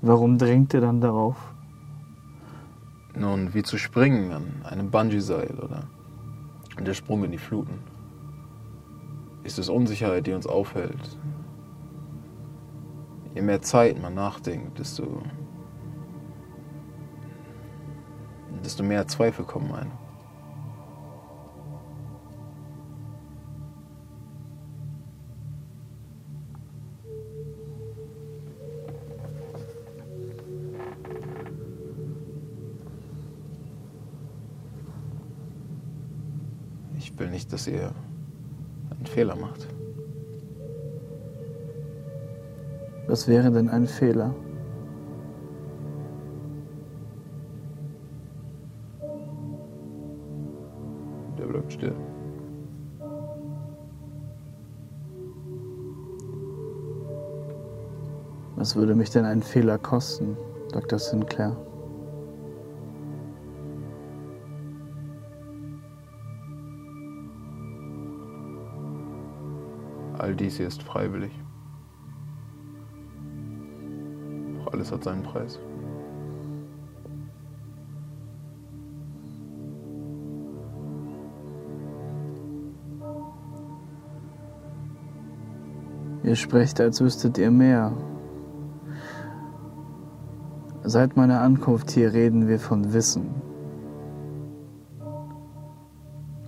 [0.02, 1.36] Warum drängt ihr dann darauf?
[3.18, 5.84] nun, wie zu springen an einem Bungee-Seil oder
[6.80, 7.80] der Sprung in die Fluten.
[9.44, 11.18] Ist es Unsicherheit, die uns aufhält?
[13.34, 15.24] Je mehr Zeit man nachdenkt, desto,
[18.64, 20.05] desto mehr Zweifel kommen ein.
[37.56, 37.90] Dass ihr
[38.90, 39.66] einen Fehler macht.
[43.08, 44.36] Was wäre denn ein Fehler?
[51.40, 51.96] Der bleibt still.
[58.58, 60.36] Was würde mich denn ein Fehler kosten,
[60.74, 61.00] Dr.
[61.00, 61.56] Sinclair?
[70.46, 71.32] Dies hier ist freiwillig.
[74.58, 75.60] Doch alles hat seinen Preis.
[86.24, 87.92] Ihr sprecht, als wüsstet ihr mehr.
[90.84, 93.34] Seit meiner Ankunft hier reden wir von Wissen.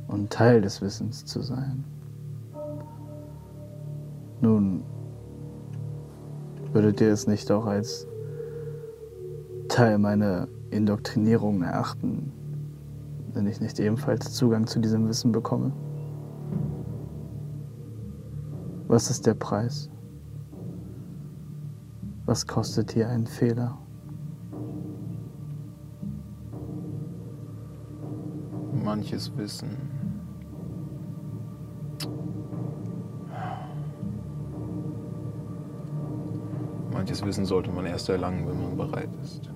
[0.08, 1.97] Und Teil des Wissens zu sein.
[6.98, 8.08] Würdet ihr es nicht auch als
[9.68, 12.32] Teil meiner Indoktrinierung erachten,
[13.34, 15.72] wenn ich nicht ebenfalls Zugang zu diesem Wissen bekomme?
[18.88, 19.92] Was ist der Preis?
[22.26, 23.78] Was kostet hier ein Fehler?
[28.84, 29.70] Manches Wissen.
[37.28, 39.52] Wissen sollte man erst erlangen, wenn man bereit ist.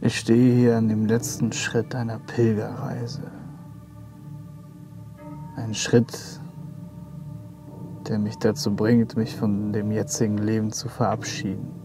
[0.00, 3.30] Ich stehe hier an dem letzten Schritt einer Pilgerreise.
[5.56, 6.40] Ein Schritt,
[8.08, 11.81] der mich dazu bringt, mich von dem jetzigen Leben zu verabschieden.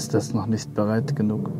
[0.00, 1.50] Ist das noch nicht bereit genug?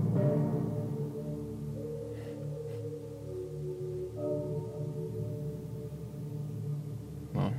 [7.35, 7.53] Ja.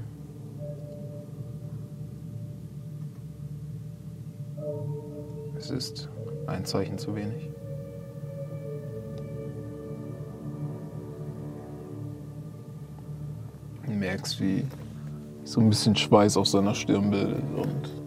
[5.55, 6.09] Es ist
[6.47, 7.51] ein Zeichen zu wenig.
[13.85, 14.65] Du merkst, wie
[15.43, 18.00] so ein bisschen Schweiß auf seiner Stirn bildet und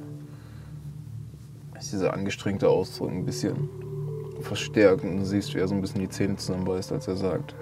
[1.85, 3.69] sich dieser angestrengte Ausdruck ein bisschen
[4.41, 7.55] verstärkt und du siehst, wie er so ein bisschen die Zähne zusammenbeißt, als er sagt.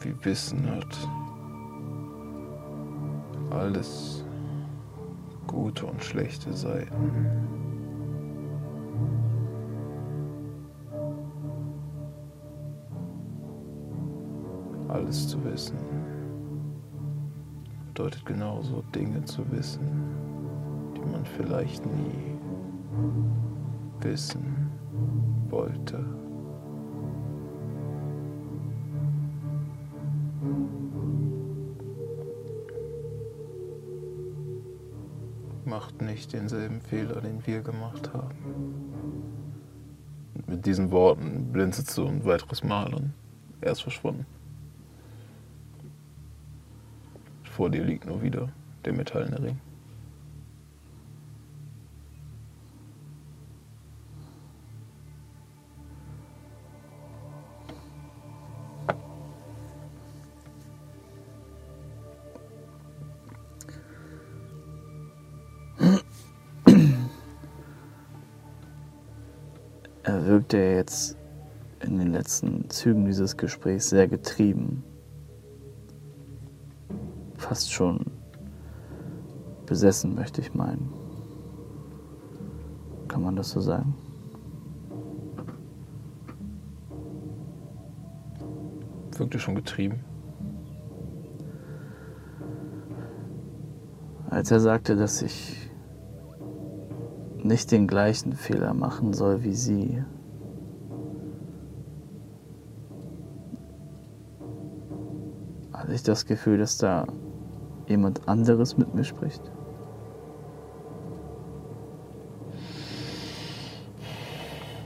[0.00, 1.08] Wie Wissen hat
[3.50, 4.24] alles
[5.46, 7.26] gute und schlechte Seiten.
[14.88, 15.76] Alles zu wissen
[17.94, 19.86] bedeutet genauso Dinge zu wissen,
[20.96, 22.36] die man vielleicht nie
[24.00, 24.72] wissen
[25.48, 26.04] wollte.
[35.64, 38.34] Macht nicht denselben Fehler, den wir gemacht haben.
[40.48, 43.12] Mit diesen Worten blinzelt so ein weiteres Mal und
[43.60, 44.26] er ist verschwunden.
[47.54, 48.48] Vor dir liegt nur wieder
[48.84, 49.60] der metallene Ring.
[70.02, 71.16] Er wirkte ja jetzt
[71.78, 74.82] in den letzten Zügen dieses Gesprächs sehr getrieben.
[77.44, 78.06] Fast schon
[79.66, 80.88] besessen, möchte ich meinen.
[83.06, 83.94] Kann man das so sagen?
[89.18, 90.00] Wirkte schon getrieben.
[94.30, 95.70] Als er sagte, dass ich
[97.42, 100.02] nicht den gleichen Fehler machen soll wie Sie.
[105.74, 107.06] Hatte ich das Gefühl, dass da
[107.88, 109.42] jemand anderes mit mir spricht?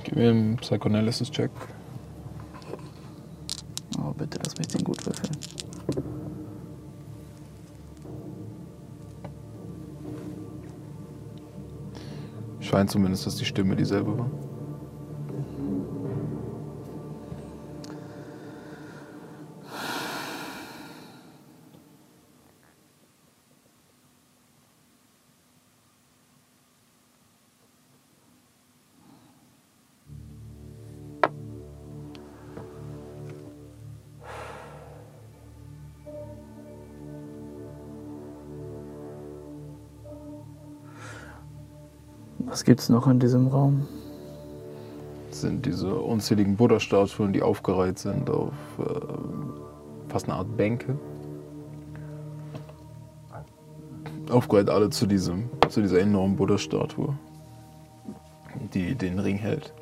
[0.04, 1.50] Gib mir einen Psychoanalysis-Check.
[3.98, 5.36] Oh, bitte lass mich den gut würfeln.
[12.60, 14.30] Scheint zumindest, dass die Stimme dieselbe war.
[42.68, 43.88] Gibt's noch in diesem Raum?
[45.30, 50.98] Das sind diese unzähligen Buddha-Statuen, die aufgereiht sind auf äh, fast eine Art Bänke.
[54.30, 57.14] Aufgereiht alle zu, diesem, zu dieser enormen Buddha-Statue,
[58.74, 59.72] die den Ring hält.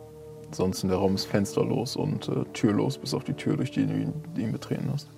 [0.46, 3.94] Ansonsten der Raum ist fensterlos und äh, türlos, bis auf die Tür, durch die du
[4.40, 5.08] ihn betreten hast.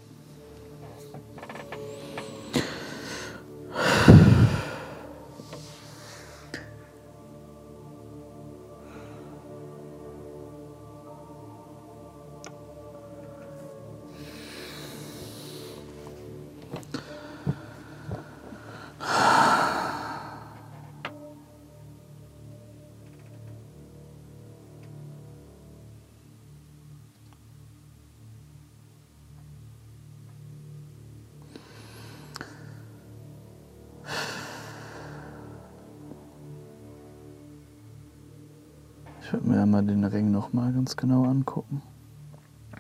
[39.68, 41.82] Einmal den Ring noch mal ganz genau angucken.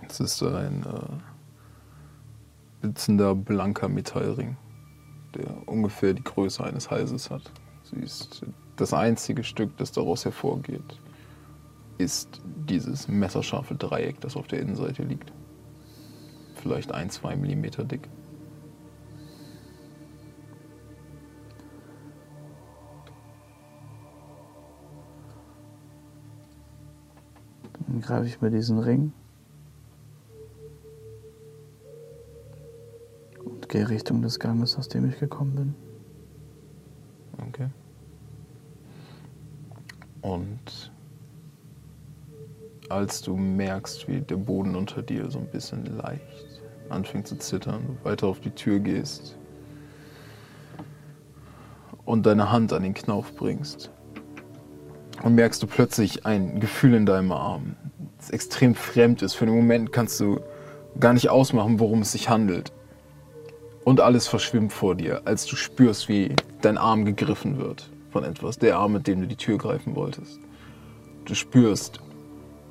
[0.08, 1.16] Es ist ein äh,
[2.80, 4.56] blitzender, blanker Metallring,
[5.34, 7.42] der ungefähr die Größe eines Halses hat.
[7.84, 8.42] Sie ist
[8.76, 10.98] das einzige Stück, das daraus hervorgeht,
[11.98, 15.30] ist dieses messerscharfe Dreieck, das auf der Innenseite liegt.
[16.54, 18.08] Vielleicht ein, zwei Millimeter dick.
[28.08, 29.12] Greife ich mir diesen Ring
[33.44, 35.74] und gehe Richtung des Ganges, aus dem ich gekommen bin.
[37.48, 37.68] Okay.
[40.22, 40.90] Und
[42.88, 47.82] als du merkst, wie der Boden unter dir so ein bisschen leicht anfängt zu zittern,
[47.88, 49.36] du weiter auf die Tür gehst
[52.06, 53.90] und deine Hand an den Knauf bringst,
[55.22, 57.76] und merkst du plötzlich ein Gefühl in deinem Arm,
[58.28, 59.34] das extrem fremd ist.
[59.34, 60.40] Für einen Moment kannst du
[61.00, 62.72] gar nicht ausmachen, worum es sich handelt.
[63.84, 68.58] Und alles verschwimmt vor dir, als du spürst, wie dein Arm gegriffen wird von etwas,
[68.58, 70.40] der Arm, mit dem du die Tür greifen wolltest.
[71.24, 72.00] Du spürst,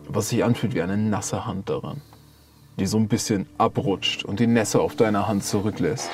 [0.08, 2.02] was sich anfühlt wie eine nasse Hand daran,
[2.80, 6.12] die so ein bisschen abrutscht und die Nässe auf deiner Hand zurücklässt.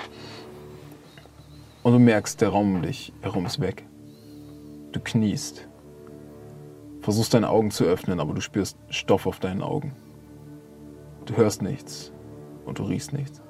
[1.83, 3.85] Und du merkst, der Raum um dich herum ist weg.
[4.93, 5.67] Du kniest
[7.03, 9.93] versuchst deine Augen zu öffnen, aber du spürst Stoff auf deinen Augen.
[11.25, 12.13] Du hörst nichts
[12.65, 13.41] und du riechst nichts.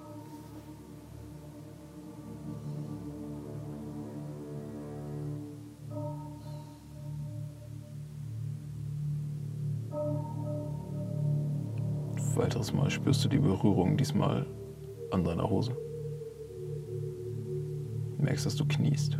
[12.35, 14.47] Weiteres Mal spürst du die Berührung, diesmal
[15.11, 15.77] an deiner Hose.
[18.17, 19.19] Du merkst, dass du kniest.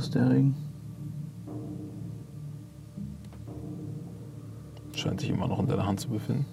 [0.00, 0.54] Ist der Ring?
[4.96, 6.46] Scheint sich immer noch in deiner Hand zu befinden.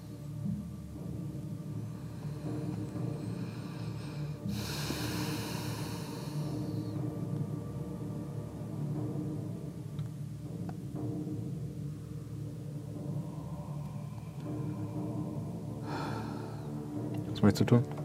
[17.30, 17.97] Was möchtest du tun?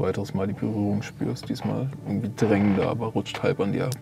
[0.00, 3.94] Weiteres Mal die Berührung spürst, diesmal irgendwie drängender, aber rutscht halb an dir ab.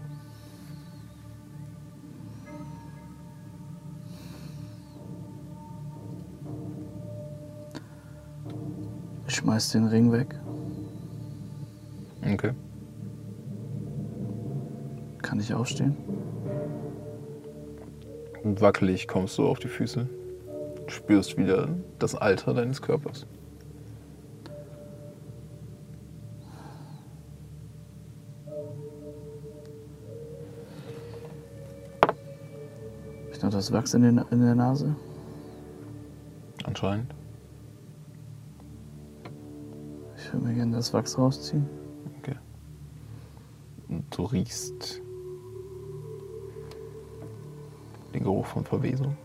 [9.27, 10.35] Ich schmeiß den Ring weg.
[12.23, 12.53] Okay.
[15.23, 15.97] Kann ich aufstehen?
[18.43, 20.09] Und wackelig kommst du auf die Füße.
[20.87, 21.69] Spürst wieder
[21.99, 23.27] das Alter deines Körpers.
[33.59, 34.95] Das Wachs in, den, in der Nase?
[36.63, 37.13] Anscheinend.
[40.17, 41.69] Ich würde mir gerne das Wachs rausziehen.
[42.19, 42.37] Okay.
[43.89, 45.03] Und du riechst
[48.15, 49.17] den Geruch von Verwesung.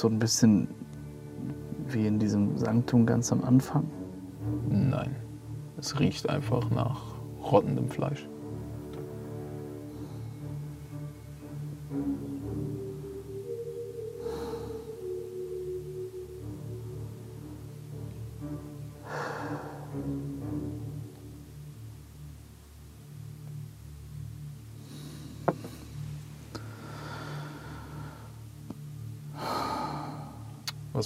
[0.00, 0.68] So ein bisschen
[1.88, 3.84] wie in diesem Sanktum ganz am Anfang?
[4.68, 5.14] Nein.
[5.78, 7.00] Es riecht einfach nach
[7.42, 8.26] rottendem Fleisch.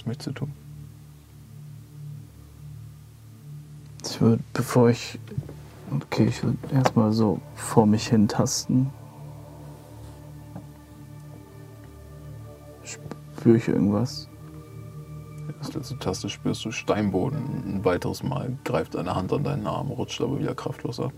[0.05, 0.52] Was möchtest du tun?
[4.05, 5.18] Ich würde, bevor ich.
[5.90, 8.90] Okay, ich würde erstmal so vor mich hintasten.
[12.82, 14.28] Spüre ich irgendwas?
[15.60, 17.39] Das letzte Taste spürst du Steinboden.
[17.66, 21.12] Ein weiteres Mal greift eine Hand an deinen Arm, rutscht aber wieder kraftlos ab.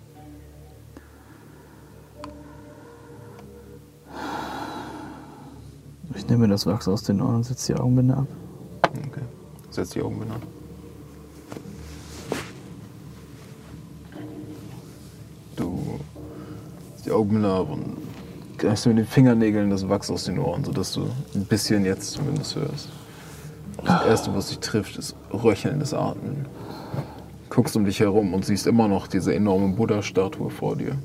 [6.15, 8.29] Ich nehme mir das Wachs aus den Ohren und setze die Augenbinde ab.
[9.77, 10.41] Setz die Augen an.
[15.55, 16.01] Du
[17.05, 17.99] die Augen ab und
[18.57, 22.57] greifst mit den Fingernägeln das Wachs aus den Ohren, sodass du ein bisschen jetzt zumindest
[22.57, 22.89] hörst.
[23.85, 26.47] Das Erste, was dich trifft, ist röchelndes Atmen.
[27.51, 30.97] Guckst um dich herum und siehst immer noch diese enorme Buddha-Statue vor dir.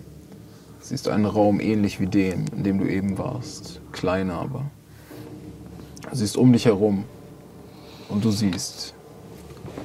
[0.79, 3.81] Siehst einen Raum ähnlich wie dem, in dem du eben warst.
[3.91, 4.63] Kleiner aber.
[6.13, 7.03] Siehst um dich herum
[8.11, 8.93] und du siehst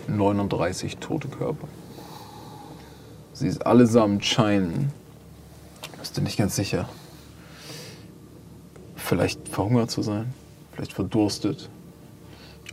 [0.09, 1.69] 39 tote Körper.
[3.32, 4.93] Sie ist allesamt scheinen,
[5.98, 6.89] bist du nicht ganz sicher,
[8.97, 10.35] vielleicht verhungert zu sein,
[10.73, 11.70] vielleicht verdurstet.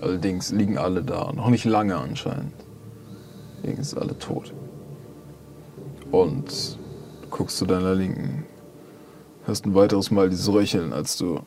[0.02, 2.54] Allerdings liegen alle da, noch nicht lange anscheinend.
[3.62, 4.54] Liegen sie alle tot.
[6.12, 6.78] Und
[7.22, 8.46] du guckst zu deiner Linken,
[9.46, 11.42] hörst ein weiteres Mal dieses Röcheln, als du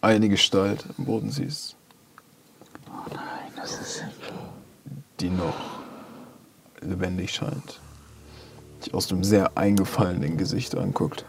[0.00, 1.76] eine Gestalt am Boden siehst.
[3.12, 4.04] Nein, das ist.
[5.26, 5.54] Die noch
[6.80, 7.80] lebendig scheint.
[8.84, 11.24] Dich aus dem sehr eingefallenen Gesicht anguckt.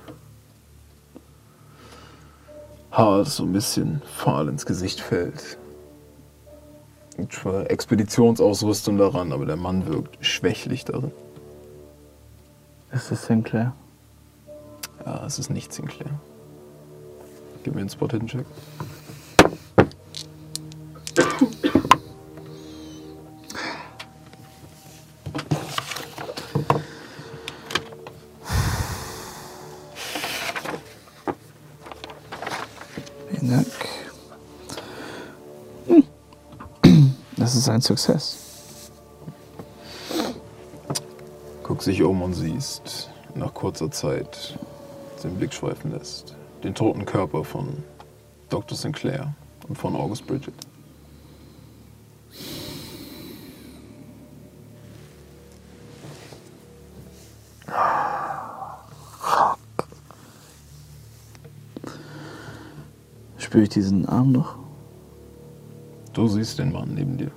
[2.92, 5.58] Haar, das so ein bisschen fahl ins Gesicht fällt.
[7.18, 11.12] Expeditionsausrüstung daran, aber der Mann wirkt schwächlich darin.
[12.92, 13.74] Ist es Sinclair?
[15.04, 16.12] Ja, es ist nicht Sinclair.
[17.64, 18.46] Gib mir einen Spot-Hidden-Check.
[37.68, 38.38] Ist ein Success.
[41.64, 44.58] Guck sich um und siehst nach kurzer Zeit
[45.22, 46.34] den Blick schweifen lässt.
[46.64, 47.84] Den toten Körper von
[48.48, 48.78] Dr.
[48.78, 49.34] Sinclair
[49.68, 50.54] und von August Bridget.
[63.38, 64.56] Spüre ich diesen Arm noch?
[66.14, 67.32] Du siehst den Mann neben dir,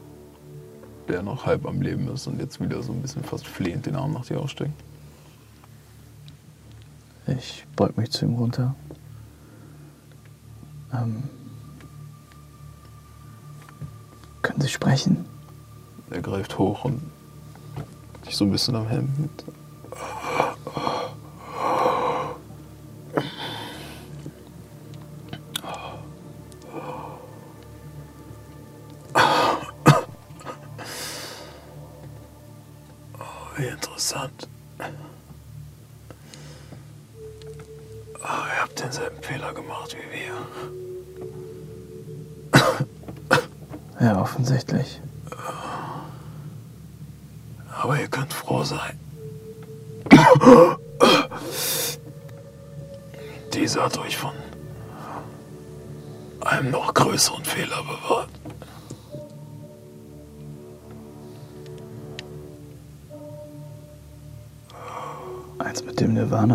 [1.10, 3.96] der noch halb am Leben ist und jetzt wieder so ein bisschen fast flehend den
[3.96, 4.72] Arm nach dir ausstreckt.
[7.26, 8.74] Ich beug mich zu ihm runter.
[10.92, 11.24] Ähm,
[14.42, 15.24] können Sie sprechen?
[16.10, 17.00] Er greift hoch und
[18.26, 19.44] dich so ein bisschen am Helm mit.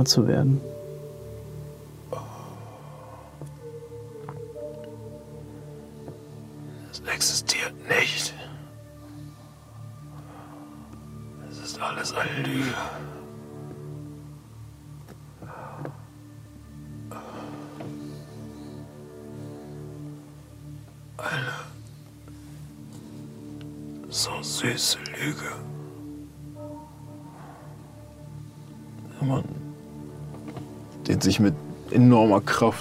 [0.05, 0.61] Zu werden?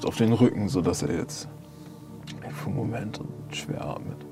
[0.05, 1.49] Kraft auf den Rücken, sodass er jetzt
[2.51, 3.21] für einen Moment
[3.51, 4.24] schwer atmet.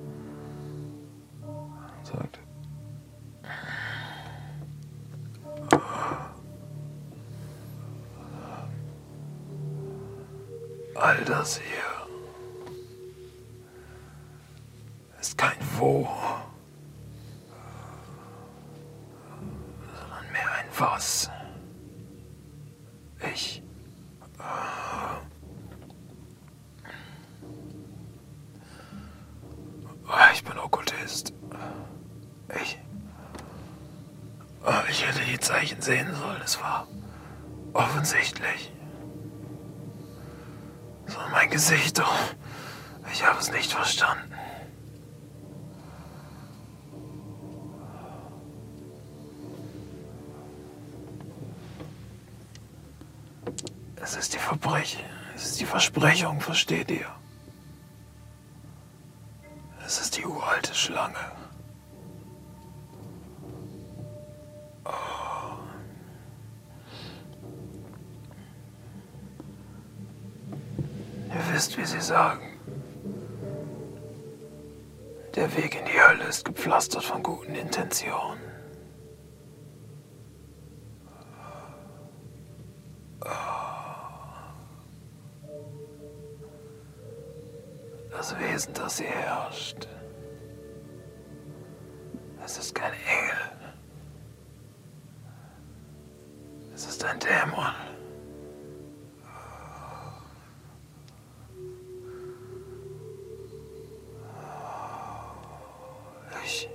[56.13, 57.07] Versprechung, versteht ihr?
[59.87, 61.17] Es ist die uralte Schlange.
[71.31, 72.59] Ihr wisst, wie sie sagen.
[75.35, 78.42] Der Weg in die Hölle ist gepflastert von guten Intentionen.
[88.75, 89.87] Das sie herrscht.
[92.45, 93.39] Es ist kein Engel.
[96.75, 97.75] Es ist ein Dämon.
[106.45, 106.69] Ich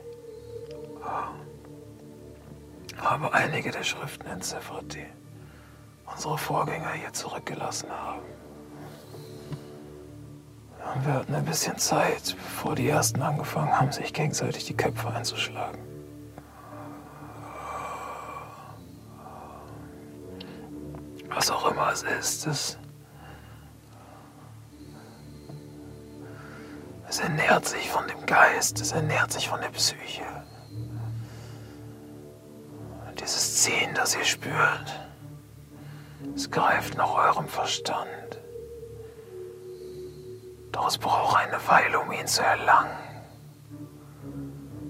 [2.97, 5.05] habe einige der Schriften entziffert, die
[6.05, 8.21] unsere Vorgänger hier zurückgelassen haben.
[11.03, 15.79] Wir hatten ein bisschen Zeit, bevor die ersten angefangen haben, sich gegenseitig die Köpfe einzuschlagen.
[21.29, 22.79] Was auch immer es ist, es,
[27.07, 30.23] es ernährt sich von dem Geist, es ernährt sich von der Psyche.
[33.19, 34.99] Dieses Ziehen, das ihr spürt,
[36.35, 38.36] es greift nach eurem Verstand.
[40.77, 42.95] Doch es braucht eine Weile, um ihn zu erlangen.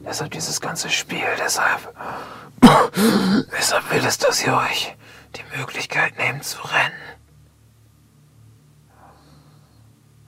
[0.04, 1.96] Deshalb dieses ganze Spiel, deshalb.
[3.58, 4.98] deshalb will es, dass ihr euch
[5.38, 7.16] die Möglichkeit nehmt zu rennen.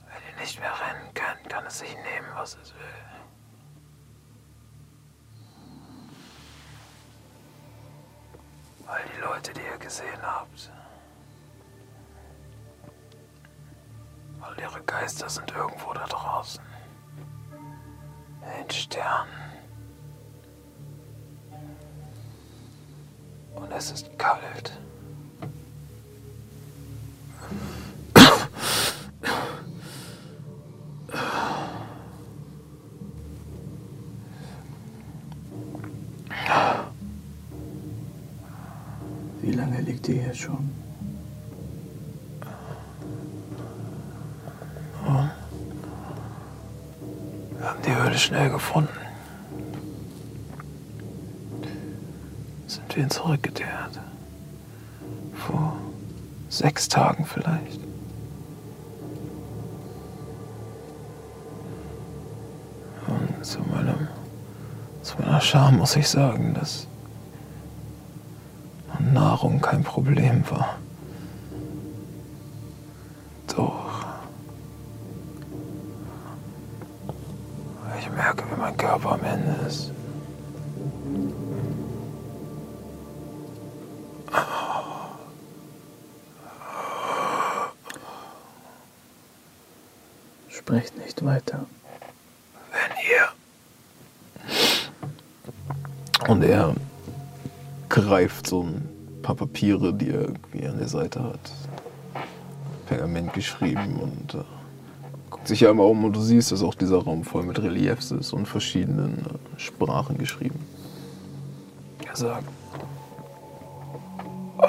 [0.06, 2.80] Wenn ihr nicht mehr rennen könnt, kann es sich nehmen, was es will.
[8.86, 10.70] All die Leute, die ihr gesehen habt,
[14.80, 16.62] ihre Geister sind irgendwo da draußen.
[18.42, 19.28] In den Sternen.
[23.54, 24.78] Und es ist kalt.
[39.42, 40.89] Wie lange liegt ihr hier schon?
[48.20, 48.88] Schnell gefunden.
[52.66, 54.00] Sind wir ihn zurückgekehrt.
[55.34, 55.76] Vor
[56.48, 57.80] sechs Tagen vielleicht.
[63.06, 64.08] Und zu meinem,
[65.02, 66.86] zu meiner Scham muss ich sagen, dass
[69.12, 70.79] Nahrung kein Problem war.
[99.40, 101.40] Papiere, die er irgendwie an der Seite hat.
[102.86, 104.44] Pergament geschrieben und äh,
[105.30, 108.34] guckt sich einmal um und du siehst, dass auch dieser Raum voll mit Reliefs ist
[108.34, 110.60] und verschiedenen äh, Sprachen geschrieben.
[112.06, 112.44] Er sagt.
[114.58, 114.66] "Oh,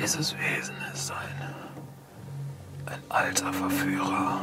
[0.00, 1.54] dieses Wesen ist ein,
[2.92, 4.40] ein alter Verführer.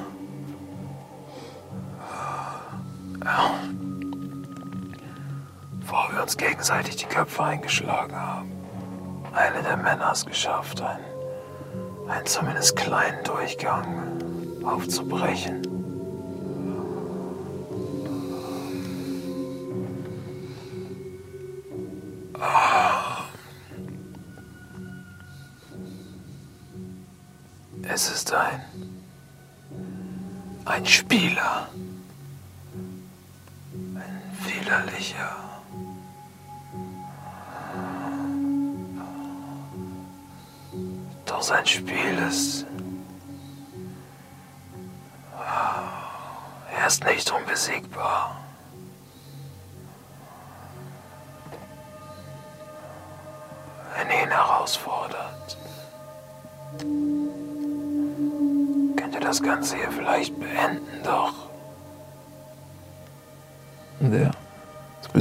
[6.30, 8.52] Uns gegenseitig die Köpfe eingeschlagen haben,
[9.34, 11.04] eine der Männer es geschafft, einen,
[12.08, 15.69] einen zumindest kleinen Durchgang aufzubrechen.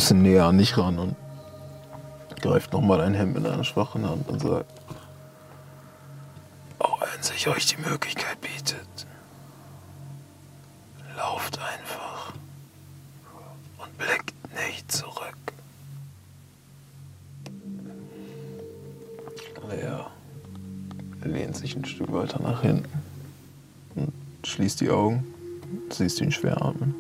[0.09, 1.17] Bisschen näher an dich ran und
[2.41, 4.73] greift nochmal ein Hemd in einer schwachen Hand und sagt,
[6.79, 9.07] auch wenn sich euch die Möglichkeit bietet,
[11.15, 12.33] lauft einfach
[13.77, 14.33] und blickt
[14.67, 15.37] nicht zurück.
[19.71, 20.11] Er
[21.21, 22.89] lehnt sich ein Stück weiter nach hinten
[23.95, 24.13] und
[24.43, 25.27] schließt die Augen.
[25.91, 26.95] Siehst ihn schwer atmen.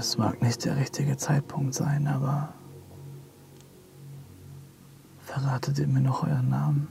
[0.00, 2.54] Es mag nicht der richtige Zeitpunkt sein, aber
[5.18, 6.88] verratet ihr mir noch euren Namen?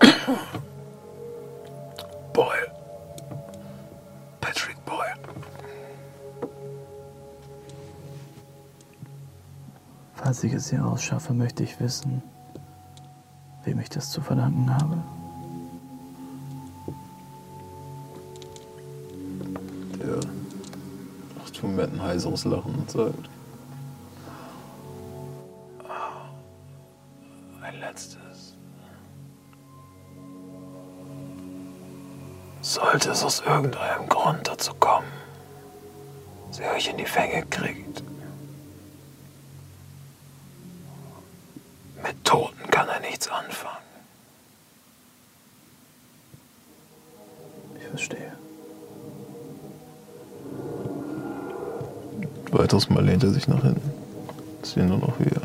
[2.32, 2.72] Boyle.
[4.40, 5.12] Patrick Boyle.
[10.14, 12.22] Falls ich es hier rausschaffe, möchte ich wissen,
[13.64, 15.21] wem ich das zu verdanken habe.
[22.02, 23.30] Ein heiseres Lachen und sagt:
[27.62, 28.56] Ein letztes.
[32.60, 35.06] Sollte es aus irgendeinem Grund dazu kommen,
[36.50, 38.01] sie euch in die Fänge kriegt.
[53.22, 53.92] Lehnt er sich nach hinten.
[54.64, 55.42] Ich sehe nur noch er.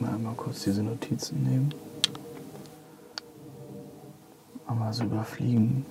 [0.00, 1.74] Einmal kurz diese Notizen nehmen.
[4.68, 5.84] Einmal so überfliegen,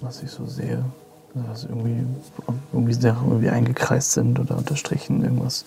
[0.00, 0.84] was ich so sehe.
[1.34, 2.04] Was irgendwie,
[2.72, 5.64] irgendwie Sachen irgendwie eingekreist sind oder unterstrichen, irgendwas,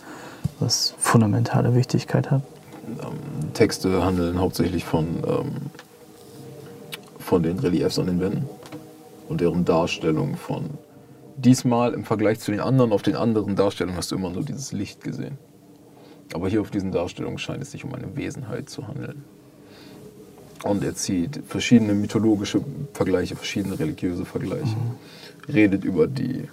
[0.59, 2.41] was fundamentale Wichtigkeit hat.
[2.87, 5.51] Ähm, Texte handeln hauptsächlich von, ähm,
[7.17, 8.49] von den Reliefs an den Wänden
[9.29, 10.69] und deren Darstellung von.
[11.37, 14.71] Diesmal im Vergleich zu den anderen, auf den anderen Darstellungen hast du immer nur dieses
[14.73, 15.37] Licht gesehen.
[16.33, 19.23] Aber hier auf diesen Darstellungen scheint es sich um eine Wesenheit zu handeln.
[20.63, 22.61] Und er zieht verschiedene mythologische
[22.93, 24.77] Vergleiche, verschiedene religiöse Vergleiche.
[25.47, 26.47] Redet über die,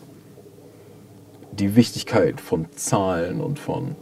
[1.53, 3.95] die Wichtigkeit von Zahlen und von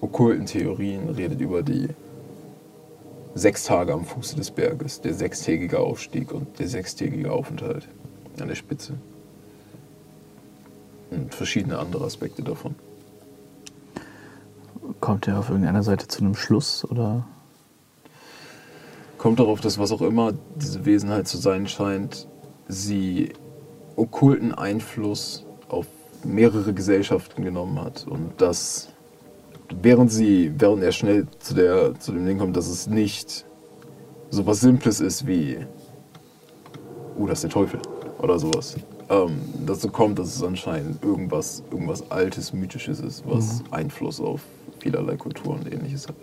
[0.00, 1.88] okkulten Theorien, redet über die
[3.34, 7.88] sechs Tage am Fuße des Berges, der sechstägige Aufstieg und der sechstägige Aufenthalt
[8.40, 8.94] an der Spitze.
[11.10, 12.74] Und verschiedene andere Aspekte davon.
[15.00, 17.26] Kommt er auf irgendeiner Seite zu einem Schluss oder?
[19.22, 22.26] Kommt darauf, dass was auch immer diese Wesenheit zu sein scheint,
[22.66, 23.32] sie
[23.94, 25.86] okkulten Einfluss auf
[26.24, 28.04] mehrere Gesellschaften genommen hat.
[28.08, 28.88] Und dass,
[29.80, 33.46] während sie, während er schnell zu, der, zu dem Ding kommt, dass es nicht
[34.30, 35.58] so was Simples ist wie,
[37.16, 37.80] oh, das ist der Teufel
[38.18, 38.74] oder sowas.
[39.08, 44.40] Ähm, dazu kommt, dass es anscheinend irgendwas, irgendwas Altes, Mythisches ist, was Einfluss auf
[44.80, 46.16] vielerlei Kulturen und ähnliches hat.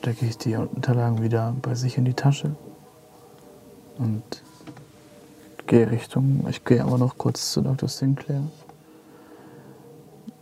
[0.00, 2.56] Stecke ich die Unterlagen wieder bei sich in die Tasche
[3.98, 4.22] und
[5.66, 6.46] gehe Richtung.
[6.48, 7.86] Ich gehe aber noch kurz zu Dr.
[7.86, 8.42] Sinclair.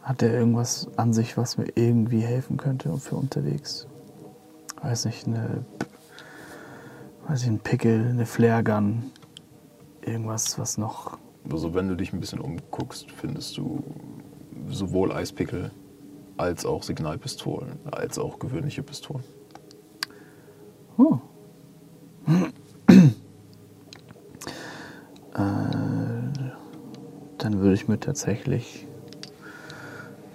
[0.01, 3.89] Hat er irgendwas an sich, was mir irgendwie helfen könnte für unterwegs?
[4.81, 5.65] Weiß nicht, eine
[7.27, 9.11] weiß ich, ein Pickel, eine Flaregun,
[10.03, 11.19] irgendwas, was noch.
[11.51, 13.83] Also wenn du dich ein bisschen umguckst, findest du
[14.69, 15.73] sowohl Eispickel
[16.37, 19.25] als auch Signalpistolen, als auch gewöhnliche Pistolen.
[20.99, 21.19] Oh.
[27.39, 28.87] Dann würde ich mir tatsächlich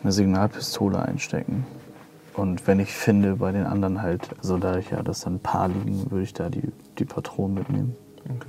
[0.02, 1.66] eine Signalpistole einstecken.
[2.34, 5.40] Und wenn ich finde, bei den anderen halt, also da ich ja das dann ein
[5.40, 7.96] paar liegen, würde ich da die, die Patronen mitnehmen.
[8.26, 8.48] Okay.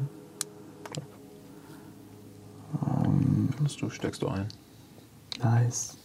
[3.62, 4.46] Das du steckst du ein.
[5.42, 5.96] Nice.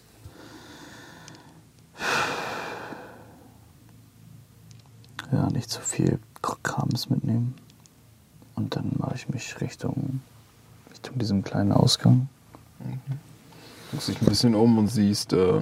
[5.32, 6.20] Ja, nicht zu viel
[6.64, 7.54] Krams mitnehmen.
[8.56, 10.22] Und dann mache ich mich Richtung,
[10.90, 11.18] Richtung
[11.98, 12.30] diesem kleinen Ausgang.
[13.92, 15.62] guckst dich ein bisschen um und siehst äh,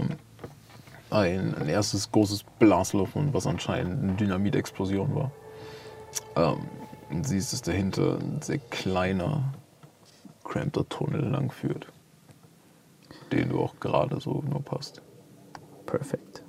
[1.09, 5.31] ein, ein erstes großes Blasloch, und was anscheinend eine Dynamitexplosion war.
[6.35, 6.65] Ähm,
[7.09, 9.53] und siehst, dass dahinter ein sehr kleiner,
[10.43, 11.87] crampter Tunnel lang führt,
[13.31, 15.01] den du auch gerade so nur passt.
[15.85, 16.43] Perfekt.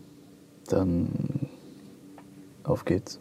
[0.66, 1.48] Dann
[2.64, 3.20] auf geht's.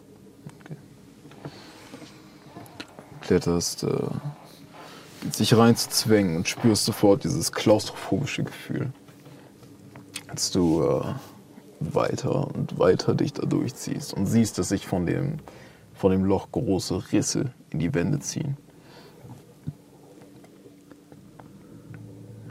[3.28, 3.88] kletterst, äh,
[5.32, 8.92] sich reinzuzwängen und spürst sofort dieses klaustrophobische Gefühl.
[10.28, 11.04] Als du äh,
[11.80, 15.38] weiter und weiter dich da durchziehst und siehst, dass sich von dem,
[15.94, 18.56] von dem Loch große Risse in die Wände ziehen.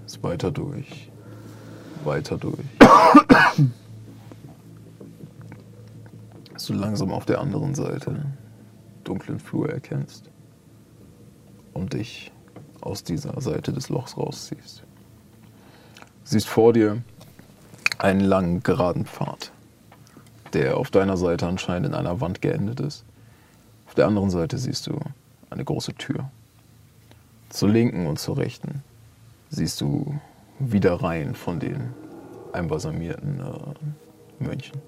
[0.06, 1.12] Ist weiter durch,
[2.04, 2.66] weiter durch.
[6.54, 8.26] Dass du langsam auf der anderen Seite
[9.04, 10.30] dunklen Flur erkennst
[11.74, 12.32] und dich
[12.82, 14.84] aus dieser Seite des Lochs rausziehst.
[16.24, 17.02] Siehst vor dir
[17.98, 19.52] einen langen, geraden Pfad,
[20.54, 23.04] der auf deiner Seite anscheinend in einer Wand geendet ist.
[23.88, 25.00] Auf der anderen Seite siehst du
[25.50, 26.30] eine große Tür.
[27.50, 28.84] Zur linken und zur rechten
[29.50, 30.20] siehst du
[30.60, 31.94] wieder Reihen von den
[32.52, 34.82] einbalsamierten äh, Mönchen.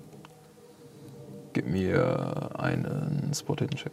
[1.53, 3.91] Gib mir einen Spot-Hidden-Check.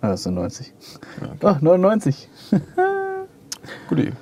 [0.00, 0.72] Ah, das sind 90.
[1.42, 2.28] Ah, 99.
[3.88, 4.12] Guti.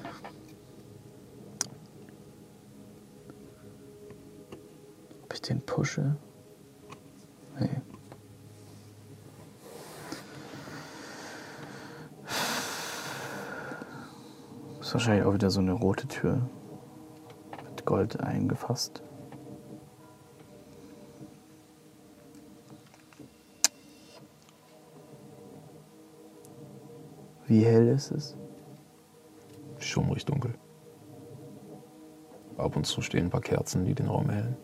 [5.22, 6.16] Ob ich den pushe?
[7.58, 7.80] Nee.
[14.78, 16.48] Das ist wahrscheinlich auch wieder so eine rote Tür.
[17.68, 19.02] Mit Gold eingefasst.
[27.54, 28.36] Wie hell ist es?
[29.78, 30.54] Schummrig dunkel.
[32.56, 34.56] Ab und zu stehen ein paar Kerzen, die den Raum erhellen.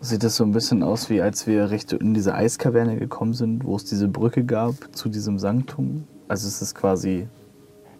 [0.00, 3.66] Sieht das so ein bisschen aus, wie als wir Richtung in diese Eiskaverne gekommen sind,
[3.66, 6.08] wo es diese Brücke gab zu diesem Sanktum?
[6.28, 7.28] Also es ist quasi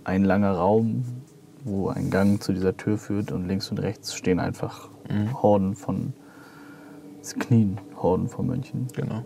[0.05, 1.05] ein langer Raum,
[1.63, 4.89] wo ein Gang zu dieser Tür führt und links und rechts stehen einfach
[5.43, 6.15] Horden von
[7.39, 8.89] Knien, Horden von Mönchen.
[8.97, 9.23] Genau.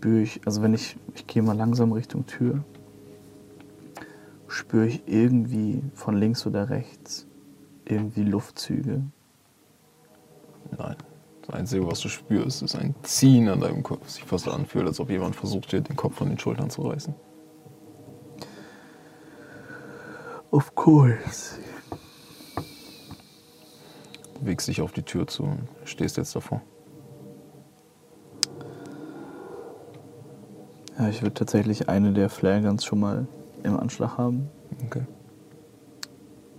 [0.00, 2.64] Spüre ich, also wenn ich, ich gehe mal langsam Richtung Tür,
[4.48, 7.26] spüre ich irgendwie von links oder rechts
[7.84, 9.02] irgendwie Luftzüge.
[10.78, 10.96] Nein.
[11.42, 14.06] Das Einzige, was du spürst, ist ein Ziehen an deinem Kopf.
[14.06, 16.82] Es sich fast anfühlt, als ob jemand versucht, dir den Kopf von den Schultern zu
[16.82, 17.14] reißen.
[20.50, 21.58] Of course.
[24.34, 26.62] Du bewegst dich auf die Tür zu und stehst jetzt davor.
[31.00, 33.26] Ja, ich würde tatsächlich eine der Flareguns schon mal
[33.62, 34.50] im Anschlag haben,
[34.84, 35.00] Okay.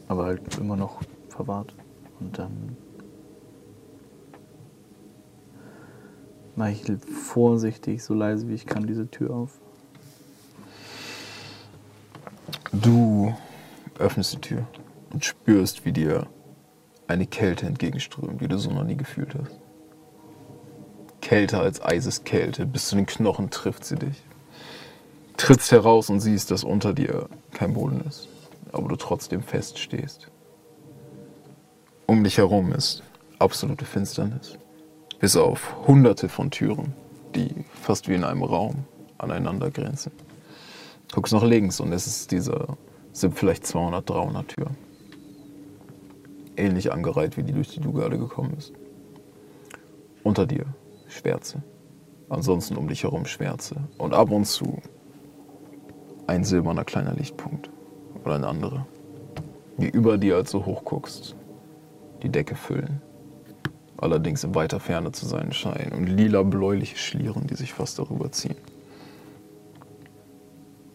[0.08, 1.00] aber halt immer noch
[1.30, 1.76] verwahrt.
[2.20, 2.76] Und dann
[6.56, 9.60] mache ich vorsichtig, so leise wie ich kann, diese Tür auf.
[12.72, 13.36] Du
[14.00, 14.66] öffnest die Tür
[15.14, 16.26] und spürst, wie dir
[17.06, 19.60] eine Kälte entgegenströmt, die du so noch nie gefühlt hast.
[21.22, 24.24] Kälter als Eiseskälte, bis zu den Knochen trifft sie dich.
[25.38, 28.28] Trittst heraus und siehst, dass unter dir kein Boden ist,
[28.72, 30.30] aber du trotzdem feststehst.
[32.06, 33.04] Um dich herum ist
[33.40, 34.58] absolute Finsternis,
[35.20, 36.94] bis auf hunderte von Türen,
[37.36, 38.86] die fast wie in einem Raum
[39.18, 40.12] aneinander grenzen.
[41.14, 42.68] Guckst nach links und es ist diese,
[43.12, 44.78] sind vielleicht 200, 300 Türen.
[46.56, 48.74] Ähnlich angereiht wie die, durch die du gerade gekommen bist.
[50.24, 50.66] Unter dir
[51.08, 51.64] Schwärze.
[52.30, 53.76] Ansonsten um dich herum Schwärze.
[53.98, 54.82] Und ab und zu
[56.32, 57.70] ein silberner kleiner Lichtpunkt.
[58.24, 58.86] Oder ein anderer.
[59.78, 61.36] Die über dir, als du hochguckst,
[62.24, 63.02] die Decke füllen.
[63.98, 65.92] Allerdings in weiter Ferne zu sein scheinen.
[65.92, 68.56] Und lila-bläuliche Schlieren, die sich fast darüber ziehen.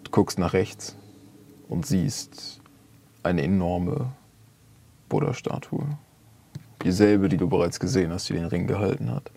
[0.05, 0.97] Du guckst nach rechts
[1.69, 2.61] und siehst
[3.23, 4.13] eine enorme
[5.11, 5.85] Buddha-Statue.
[6.83, 9.31] Dieselbe, die du bereits gesehen hast, die den Ring gehalten hat.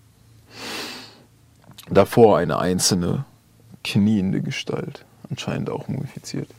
[1.90, 3.26] Davor eine einzelne,
[3.84, 6.50] kniende Gestalt, anscheinend auch mumifiziert.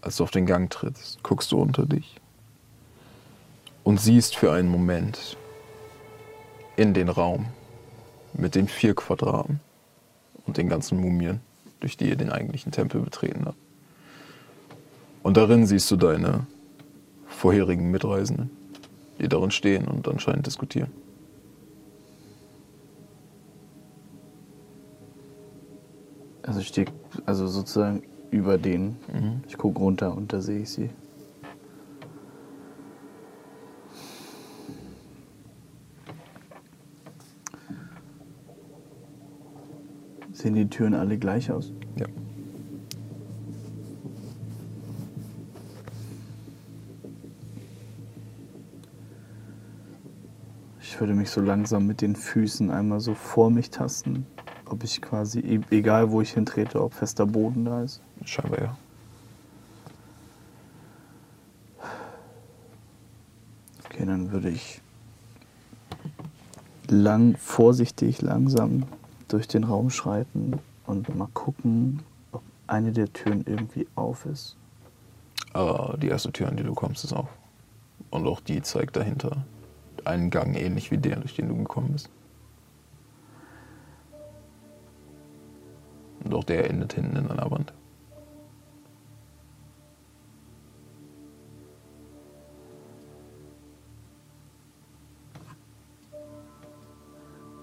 [0.00, 2.20] Als du auf den Gang trittst, guckst du unter dich
[3.84, 5.36] und siehst für einen Moment
[6.76, 7.46] in den Raum
[8.34, 9.60] mit den vier Quadraten
[10.46, 11.40] und den ganzen Mumien,
[11.80, 13.58] durch die ihr den eigentlichen Tempel betreten habt.
[15.22, 16.46] Und darin siehst du deine
[17.26, 18.50] vorherigen Mitreisenden,
[19.18, 20.92] die darin stehen und anscheinend diskutieren.
[26.48, 26.86] Also ich stehe
[27.26, 28.96] also sozusagen über denen.
[29.12, 29.42] Mhm.
[29.46, 30.88] Ich gucke runter und da sehe ich sie.
[40.32, 41.70] Sehen die Türen alle gleich aus?
[41.96, 42.06] Ja.
[50.80, 54.24] Ich würde mich so langsam mit den Füßen einmal so vor mich tasten.
[54.70, 58.00] Ob ich quasi, e- egal wo ich hintrete, ob fester Boden da ist.
[58.24, 58.76] Scheinbar ja.
[63.86, 64.80] Okay, dann würde ich
[66.88, 68.84] lang, vorsichtig, langsam
[69.28, 72.00] durch den Raum schreiten und mal gucken,
[72.32, 74.56] ob eine der Türen irgendwie auf ist.
[75.52, 77.28] Aber die erste Tür, an die du kommst, ist auf.
[78.10, 79.44] Und auch die zeigt dahinter
[80.04, 82.08] einen Gang ähnlich wie der, durch den du gekommen bist.
[86.38, 87.72] Auch der endet hinten in einer Wand.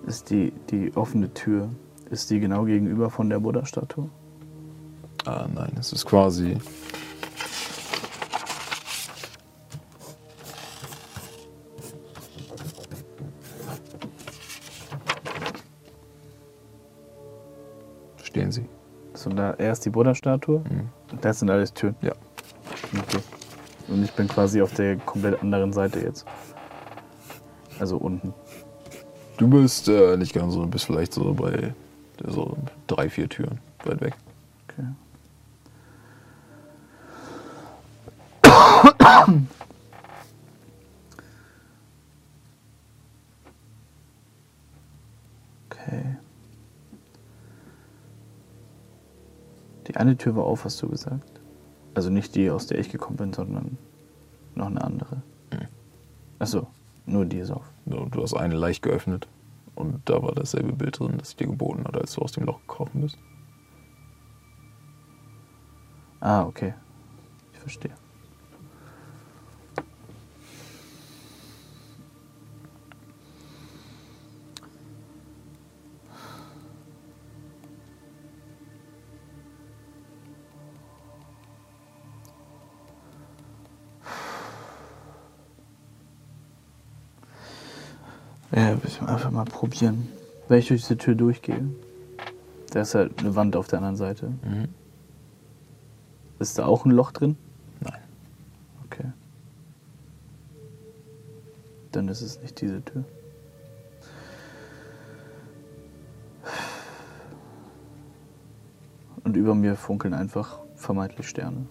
[0.05, 1.69] Ist die, die offene Tür,
[2.11, 4.09] ist die genau gegenüber von der Buddha-Statue?
[5.25, 6.57] Ah, nein, es ist quasi.
[19.75, 20.89] Erst die Buddha-Statue, Mhm.
[21.19, 21.97] das sind alles Türen.
[22.01, 22.13] Ja.
[22.97, 23.19] Okay.
[23.89, 26.25] Und ich bin quasi auf der komplett anderen Seite jetzt.
[27.77, 28.33] Also unten.
[29.35, 31.73] Du bist äh, nicht ganz so, du bist vielleicht so bei
[32.25, 32.55] so
[32.87, 34.13] drei, vier Türen weit weg.
[34.69, 34.85] Okay.
[50.05, 51.41] Eine Tür war auf, hast du gesagt.
[51.93, 53.77] Also nicht die, aus der ich gekommen bin, sondern
[54.53, 55.17] noch eine andere.
[55.51, 55.67] Mhm.
[56.39, 56.67] Achso,
[57.05, 57.71] nur die ist auf.
[57.85, 59.27] Du, du hast eine leicht geöffnet
[59.75, 62.45] und da war dasselbe Bild drin, das ich dir geboten hat, als du aus dem
[62.45, 63.17] Loch gekrochen bist.
[66.19, 66.73] Ah, okay.
[67.53, 67.93] Ich verstehe.
[89.05, 90.07] Einfach mal probieren.
[90.47, 91.69] Wenn ich durch diese Tür durchgehe,
[92.71, 94.27] da ist halt eine Wand auf der anderen Seite.
[94.27, 94.67] Mhm.
[96.39, 97.37] Ist da auch ein Loch drin?
[97.79, 98.01] Nein.
[98.85, 99.11] Okay.
[101.91, 103.05] Dann ist es nicht diese Tür.
[109.23, 111.65] Und über mir funkeln einfach vermeintlich Sterne.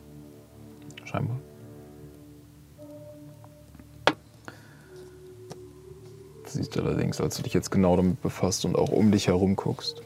[6.76, 10.02] Allerdings, als du dich jetzt genau damit befasst und auch um dich herum guckst,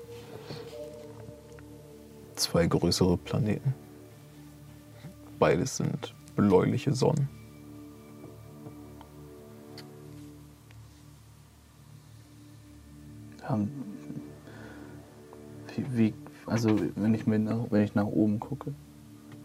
[2.37, 3.75] zwei größere Planeten.
[5.39, 7.29] Beides sind bläuliche Sonnen.
[15.75, 16.15] Wie, wie,
[16.47, 18.75] also wenn ich, mir nach, wenn ich nach oben gucke,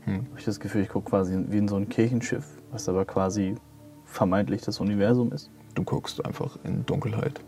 [0.06, 0.16] Hm.
[0.16, 3.56] habe ich das Gefühl, ich gucke quasi wie in so ein Kirchenschiff, was aber quasi
[4.06, 5.50] vermeintlich das Universum ist.
[5.74, 7.42] Du guckst einfach in Dunkelheit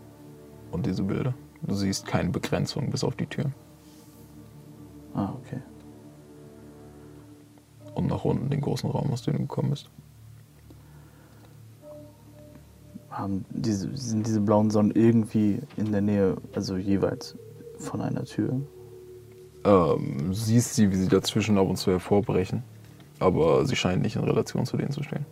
[0.72, 1.34] und diese Bilder.
[1.62, 3.54] Du siehst keine Begrenzung bis auf die Türen.
[5.14, 5.60] Ah, okay.
[7.94, 9.88] Und nach unten den großen Raum, aus dem du gekommen bist.
[13.10, 17.36] Haben diese, sind diese blauen Sonnen irgendwie in der Nähe, also jeweils
[17.78, 18.60] von einer Tür?
[19.64, 22.62] Ähm, siehst sie, wie sie dazwischen ab und zu hervorbrechen.
[23.18, 25.24] Aber sie scheinen nicht in Relation zu denen zu stehen.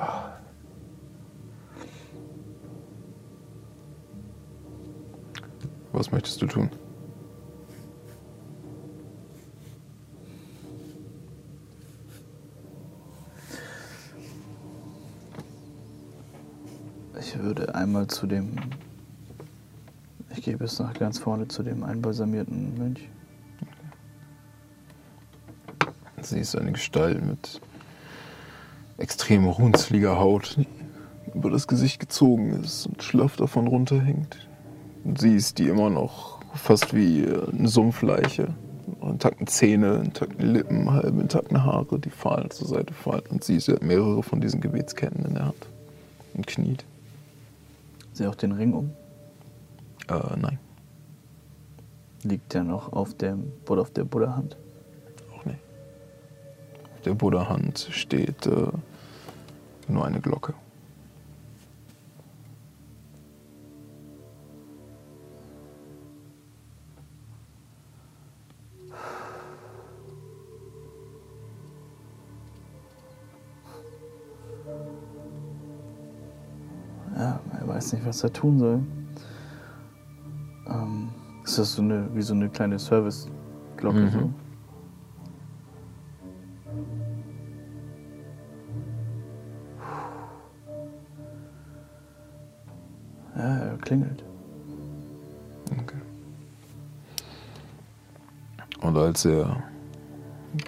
[0.00, 0.32] Ah.
[5.92, 6.70] Was möchtest du tun?
[17.18, 18.56] Ich würde einmal zu dem.
[20.30, 23.10] Ich gehe bis nach ganz vorne zu dem einbalsamierten Mönch.
[26.22, 27.60] Sie ist eine Gestalt mit
[29.00, 30.66] extrem runzliger Haut, die
[31.34, 34.48] über das Gesicht gezogen ist und schlaff davon runterhängt.
[35.04, 38.48] Und sie ist die immer noch fast wie eine Sumpfleiche.
[39.02, 43.22] Intakten Zähne, intakten Lippen, halb intakten Haare, die fallen zur Seite fallen.
[43.30, 45.68] Und sie, sie hat mehrere von diesen Gebetsketten in der Hand
[46.34, 46.84] und kniet.
[48.12, 48.90] Sie auch den Ring um?
[50.08, 50.58] Äh, nein,
[52.22, 54.56] Liegt der noch auf, dem, oder auf der Buddha-Hand?
[55.34, 55.58] auch nicht.
[56.96, 58.66] Auf der Buddha-Hand steht äh,
[59.90, 60.54] nur eine Glocke.
[77.16, 78.80] Ja, er weiß nicht, was er tun soll.
[80.66, 81.08] Ähm,
[81.44, 83.98] ist das so eine, wie so eine kleine Service-Glocke?
[83.98, 84.10] Mhm.
[84.10, 84.30] So?
[99.10, 99.60] Als er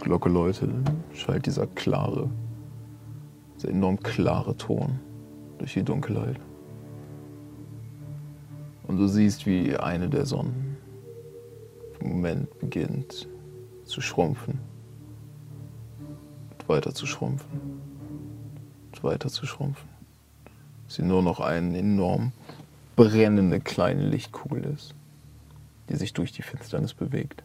[0.01, 0.69] Glocke läutet,
[1.15, 2.29] schallt dieser klare,
[3.55, 4.99] dieser enorm klare Ton
[5.59, 6.41] durch die Dunkelheit.
[8.83, 10.77] Und du siehst, wie eine der Sonnen
[12.01, 13.29] im Moment beginnt
[13.85, 14.59] zu schrumpfen.
[16.51, 17.61] Und weiter zu schrumpfen.
[18.91, 19.89] Und weiter zu schrumpfen.
[20.89, 22.33] Sie nur noch eine enorm
[22.97, 24.97] brennende kleine Lichtkugel ist,
[25.89, 27.42] die sich durch die Finsternis bewegt.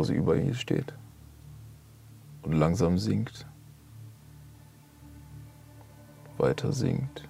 [0.00, 0.94] Vor sie über ihr steht
[2.40, 3.44] und langsam sinkt.
[6.38, 7.28] Weiter sinkt.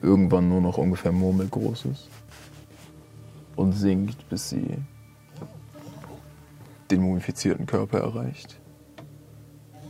[0.00, 2.08] Irgendwann nur noch ungefähr murmelgroß ist.
[3.56, 4.76] Und sinkt, bis sie
[6.92, 8.60] den mumifizierten Körper erreicht.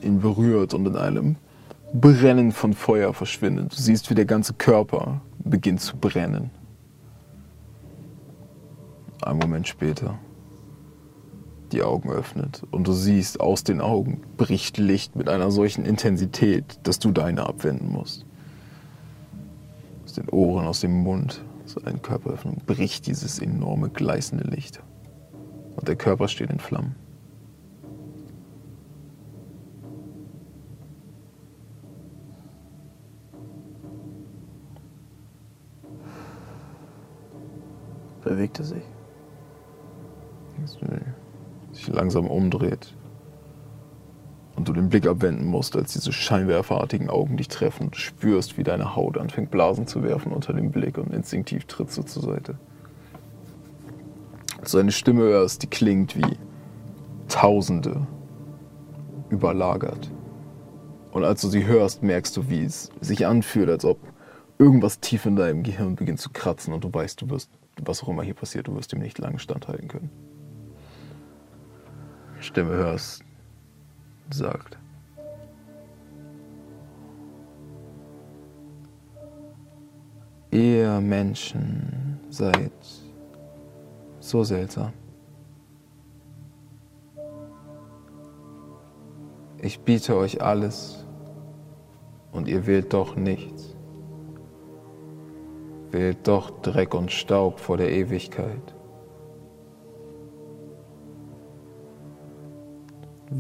[0.01, 1.37] Ihn berührt und in einem
[1.93, 3.73] Brennen von Feuer verschwindet.
[3.73, 6.53] Du siehst, wie der ganze Körper beginnt zu brennen.
[9.29, 10.19] Ein Moment später
[11.71, 16.81] die Augen öffnet und du siehst, aus den Augen bricht Licht mit einer solchen Intensität,
[16.85, 18.25] dass du deine abwenden musst.
[20.07, 24.83] Aus den Ohren, aus dem Mund, aus deinen Körperöffnung bricht dieses enorme gleißende Licht.
[25.77, 26.97] Und der Körper steht in Flammen.
[38.25, 38.98] Bewegt er sich.
[41.73, 42.95] Sich langsam umdreht
[44.59, 48.59] und du den Blick abwenden musst, als diese scheinwerferartigen Augen dich treffen und du spürst,
[48.59, 52.23] wie deine Haut anfängt Blasen zu werfen unter dem Blick und instinktiv trittst du zur
[52.23, 52.59] Seite.
[54.61, 56.37] Als du eine Stimme hörst, die klingt wie
[57.29, 58.07] Tausende
[59.29, 60.11] überlagert.
[61.13, 63.99] Und als du sie hörst, merkst du, wie es sich anfühlt, als ob
[64.59, 67.51] irgendwas tief in deinem Gehirn beginnt zu kratzen und du weißt, du wirst,
[67.81, 70.11] was auch immer hier passiert, du wirst dem nicht lange standhalten können.
[72.49, 73.23] Stimme hörst,
[74.31, 74.79] sagt.
[80.51, 82.73] Ihr Menschen seid
[84.19, 84.95] so seltsam.
[89.59, 91.05] Ich biete euch alles
[92.33, 93.77] und ihr wählt doch nichts.
[95.91, 98.78] Wählt doch Dreck und Staub vor der Ewigkeit.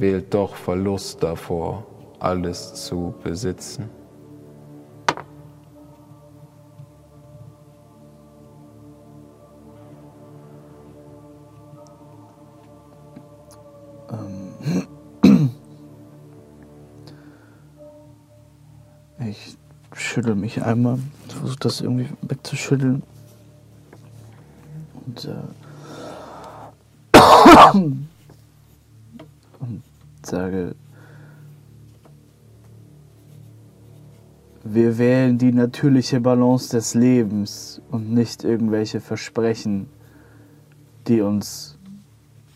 [0.00, 1.84] Wählt doch Verlust davor,
[2.20, 3.90] alles zu besitzen.
[19.20, 19.56] Ich
[19.92, 20.98] schüttel mich einmal,
[21.28, 23.02] versuche das irgendwie wegzuschütteln.
[25.06, 25.34] Und, äh,
[30.28, 30.74] sage,
[34.64, 39.88] wir wählen die natürliche Balance des Lebens und nicht irgendwelche Versprechen,
[41.06, 41.78] die uns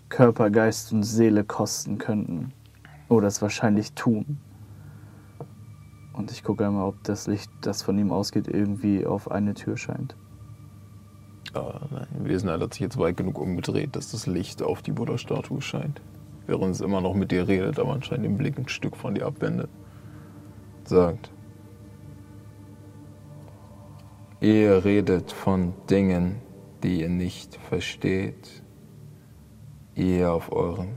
[0.08, 2.52] Körper, Geist und Seele kosten könnten.
[3.08, 4.38] Oder es wahrscheinlich tun.
[6.12, 9.78] Und ich gucke einmal, ob das Licht, das von ihm ausgeht, irgendwie auf eine Tür
[9.78, 10.14] scheint.
[11.54, 15.62] Ah, nein, Wesenheit hat sich jetzt weit genug umgedreht, dass das Licht auf die Buddha-Statue
[15.62, 16.00] scheint.
[16.46, 19.26] Während es immer noch mit dir redet, aber anscheinend den Blick ein Stück von dir
[19.26, 19.70] abwendet.
[20.84, 21.30] Sagt.
[24.40, 26.40] Ihr redet von Dingen,
[26.82, 28.62] die ihr nicht versteht.
[29.94, 30.96] Ihr auf eurem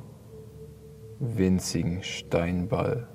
[1.19, 3.07] winzigen Steinball,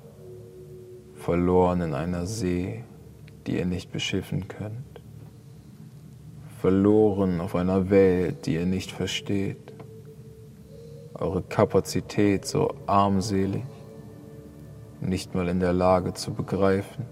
[1.15, 2.83] verloren in einer See,
[3.45, 4.91] die ihr nicht beschiffen könnt
[6.61, 9.70] verloren auf einer Welt, die ihr nicht versteht.
[11.21, 13.61] Eure Kapazität so armselig,
[15.01, 17.05] nicht mal in der Lage zu begreifen,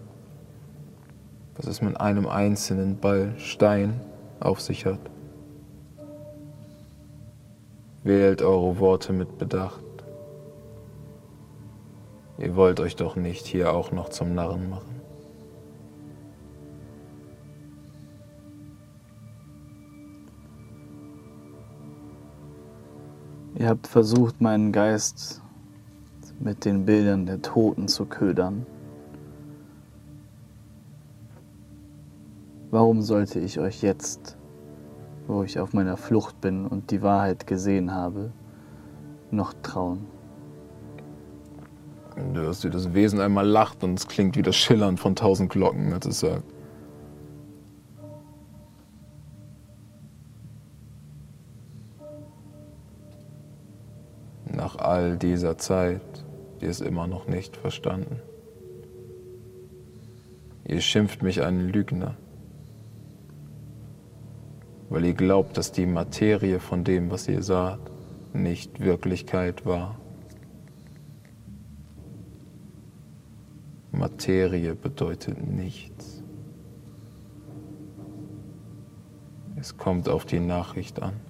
[1.55, 4.01] was es mit einem einzelnen Ball Stein
[4.39, 4.99] auf sich hat.
[8.03, 9.83] Wählt eure Worte mit Bedacht.
[12.39, 14.98] Ihr wollt euch doch nicht hier auch noch zum Narren machen.
[23.59, 25.41] Ihr habt versucht, meinen Geist
[26.39, 28.65] mit den Bildern der Toten zu ködern.
[32.71, 34.37] Warum sollte ich euch jetzt,
[35.27, 38.31] wo ich auf meiner Flucht bin und die Wahrheit gesehen habe,
[39.29, 40.05] noch trauen?
[42.33, 45.51] Du hörst dir das Wesen einmal lacht und es klingt wie das Schillern von tausend
[45.51, 46.45] Glocken, als es sagt.
[54.53, 56.01] Nach all dieser Zeit,
[56.61, 58.21] die es immer noch nicht verstanden.
[60.67, 62.15] Ihr schimpft mich einen Lügner,
[64.89, 67.91] weil ihr glaubt, dass die Materie von dem, was ihr sagt,
[68.33, 69.99] nicht Wirklichkeit war.
[73.91, 76.23] Materie bedeutet nichts.
[79.55, 81.28] Es kommt auf die Nachricht an.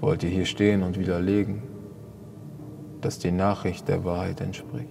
[0.00, 1.62] Wollt ihr hier stehen und widerlegen,
[3.00, 4.88] dass die Nachricht der Wahrheit entspricht.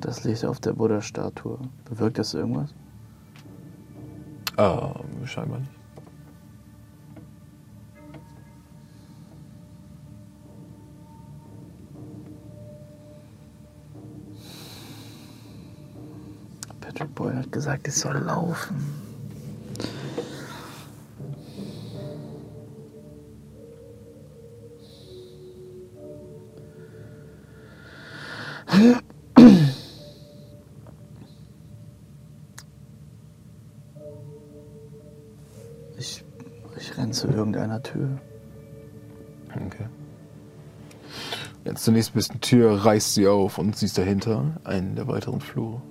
[0.00, 2.74] Das Licht auf der Buddha-Statue, bewirkt das irgendwas?
[4.56, 5.75] Ah, scheinbar nicht.
[16.96, 18.74] Patrick Boy hat gesagt, ich soll laufen.
[35.98, 36.24] Ich,
[36.78, 38.08] ich renne zu irgendeiner Tür.
[39.54, 39.86] Okay.
[41.66, 45.82] Jetzt zur nächstbesten Tür reißt sie auf und siehst dahinter einen der weiteren Flure.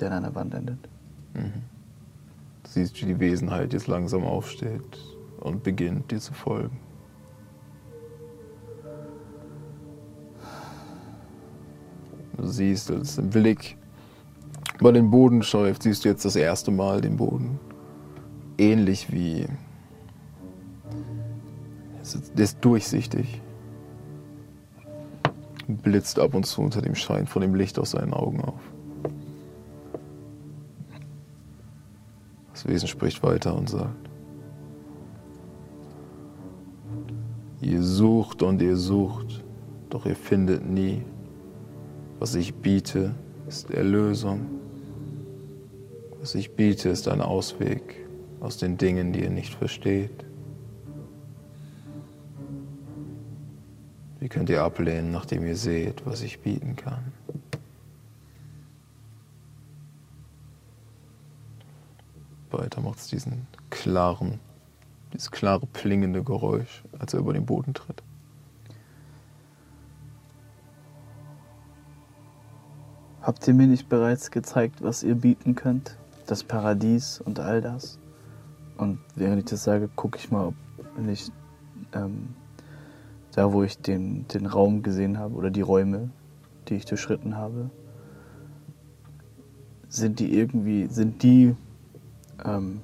[0.00, 0.78] Der an einer Wand endet.
[1.34, 4.98] Du siehst, wie die Wesenheit jetzt langsam aufsteht
[5.40, 6.78] und beginnt, dir zu folgen.
[12.36, 13.76] Du siehst, als ein Blick
[14.80, 17.60] über den Boden schäuft, siehst du jetzt das erste Mal den Boden.
[18.58, 19.46] Ähnlich wie.
[22.02, 23.40] es ist durchsichtig.
[25.66, 28.73] Blitzt ab und zu unter dem Schein von dem Licht aus seinen Augen auf.
[32.64, 34.08] Das Wesen spricht weiter und sagt,
[37.60, 39.44] ihr sucht und ihr sucht,
[39.90, 41.02] doch ihr findet nie.
[42.20, 43.14] Was ich biete,
[43.46, 44.46] ist Erlösung.
[46.20, 48.06] Was ich biete, ist ein Ausweg
[48.40, 50.24] aus den Dingen, die ihr nicht versteht.
[54.20, 57.12] Wie könnt ihr ablehnen, nachdem ihr seht, was ich bieten kann?
[62.58, 64.40] Weiter macht es diesen klaren,
[65.12, 68.02] dieses klare plingende Geräusch, als er über den Boden tritt.
[73.22, 75.96] Habt ihr mir nicht bereits gezeigt, was ihr bieten könnt?
[76.26, 77.98] Das Paradies und all das?
[78.76, 80.54] Und während ich das sage, gucke ich mal, ob
[81.08, 81.30] ich
[81.94, 82.34] ähm,
[83.34, 86.10] da, wo ich den, den Raum gesehen habe oder die Räume,
[86.68, 87.70] die ich durchschritten habe,
[89.88, 91.56] sind die irgendwie, sind die,
[92.44, 92.80] ähm,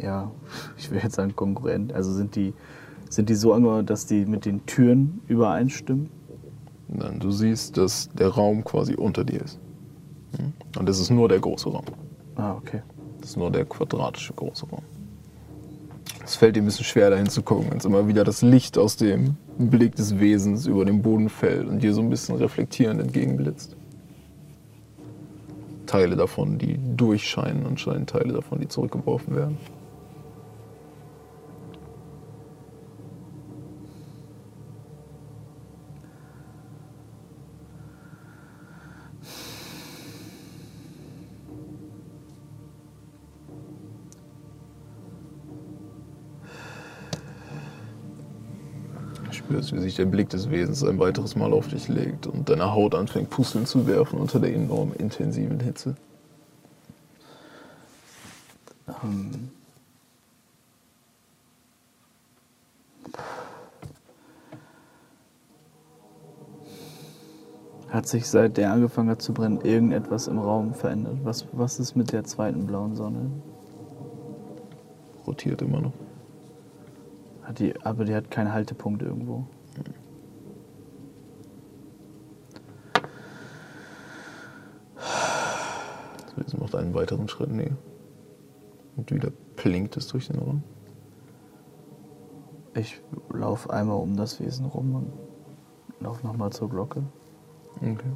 [0.00, 0.30] ja,
[0.76, 2.54] ich will jetzt sagen konkurrent, also sind die,
[3.08, 6.10] sind die so angeordnet, dass die mit den Türen übereinstimmen?
[6.88, 9.58] Dann du siehst, dass der Raum quasi unter dir ist.
[10.36, 10.52] Hm?
[10.78, 11.84] Und das ist nur der große Raum.
[12.36, 12.82] Ah, okay.
[13.20, 14.82] Das ist nur der quadratische große Raum.
[16.24, 18.96] Es fällt dir ein bisschen schwer, dahin zu gucken, als immer wieder das Licht aus
[18.96, 23.76] dem Blick des Wesens über den Boden fällt und dir so ein bisschen reflektierend entgegenblitzt.
[25.88, 29.58] Teile davon, die durchscheinen und scheinen Teile davon, die zurückgeworfen werden.
[49.58, 52.72] Spürst, wie sich der Blick des Wesens ein weiteres Mal auf dich legt und deine
[52.72, 55.96] Haut anfängt Pusteln zu werfen unter der enorm intensiven Hitze.
[59.02, 59.50] Ähm.
[67.90, 71.18] Hat sich seit der angefangen hat zu brennen irgendetwas im Raum verändert?
[71.24, 73.30] Was, was ist mit der zweiten blauen Sonne?
[75.26, 76.07] Rotiert immer noch.
[77.48, 79.46] Hat die, aber die hat keinen Haltepunkt irgendwo.
[86.46, 87.76] Sie macht einen weiteren Schritt näher.
[88.96, 90.62] Und wieder plinkt es durch den Raum.
[92.74, 93.00] Ich
[93.32, 95.12] laufe einmal um das Wesen rum und
[96.00, 97.02] laufe nochmal zur Glocke.
[97.76, 98.12] Okay.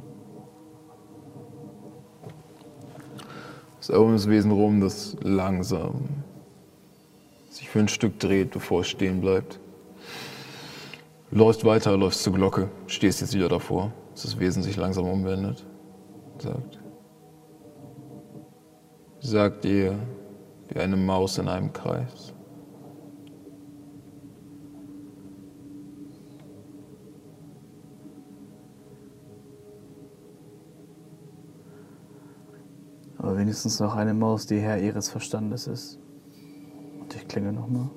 [3.79, 6.23] Es ist um das Wesen rum, das langsam
[7.53, 9.59] sich für ein Stück dreht, bevor es stehen bleibt.
[11.29, 15.65] Läufst weiter, läufst zur Glocke, stehst jetzt wieder davor, dass das Wesen sich langsam umwendet.
[16.39, 16.79] Sagt.
[19.19, 19.97] Sagt ihr,
[20.69, 22.33] wie eine Maus in einem Kreis.
[33.17, 36.02] Aber wenigstens noch eine Maus, die Herr ihres Verstandes ist.
[37.15, 37.89] Ich klinge nochmal.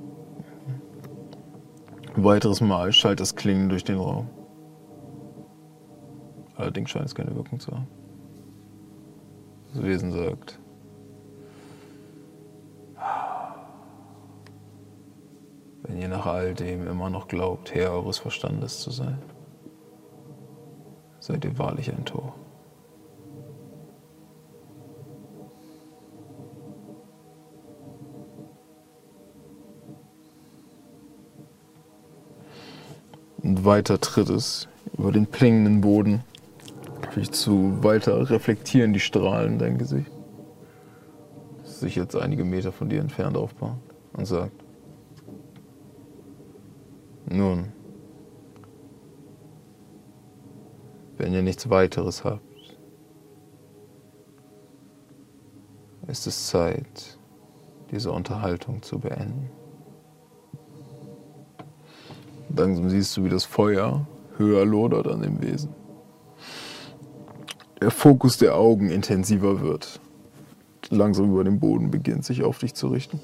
[2.15, 4.29] Ein weiteres Mal schallt das Klingen durch den Raum.
[6.57, 7.87] Allerdings scheint es keine Wirkung zu haben.
[9.73, 10.59] Das Wesen sagt.
[15.83, 19.19] Wenn ihr nach all dem immer noch glaubt, Herr eures Verstandes zu sein,
[21.21, 22.35] seid ihr wahrlich ein Tor.
[33.67, 36.23] Weiter tritt es über den plingenden Boden.
[37.11, 40.11] Vielleicht zu weiter reflektieren die Strahlen dein Gesicht.
[41.63, 43.79] Das sich jetzt einige Meter von dir entfernt aufbauen
[44.15, 44.53] und sagt:
[47.29, 47.73] Nun,
[51.19, 52.43] wenn ihr nichts weiteres habt,
[56.07, 57.19] ist es Zeit,
[57.91, 59.51] diese Unterhaltung zu beenden.
[62.55, 65.75] Langsam siehst du, wie das Feuer höher lodert an dem Wesen.
[67.81, 70.01] Der Fokus der Augen intensiver wird.
[70.89, 73.21] Langsam über den Boden beginnt, sich auf dich zu richten.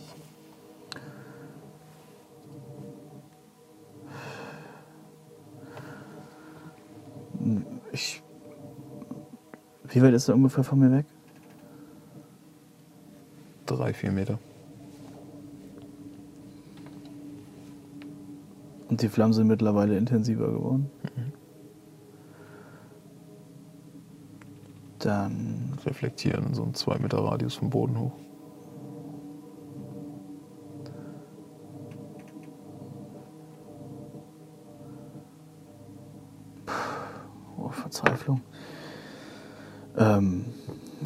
[7.92, 8.22] Ich.
[9.84, 11.06] Wie weit ist er ungefähr von mir weg?
[13.66, 14.38] Drei, vier Meter.
[18.92, 20.90] Und die Flammen sind mittlerweile intensiver geworden.
[21.16, 21.32] Mhm.
[24.98, 25.78] Dann.
[25.86, 28.12] Reflektieren so einen 2 Meter Radius vom Boden hoch.
[37.56, 38.42] Oh, Verzweiflung.
[39.96, 40.44] Ähm,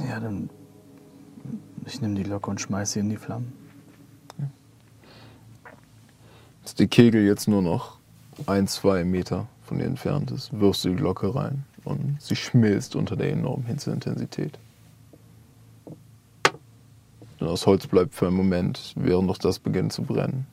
[0.08, 0.50] ja, dann.
[1.84, 3.65] Ich nehme die Locke und schmeiße sie in die Flammen
[6.78, 7.98] die Kegel jetzt nur noch
[8.46, 12.96] ein, zwei Meter von dir entfernt ist, wirfst du die Glocke rein und sie schmilzt
[12.96, 14.58] unter der enormen Hitzeintensität.
[17.38, 20.46] Und das Holz bleibt für einen Moment, während noch das beginnt zu brennen.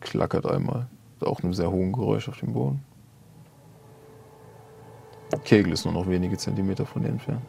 [0.00, 0.86] Klackert einmal,
[1.20, 2.82] auch einem sehr hohen Geräusch auf dem Boden.
[5.44, 7.42] Kegel ist nur noch wenige Zentimeter von dir entfernt.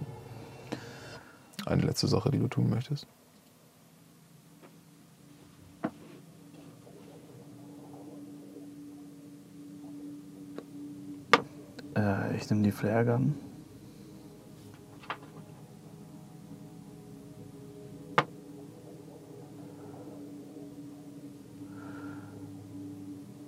[1.65, 3.07] Eine letzte Sache, die du tun möchtest.
[12.51, 13.33] Nehme die Flaregun.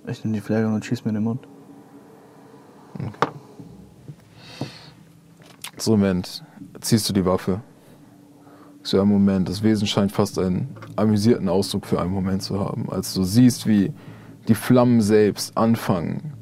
[0.06, 1.46] Ich nehme die Flaregun und schieße mir in den Mund.
[2.94, 3.10] Okay.
[5.76, 6.42] So, Moment,
[6.80, 7.60] ziehst du die Waffe,
[8.82, 12.88] So ein Moment, das Wesen scheint fast einen amüsierten Ausdruck für einen Moment zu haben,
[12.90, 13.92] als du siehst, wie
[14.48, 16.33] die Flammen selbst anfangen,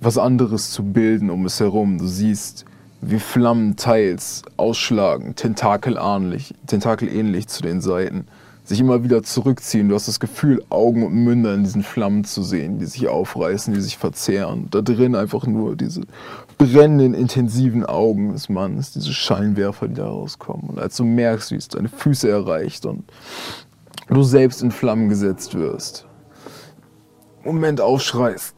[0.00, 1.98] was anderes zu bilden um es herum.
[1.98, 2.64] Du siehst,
[3.00, 8.26] wie Flammen teils ausschlagen, tentakelähnlich, tentakelähnlich zu den Seiten,
[8.64, 9.88] sich immer wieder zurückziehen.
[9.88, 13.74] Du hast das Gefühl, Augen und Münder in diesen Flammen zu sehen, die sich aufreißen,
[13.74, 14.68] die sich verzehren.
[14.70, 16.02] Da drin einfach nur diese
[16.58, 20.68] brennenden, intensiven Augen des Mannes, diese Scheinwerfer, die da rauskommen.
[20.68, 23.04] Und als du merkst, wie es deine Füße erreicht und
[24.08, 26.06] du selbst in Flammen gesetzt wirst,
[27.42, 28.54] Moment aufschreist,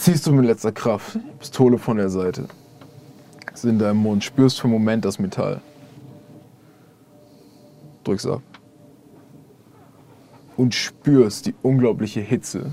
[0.00, 2.46] ziehst du mit letzter Kraft Pistole von der Seite.
[3.52, 5.60] ist in deinem Mund, spürst für einen Moment das Metall.
[8.04, 8.40] Drück's ab.
[10.56, 12.72] Und spürst die unglaubliche Hitze,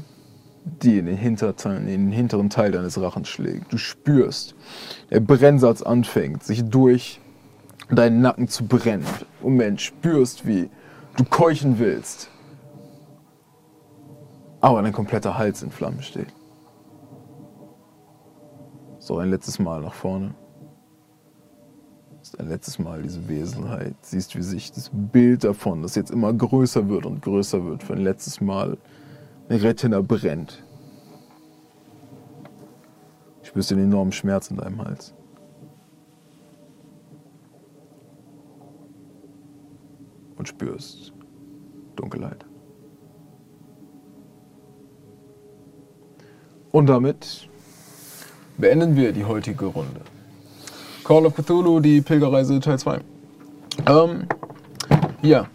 [0.63, 3.73] die in den, Hinterteil, in den hinteren Teil deines Rachens schlägt.
[3.73, 4.55] Du spürst,
[5.09, 7.19] der Brennsatz anfängt, sich durch
[7.89, 9.05] deinen Nacken zu brennen.
[9.41, 10.69] Moment, spürst, wie
[11.17, 12.29] du keuchen willst,
[14.61, 16.36] aber dein kompletter Hals in Flammen steht.
[19.07, 20.35] So ein letztes Mal nach vorne.
[22.37, 23.95] Ein letztes Mal diese Wesenheit.
[24.01, 27.93] Siehst, wie sich das Bild davon, das jetzt immer größer wird und größer wird, für
[27.93, 28.77] ein letztes Mal
[29.49, 30.61] Retina brennt.
[33.43, 35.13] Spürst den enormen Schmerz in deinem Hals.
[40.35, 41.13] Und spürst
[41.95, 42.45] Dunkelheit.
[46.73, 47.46] Und damit
[48.57, 50.01] beenden wir die heutige Runde.
[51.03, 52.99] Call of Cthulhu, die Pilgerreise Teil 2.
[53.87, 54.27] Ähm,
[55.21, 55.47] ja.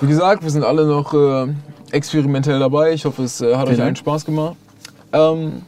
[0.00, 1.52] Wie gesagt, wir sind alle noch äh,
[1.90, 2.92] experimentell dabei.
[2.92, 4.56] Ich hoffe, es äh, hat euch allen Spaß gemacht.
[5.12, 5.62] Ähm,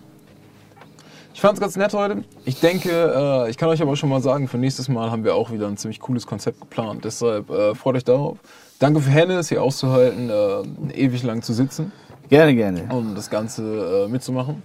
[1.34, 2.22] ich fand es ganz nett heute.
[2.44, 5.34] Ich denke, äh, ich kann euch aber schon mal sagen, für nächstes Mal haben wir
[5.34, 7.04] auch wieder ein ziemlich cooles Konzept geplant.
[7.04, 8.38] Deshalb äh, freut euch darauf.
[8.78, 11.92] Danke für Hennes, hier auszuhalten, äh, ewig lang zu sitzen.
[12.28, 12.84] Gerne, gerne.
[12.90, 14.62] Um das Ganze äh, mitzumachen.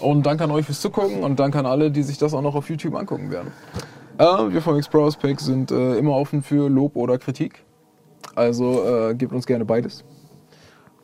[0.00, 2.54] Und danke an euch fürs Zugucken und danke an alle, die sich das auch noch
[2.54, 3.52] auf YouTube angucken werden.
[4.18, 7.64] Äh, wir von Explorers Pack sind äh, immer offen für Lob oder Kritik.
[8.34, 10.04] Also äh, gebt uns gerne beides.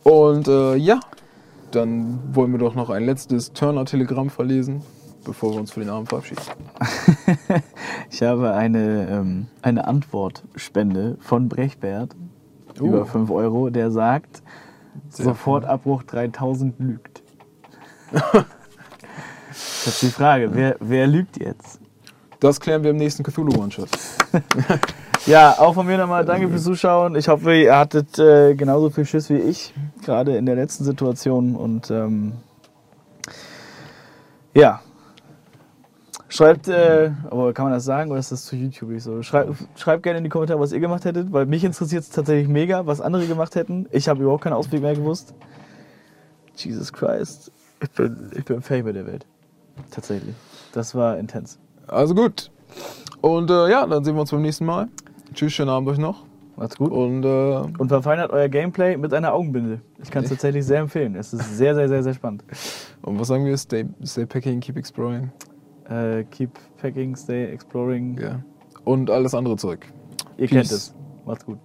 [0.03, 1.01] Und äh, ja,
[1.71, 4.83] dann wollen wir doch noch ein letztes Turner-Telegramm verlesen,
[5.25, 6.43] bevor wir uns für den Abend verabschieden.
[8.11, 12.15] ich habe eine, ähm, eine Antwortspende von Brechbert
[12.81, 12.87] Uh.
[12.87, 14.43] über 5 Euro, der sagt,
[15.09, 17.23] Sehr Sofortabbruch 3000 lügt.
[19.85, 21.81] das ist die Frage, wer, wer lügt jetzt?
[22.41, 23.89] Das klären wir im nächsten Cthulhu One-Shot.
[25.27, 27.17] Ja, auch von mir nochmal danke fürs Zuschauen.
[27.17, 29.73] Ich hoffe, ihr hattet äh, genauso viel Schiss wie ich,
[30.05, 31.57] gerade in der letzten Situation.
[31.57, 32.35] Und ähm,
[34.53, 34.83] ja,
[36.29, 39.23] schreibt, äh, aber kann man das sagen oder ist das zu YouTube so?
[39.23, 42.49] Schreibt, schreibt gerne in die Kommentare, was ihr gemacht hättet, weil mich interessiert es tatsächlich
[42.49, 43.87] mega, was andere gemacht hätten.
[43.93, 45.33] Ich habe überhaupt keinen Ausweg mehr gewusst.
[46.55, 47.51] Jesus Christ,
[47.83, 49.25] ich bin, ich bin fertig mit der Welt.
[49.91, 50.35] Tatsächlich.
[50.73, 51.59] Das war intens.
[51.87, 52.51] Also gut.
[53.21, 54.89] Und äh, ja, dann sehen wir uns beim nächsten Mal.
[55.33, 56.25] Tschüss, schönen Abend euch noch.
[56.57, 56.93] Macht's gut.
[56.93, 59.81] Und äh, Und verfeinert euer Gameplay mit einer Augenbinde.
[60.03, 61.17] Ich kann es tatsächlich sehr empfehlen.
[61.17, 62.45] Es ist sehr, sehr, sehr, sehr spannend.
[63.03, 63.57] Und was sagen wir?
[63.57, 65.33] Stay, stay packing, keep exploring.
[65.89, 68.19] Äh, keep packing, stay exploring.
[68.21, 68.41] Ja.
[68.85, 69.87] Und alles andere Zeug.
[70.37, 70.51] Ihr Peace.
[70.51, 70.95] kennt es.
[71.27, 71.59] Macht's gut.